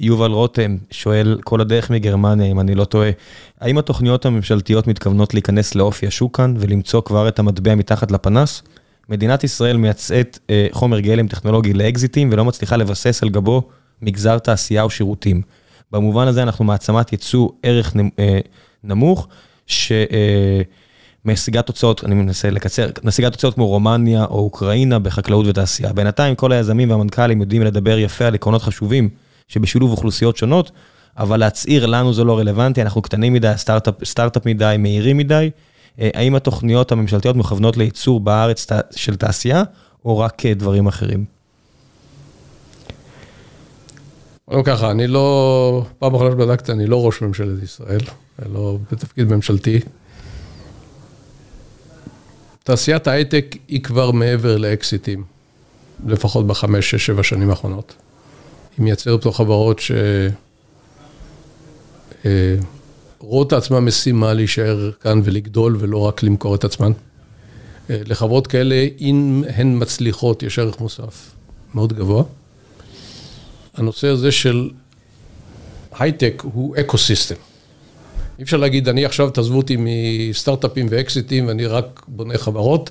[0.00, 3.10] יובל רותם שואל, כל הדרך מגרמניה, אם אני לא טועה,
[3.60, 8.62] האם התוכניות הממשלתיות מתכוונות להיכנס לאופי השוק כאן ולמצוא כבר את המטבע מתחת לפנס?
[9.08, 10.38] מדינת ישראל מייצאת
[10.72, 13.62] חומר גלם טכנולוגי לאקזיטים ולא מצליחה לבסס על גבו
[14.02, 15.42] מגזר תעשייה או שירותים.
[15.92, 17.96] במובן הזה אנחנו מעצמת ייצוא ערך
[18.84, 19.28] נמוך,
[19.66, 19.92] ש...
[21.26, 25.92] משיגת תוצאות, אני מנסה לקצר, משיגת תוצאות כמו רומניה או אוקראינה בחקלאות ותעשייה.
[25.92, 29.08] בינתיים כל היזמים והמנכ"לים יודעים לדבר יפה על עקרונות חשובים
[29.48, 30.70] שבשילוב אוכלוסיות שונות,
[31.18, 35.50] אבל להצהיר לנו זה לא רלוונטי, אנחנו קטנים מדי, סטארט-אפ, סטארט-אפ מדי, מהירים מדי.
[35.98, 38.66] האם התוכניות הממשלתיות מכוונות לייצור בארץ
[38.96, 39.62] של תעשייה,
[40.04, 41.24] או רק דברים אחרים?
[44.50, 48.00] לא ככה, אני לא, פעם אחרונה שבדקת, אני לא ראש ממשלת ישראל,
[48.52, 49.80] לא בתפקיד ממשלתי.
[52.66, 55.24] תעשיית ההייטק היא כבר מעבר לאקסיטים,
[56.06, 57.94] לפחות בחמש, שש, שבע שנים האחרונות.
[58.78, 59.80] היא מייצרת פה חברות
[63.20, 66.92] שרואות את עצמן משימה להישאר כאן ולגדול ולא רק למכור את עצמן.
[67.88, 71.30] לחברות כאלה, אם הן מצליחות, יש ערך מוסף
[71.74, 72.24] מאוד גבוה.
[73.74, 74.70] הנושא הזה של
[75.98, 77.34] הייטק הוא ecosystem.
[78.38, 82.90] אי אפשר להגיד, אני עכשיו תעזבו אותי מסטארט-אפים ואקזיטים ואני רק בונה חברות.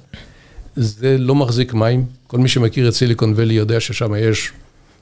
[0.76, 2.06] זה לא מחזיק מים.
[2.28, 4.52] כל מי שמכיר את סיליקון ולי יודע ששם יש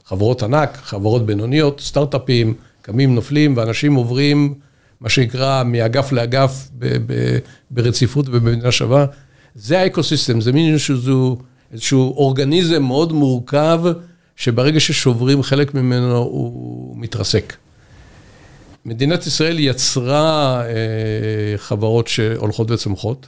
[0.04, 4.54] חברות ענק, חברות בינוניות, סטארט-אפים, קמים, נופלים, ואנשים עוברים,
[5.00, 6.70] מה שנקרא, מאגף לאגף
[7.70, 9.06] ברציפות ובמידה שווה.
[9.54, 11.36] זה האקוסיסטם, זה מין איזשהו,
[11.72, 13.80] איזשהו אורגניזם מאוד מורכב,
[14.36, 17.56] שברגע ששוברים חלק ממנו הוא מתרסק.
[18.84, 20.62] מדינת ישראל יצרה
[21.56, 23.26] חברות שהולכות וצומחות,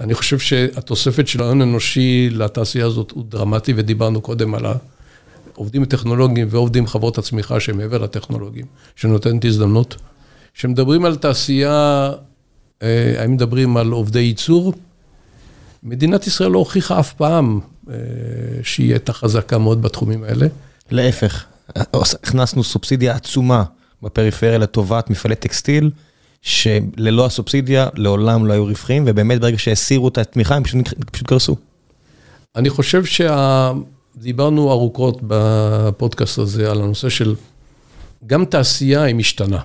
[0.00, 4.64] אני חושב שהתוספת של ההון האנושי לתעשייה הזאת הוא דרמטי, ודיברנו קודם על
[5.54, 8.66] העובדים הטכנולוגיים ועובדים חברות הצמיחה שהם מעבר לטכנולוגיים,
[8.96, 9.96] שנותנת הזדמנות.
[10.54, 12.10] כשמדברים על תעשייה,
[12.82, 14.72] אה, האם מדברים על עובדי ייצור?
[15.82, 17.94] מדינת ישראל לא הוכיחה אף פעם אה,
[18.62, 20.46] שהיא הייתה חזקה מאוד בתחומים האלה.
[20.90, 21.44] להפך,
[21.76, 23.64] הכנסנו סובסידיה עצומה
[24.04, 25.90] בפריפריה לטובת מפעלי טקסטיל,
[26.42, 31.56] שללא הסובסידיה לעולם לא היו רווחים, ובאמת ברגע שהסירו את התמיכה הם פשוט, פשוט קרסו.
[32.56, 37.34] אני חושב שדיברנו ארוכות בפודקאסט הזה על הנושא של
[38.26, 39.60] גם תעשייה היא משתנה.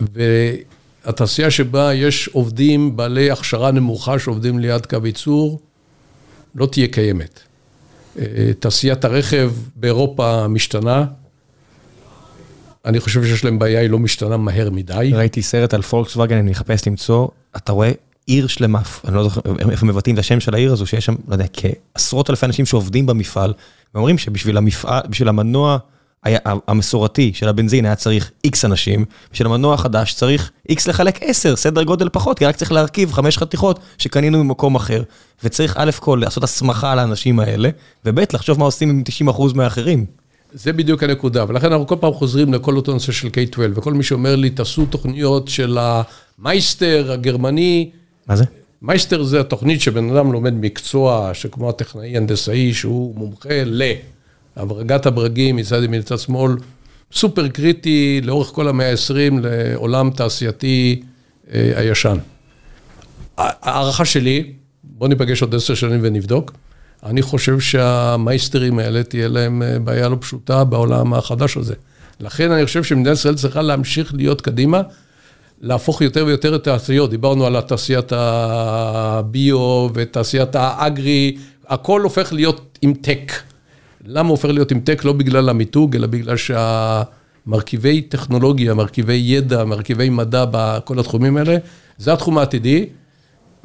[0.00, 5.60] והתעשייה שבה יש עובדים בעלי הכשרה נמוכה שעובדים ליד קו ייצור,
[6.54, 7.40] לא תהיה קיימת.
[8.18, 8.24] אה,
[8.58, 11.04] תעשיית הרכב באירופה משתנה.
[12.86, 15.10] אני חושב שיש להם בעיה, היא לא משתנה מהר מדי.
[15.14, 17.92] ראיתי סרט על פולקסווגן, אני מחפש למצוא, אתה רואה
[18.26, 19.40] עיר שלמה, אני לא זוכר
[19.70, 23.06] איפה מבטאים את השם של העיר הזו, שיש שם, לא יודע, כעשרות אלפי אנשים שעובדים
[23.06, 23.52] במפעל,
[23.94, 25.78] ואומרים שבשביל המפעל, בשביל המנוע
[26.24, 26.38] היה,
[26.68, 31.82] המסורתי של הבנזין היה צריך איקס אנשים, בשביל המנוע החדש צריך איקס לחלק עשר, סדר
[31.82, 35.02] גודל פחות, כי רק צריך להרכיב חמש חתיכות שקנינו ממקום אחר,
[35.44, 37.70] וצריך א' כל לעשות הסמכה לאנשים האלה,
[38.04, 40.06] וב' לחשוב מה עושים עם 90% מהאחרים.
[40.52, 44.02] זה בדיוק הנקודה, ולכן אנחנו כל פעם חוזרים לכל אותו נושא של K-12, וכל מי
[44.02, 47.90] שאומר לי, תעשו תוכניות של המייסטר הגרמני.
[48.26, 48.44] מה זה?
[48.82, 53.62] מייסטר זה התוכנית שבן אדם לומד מקצוע, שכמו הטכנאי הנדסאי, שהוא מומחה
[54.56, 56.52] להברגת הברגים מצד ימין לצד שמאל,
[57.12, 61.02] סופר קריטי לאורך כל המאה ה-20 לעולם תעשייתי
[61.52, 62.18] אה, הישן.
[63.36, 64.52] הערכה שלי,
[64.84, 66.52] בוא ניפגש עוד עשר שנים ונבדוק.
[67.02, 71.74] אני חושב שהמייסטרים האלה תהיה להם אה, בעיה לא פשוטה בעולם החדש הזה.
[72.20, 74.82] לכן אני חושב שמדינת ישראל צריכה להמשיך להיות קדימה,
[75.60, 77.10] להפוך יותר ויותר את התעשיות.
[77.10, 81.36] דיברנו על תעשיית הביו ותעשיית האגרי,
[81.68, 83.32] הכל הופך להיות עם טק.
[84.06, 85.04] למה הופך להיות עם טק?
[85.04, 91.56] לא בגלל המיתוג, אלא בגלל שהמרכיבי טכנולוגיה, מרכיבי ידע, מרכיבי מדע בכל התחומים האלה,
[91.98, 92.86] זה התחום העתידי.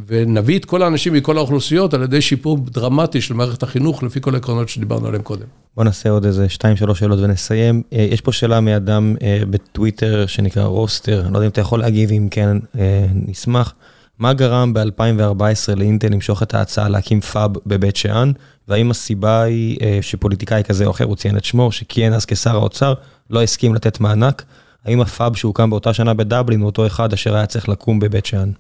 [0.08, 4.34] ונביא את כל האנשים מכל האוכלוסיות על ידי שיפור דרמטי של מערכת החינוך, לפי כל
[4.34, 5.46] העקרונות שדיברנו עליהם קודם.
[5.76, 7.82] בוא נעשה עוד איזה שתיים, שלוש שאלות ונסיים.
[7.94, 11.80] אה, יש פה שאלה מאדם אה, בטוויטר שנקרא רוסטר, אני לא יודע אם אתה יכול
[11.80, 13.74] להגיב, אם כן, אה, נשמח.
[14.20, 18.32] מה גרם ב-2014 לאינטל למשוך את ההצעה להקים פאב בבית שאן,
[18.68, 22.94] והאם הסיבה היא שפוליטיקאי כזה או אחר, הוא ציין את שמו, שכיהן אז כשר האוצר,
[23.30, 24.44] לא הסכים לתת מענק?
[24.86, 28.52] האם הפאב שהוקם באותה שנה בדבלין הוא אותו אחד אשר היה צריך לקום בבית שאן?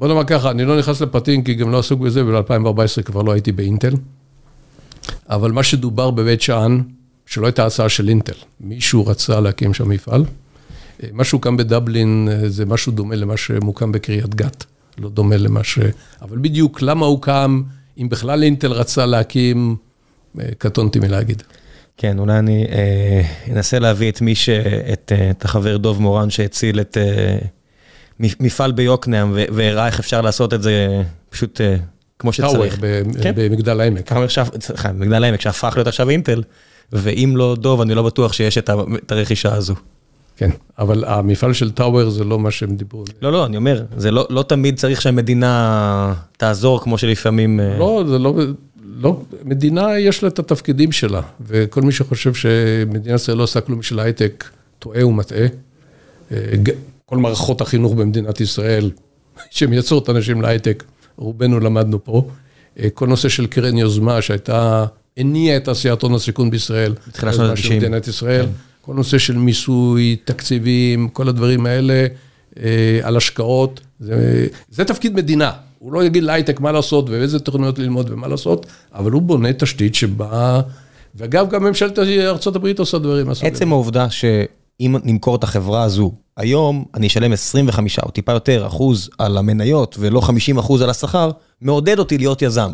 [0.00, 3.32] בוא נאמר ככה, אני לא נכנס לפרטים כי גם לא עסוק בזה, וב-2014 כבר לא
[3.32, 3.94] הייתי באינטל.
[5.28, 6.80] אבל מה שדובר בבית שאן,
[7.26, 10.24] שלא הייתה הצעה של אינטל, מישהו רצה להקים שם מפעל.
[11.12, 14.64] מה שהוקם בדבלין זה משהו דומה למה שמוקם בקריית גת,
[14.98, 15.78] לא דומה למה ש...
[16.22, 17.62] אבל בדיוק למה הוקם,
[17.98, 19.76] אם בכלל אינטל רצה להקים,
[20.58, 21.42] קטונתי מלהגיד.
[21.96, 23.22] כן, אולי אני אה,
[23.52, 24.48] אנסה להביא את מי ש...
[24.92, 26.96] את, אה, את החבר דוב מורן שהציל את...
[27.00, 27.38] אה,
[28.20, 31.76] מפעל ביוקנעם, והראה איך אפשר לעשות את זה פשוט אה,
[32.18, 32.78] כמו שצריך.
[33.22, 33.32] כן.
[33.36, 34.12] במגדל העמק.
[34.84, 36.42] במגדל העמק, שהפך להיות עכשיו אינטל,
[36.92, 39.74] ואם לא דוב, אני לא בטוח שיש את הרכישה הזו.
[40.36, 43.04] כן, אבל המפעל של טאוור זה לא מה שהם דיברו.
[43.22, 47.60] לא, לא, אני אומר, זה לא, לא תמיד צריך שהמדינה תעזור כמו שלפעמים...
[47.60, 48.34] אה, לא, זה לא,
[48.96, 53.78] לא, מדינה יש לה את התפקידים שלה, וכל מי שחושב שמדינת ישראל לא עושה כלום
[53.78, 54.44] בשביל ההייטק,
[54.78, 55.46] טועה ומטעה.
[57.10, 58.90] כל מערכות החינוך במדינת ישראל,
[59.50, 60.84] שמייצרות אנשים להייטק,
[61.16, 62.28] רובנו למדנו פה.
[62.78, 66.94] אה, כל נושא של קרן יוזמה שהייתה, הניעה את תעשיית הון הסיכון בישראל.
[67.08, 67.70] בתחילת שנות ה-90.
[67.70, 68.46] במדינת ישראל.
[68.46, 68.52] כן.
[68.80, 72.06] כל נושא של מיסוי, תקציבים, כל הדברים האלה,
[72.62, 73.80] אה, על השקעות.
[74.00, 75.52] זה, זה תפקיד מדינה.
[75.78, 79.94] הוא לא יגיד להייטק מה לעשות ואיזה תוכניות ללמוד ומה לעשות, אבל הוא בונה תשתית
[79.94, 80.60] שבה...
[81.14, 84.24] ואגב, גם ממשלת ארה"ב עושה דברים עצם העובדה ש...
[84.80, 89.96] אם נמכור את החברה הזו, היום אני אשלם 25 או טיפה יותר אחוז על המניות
[90.00, 91.30] ולא 50 אחוז על השכר,
[91.60, 92.72] מעודד אותי להיות יזם.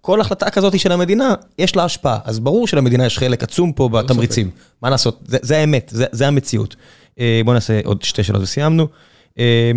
[0.00, 2.18] כל החלטה כזאת של המדינה, יש לה השפעה.
[2.24, 4.50] אז ברור שלמדינה יש חלק עצום פה בתמריצים.
[4.82, 6.76] מה לעשות, זה, זה האמת, זה, זה המציאות.
[7.20, 8.88] אה, בואו נעשה עוד שתי שאלות וסיימנו.
[9.38, 9.72] אה,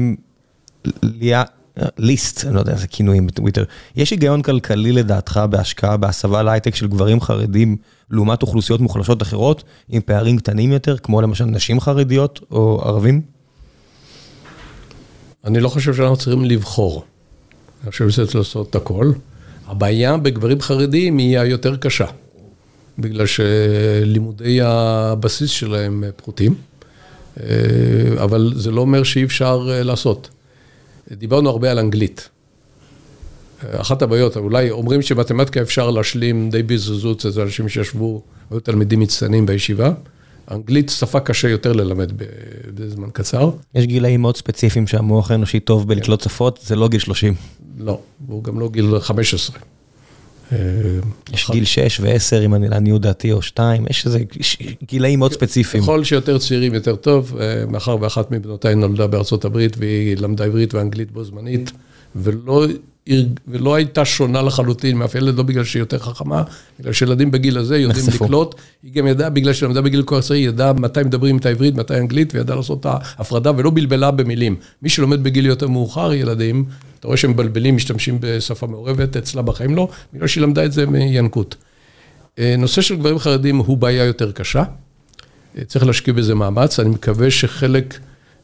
[1.03, 1.43] ליה,
[1.97, 3.63] ליסט, אני לא יודע איזה כינויים בטוויטר,
[3.95, 7.77] יש היגיון כלכלי לדעתך בהשקעה בהסבה להייטק של גברים חרדים
[8.11, 13.21] לעומת אוכלוסיות מוחלשות אחרות עם פערים קטנים יותר, כמו למשל נשים חרדיות או ערבים?
[15.45, 17.03] אני לא חושב שאנחנו צריכים לבחור.
[17.83, 19.11] אני חושב שצריך לעשות את הכל.
[19.67, 22.05] הבעיה בגברים חרדים היא היותר קשה,
[22.99, 26.55] בגלל שלימודי הבסיס שלהם פחותים,
[28.23, 30.29] אבל זה לא אומר שאי אפשר לעשות.
[31.11, 32.29] דיברנו הרבה על אנגלית.
[33.71, 38.21] אחת הבעיות, אולי אומרים שמתמטיקה אפשר להשלים די בזריזות, זה אנשים שישבו,
[38.51, 39.91] היו תלמידים מצטיינים בישיבה.
[40.51, 42.11] אנגלית שפה קשה יותר ללמד
[42.73, 43.51] בזמן קצר.
[43.75, 47.33] יש גילאים מאוד ספציפיים שהמוח האנושי טוב בלקלוט שפות, זה לא גיל 30.
[47.79, 49.57] לא, הוא גם לא גיל 15.
[51.33, 54.19] יש גיל 6 ו-10, אם אני לעניות דעתי, או 2, יש איזה
[54.83, 55.83] גילאים מאוד ספציפיים.
[55.83, 61.11] ככל שיותר צעירים יותר טוב, מאחר ואחת מבנותיי נולדה בארצות הברית, והיא למדה עברית ואנגלית
[61.11, 61.71] בו זמנית,
[62.15, 62.65] ולא
[63.47, 66.43] ולא הייתה שונה לחלוטין מאף ילד, לא בגלל שהיא יותר חכמה,
[66.79, 68.55] בגלל שילדים בגיל הזה יודעים לקלוט.
[68.83, 71.75] היא גם ידעה, בגלל שהיא למדה בגיל כל עשרה, היא ידעה מתי מדברים את העברית,
[71.75, 74.55] מתי אנגלית, וידעה לעשות את ההפרדה, ולא בלבלה במילים.
[74.81, 76.65] מי שלומד בגיל יותר מאוחר, ילדים,
[76.99, 80.85] אתה רואה שהם מבלבלים, משתמשים בשפה מעורבת, אצלה בחיים לא, בגלל שהיא למדה את זה
[80.85, 81.55] מינקות.
[82.57, 84.63] נושא של גברים חרדים הוא בעיה יותר קשה,
[85.67, 87.99] צריך להשקיע בזה מאמץ, אני מקווה שחלק,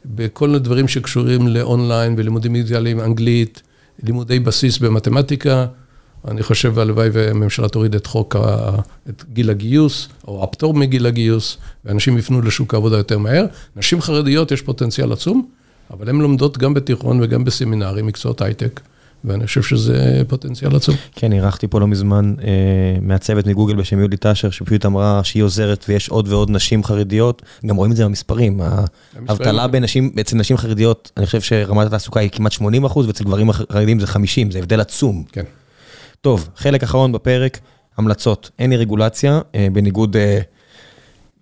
[0.05, 3.61] בכל הדברים שקשורים לאונליין ולימודים דיגיטליים, אנגלית,
[4.03, 5.65] לימודי בסיס במתמטיקה,
[6.27, 8.35] אני חושב, הלוואי והממשלה תוריד את חוק,
[9.09, 13.45] את גיל הגיוס, או הפטור מגיל הגיוס, ואנשים יפנו לשוק העבודה יותר מהר.
[13.75, 15.47] נשים חרדיות יש פוטנציאל עצום,
[15.91, 18.81] אבל הן לומדות גם בתיכון וגם בסמינרים, מקצועות הייטק.
[19.25, 20.95] ואני חושב שזה פוטנציאל עצום.
[21.15, 22.33] כן, אירחתי פה לא מזמן
[23.01, 27.75] מעצבת מגוגל בשם יולי טאשר, שפשוט אמרה שהיא עוזרת ויש עוד ועוד נשים חרדיות, גם
[27.75, 28.61] רואים את זה במספרים,
[29.27, 29.67] האבטלה
[30.21, 34.07] אצל נשים חרדיות, אני חושב שרמת התעסוקה היא כמעט 80 אחוז, ואצל גברים חרדים זה
[34.07, 35.23] 50, זה הבדל עצום.
[35.31, 35.43] כן.
[36.21, 37.59] טוב, חלק אחרון בפרק,
[37.97, 39.39] המלצות, אין לי רגולציה,
[39.73, 40.15] בניגוד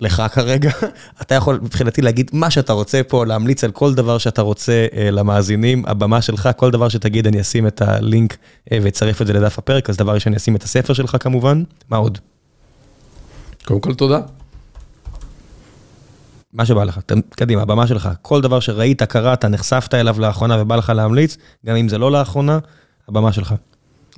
[0.01, 0.71] לך כרגע,
[1.21, 5.83] אתה יכול מבחינתי להגיד מה שאתה רוצה פה, להמליץ על כל דבר שאתה רוצה למאזינים,
[5.87, 8.37] הבמה שלך, כל דבר שתגיד אני אשים את הלינק
[8.71, 11.97] ואצרף את זה לדף הפרק, אז דבר ראשון אני אשים את הספר שלך כמובן, מה
[11.97, 12.17] עוד?
[13.65, 14.19] קודם כל תודה.
[16.53, 16.99] מה שבא לך,
[17.29, 21.89] קדימה, הבמה שלך, כל דבר שראית, קראת, נחשפת אליו לאחרונה ובא לך להמליץ, גם אם
[21.89, 22.59] זה לא לאחרונה,
[23.09, 23.53] הבמה שלך.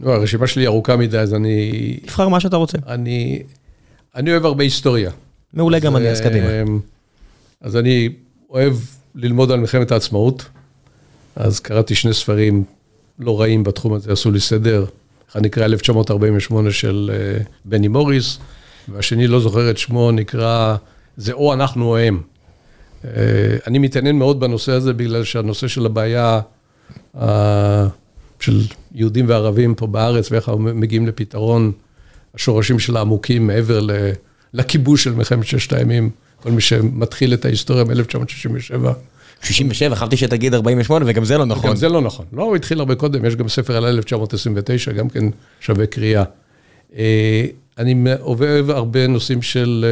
[0.03, 1.97] הרשימה שלי ארוכה מדי, אז אני...
[2.05, 2.77] תבחר מה שאתה רוצה.
[4.15, 5.11] אני אוהב הרבה היסטוריה.
[5.53, 6.47] מעולה גם אני, אז קדימה.
[7.61, 8.09] אז אני
[8.49, 8.73] אוהב
[9.15, 10.45] ללמוד על מלחמת העצמאות,
[11.35, 12.63] אז קראתי שני ספרים
[13.19, 14.85] לא רעים בתחום הזה, עשו לי סדר.
[15.31, 17.11] אחד נקרא 1948 של
[17.65, 18.37] בני מוריס,
[18.87, 20.75] והשני, לא זוכר את שמו, נקרא
[21.17, 22.21] זה או אנחנו או הם.
[23.67, 26.41] אני מתעניין מאוד בנושא הזה, בגלל שהנושא של הבעיה
[28.39, 28.61] של
[28.95, 31.71] יהודים וערבים פה בארץ, ואיך מגיעים לפתרון,
[32.35, 33.91] השורשים שלה עמוקים מעבר ל...
[34.53, 36.09] לכיבוש של מלחמת ששת הימים,
[36.41, 38.87] כל מי שמתחיל את ההיסטוריה ב-1967.
[39.41, 41.69] 67, חשבתי שתגיד 48, וגם זה לא נכון.
[41.69, 42.25] גם זה לא נכון.
[42.33, 45.25] לא, הוא התחיל הרבה קודם, יש גם ספר על 1929, גם כן
[45.59, 46.23] שווה קריאה.
[47.77, 49.85] אני אוהב הרבה נושאים של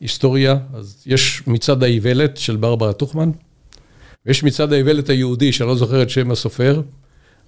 [0.00, 3.30] היסטוריה, אז יש מצעד האיוולת של ברברה טוכמן,
[4.26, 6.80] ויש מצעד האיוולת היהודי, שאני לא זוכר את שם הסופר,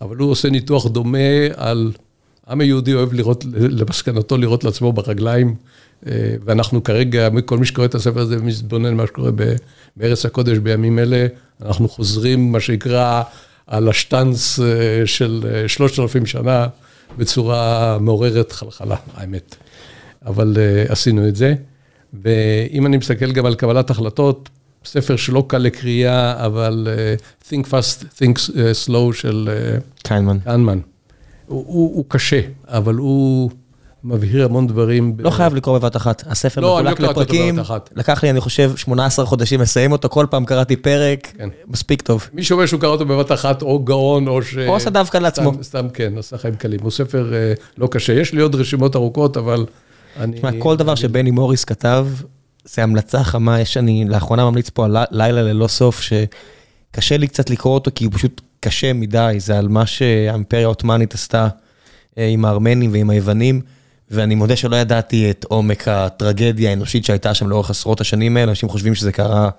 [0.01, 1.19] אבל הוא עושה ניתוח דומה
[1.57, 1.93] על...
[2.47, 5.55] העם היהודי אוהב לראות, למסקנתו לראות לעצמו ברגליים,
[6.45, 9.31] ואנחנו כרגע, כל מי שקורא את הספר הזה מתבונן מה שקורה
[9.97, 11.27] בארץ הקודש בימים אלה,
[11.63, 13.23] אנחנו חוזרים, מה שנקרא,
[13.67, 14.59] על השטאנץ
[15.05, 16.67] של שלושת אלפים שנה,
[17.19, 19.57] בצורה מעוררת חלחלה, האמת.
[20.27, 20.57] אבל
[20.89, 21.55] עשינו את זה,
[22.23, 24.49] ואם אני מסתכל גם על קבלת החלטות,
[24.85, 26.89] ספר שלא קל לקריאה, אבל
[27.49, 28.39] Think Fast, Think
[28.87, 29.49] Slow של
[30.03, 30.39] קיינמן.
[30.39, 30.79] קיינמן.
[31.47, 33.51] הוא קשה, אבל הוא
[34.07, 35.15] מבהיר המון דברים.
[35.19, 37.59] לא חייב לקרוא בבת אחת, הספר מחולק לפרקים,
[37.97, 41.33] לקח לי, אני חושב, 18 חודשים לסיים אותו, כל פעם קראתי פרק,
[41.67, 42.29] מספיק טוב.
[42.33, 44.57] מי שאומר שהוא קרא אותו בבת אחת, או גאון, או ש...
[44.59, 45.53] או עשה דווקא לעצמו.
[45.63, 46.81] סתם כן, עשה חיים קלים.
[46.83, 47.33] הוא ספר
[47.79, 49.67] לא קשה, יש לי עוד רשימות ארוכות, אבל
[50.21, 50.37] אני...
[50.37, 52.07] תשמע, כל דבר שבני מוריס כתב,
[52.65, 57.51] זה המלצה חמה, יש אני לאחרונה ממליץ פה על לילה ללא סוף, שקשה לי קצת
[57.51, 61.49] לקרוא אותו, כי הוא פשוט קשה מדי, זה על מה שהאימפריה העות'מאנית עשתה
[62.17, 63.61] עם הארמנים ועם היוונים,
[64.11, 68.69] ואני מודה שלא ידעתי את עומק הטרגדיה האנושית שהייתה שם לאורך עשרות השנים האלה, אנשים
[68.69, 69.51] חושבים שזה קרה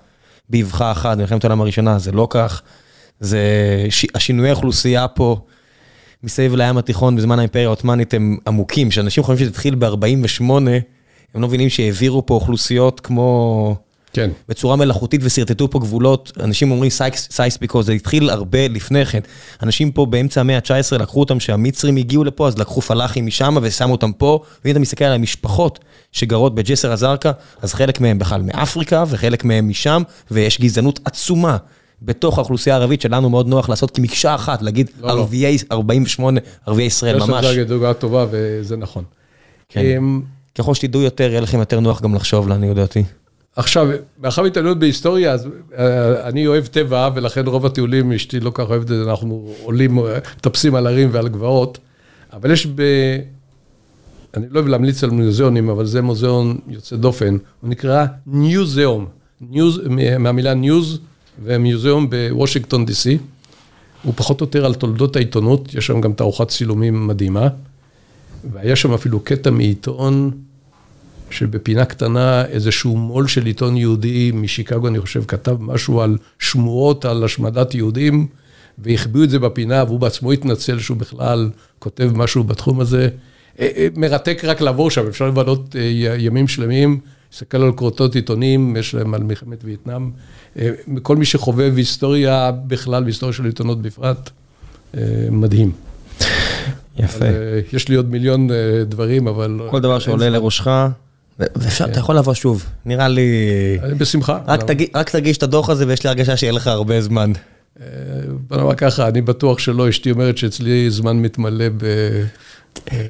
[0.48, 2.62] באבחה אחת, במלחמת העולם הראשונה, זה לא כך.
[3.20, 3.40] זה,
[4.14, 5.40] השינויי האוכלוסייה פה,
[6.22, 10.42] מסביב לים התיכון בזמן האימפריה העות'מאנית הם עמוקים, שאנשים חושבים שזה התחיל ב-48,
[11.34, 13.76] הם לא מבינים שהעבירו פה אוכלוסיות כמו...
[14.12, 14.30] כן.
[14.48, 19.20] בצורה מלאכותית ושרטטו פה גבולות, אנשים אומרים סייספיקו, זה התחיל הרבה לפני כן.
[19.62, 23.92] אנשים פה באמצע המאה ה-19 לקחו אותם שהמצרים הגיעו לפה, אז לקחו פלאחים משם ושמו
[23.92, 25.78] אותם פה, ואם אתה מסתכל על המשפחות
[26.12, 27.30] שגרות בג'סר א-זרקא,
[27.62, 31.56] אז חלק מהם בכלל מאפריקה וחלק מהם משם, ויש גזענות עצומה.
[32.02, 37.44] בתוך האוכלוסייה הערבית שלנו מאוד נוח לעשות כמקשה אחת, להגיד ערביי 48, ערביי ישראל ממש.
[37.44, 39.04] זו דוגמה טובה וזה נכון.
[40.54, 43.04] ככל שתדעו יותר, יהיה לכם יותר נוח גם לחשוב לעניות דעתי.
[43.58, 43.88] עכשיו,
[44.20, 45.48] מאחר והתעניינות בהיסטוריה, אז
[46.24, 49.98] אני אוהב טבע, ולכן רוב הטיולים, אשתי לא כך אוהבת את זה, אנחנו עולים,
[50.36, 51.78] מטפסים על הרים ועל גבעות,
[52.32, 52.82] אבל יש ב...
[54.36, 59.06] אני לא אוהב להמליץ על מוזיאונים, אבל זה מוזיאון יוצא דופן, הוא נקרא ניוזיאום,
[59.40, 59.80] news,
[60.18, 61.00] מהמילה news,
[61.44, 63.18] ו museum בוושינגטון די.סי.
[64.02, 67.48] הוא פחות או יותר על תולדות העיתונות, יש שם גם תערוכת צילומים מדהימה,
[68.52, 70.30] והיה שם אפילו קטע מעיתון,
[71.30, 77.24] שבפינה קטנה איזשהו מו"ל של עיתון יהודי משיקגו, אני חושב, כתב משהו על שמועות על
[77.24, 78.26] השמדת יהודים,
[78.78, 83.08] והחביאו את זה בפינה, והוא בעצמו התנצל שהוא בכלל כותב משהו בתחום הזה.
[83.60, 87.00] אה, אה, מרתק רק לעבור שם, אפשר לבלות אה, ימים שלמים,
[87.32, 90.10] להסתכל על כורתות עיתונים, יש להם על מלחמת וייטנאם.
[91.02, 94.30] כל מי שחובב היסטוריה בכלל, והיסטוריה של עיתונות בפרט,
[95.30, 95.72] מדהים.
[96.98, 97.24] יפה.
[97.72, 98.48] יש לי עוד מיליון
[98.86, 99.60] דברים, אבל...
[99.70, 100.68] כל דבר שעולה לראשך.
[101.38, 103.28] ואפשר, אתה יכול לבוא שוב, נראה לי...
[103.98, 104.38] בשמחה.
[104.94, 107.32] רק תגיש את הדוח הזה ויש לי הרגשה שיהיה לך הרבה זמן.
[108.28, 111.84] בוא נאמר ככה, אני בטוח שלא, אשתי אומרת שאצלי זמן מתמלא ב...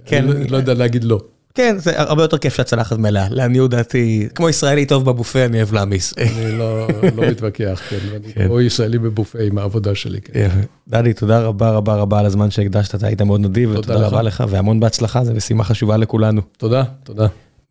[0.04, 0.30] כן.
[0.30, 1.20] אני לא יודע להגיד לא.
[1.54, 5.72] כן, זה הרבה יותר כיף שהצלחת מלאה, לעניות דעתי, כמו ישראלי טוב בבופה, אני אוהב
[5.72, 6.14] להעמיס.
[6.18, 6.88] אני לא
[7.30, 10.20] מתווכח, כן, ואני כמו ישראלי בבופה עם העבודה שלי.
[10.20, 10.48] כן.
[10.88, 14.44] דדי, תודה רבה רבה רבה על הזמן שהקדשת, אתה היית מאוד נדיב, ותודה רבה לך,
[14.48, 16.42] והמון בהצלחה, זו משימה חשובה לכולנו.
[16.58, 17.26] תודה, תודה.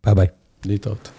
[0.06, 0.28] ביי ביי.
[0.68, 1.17] De todo.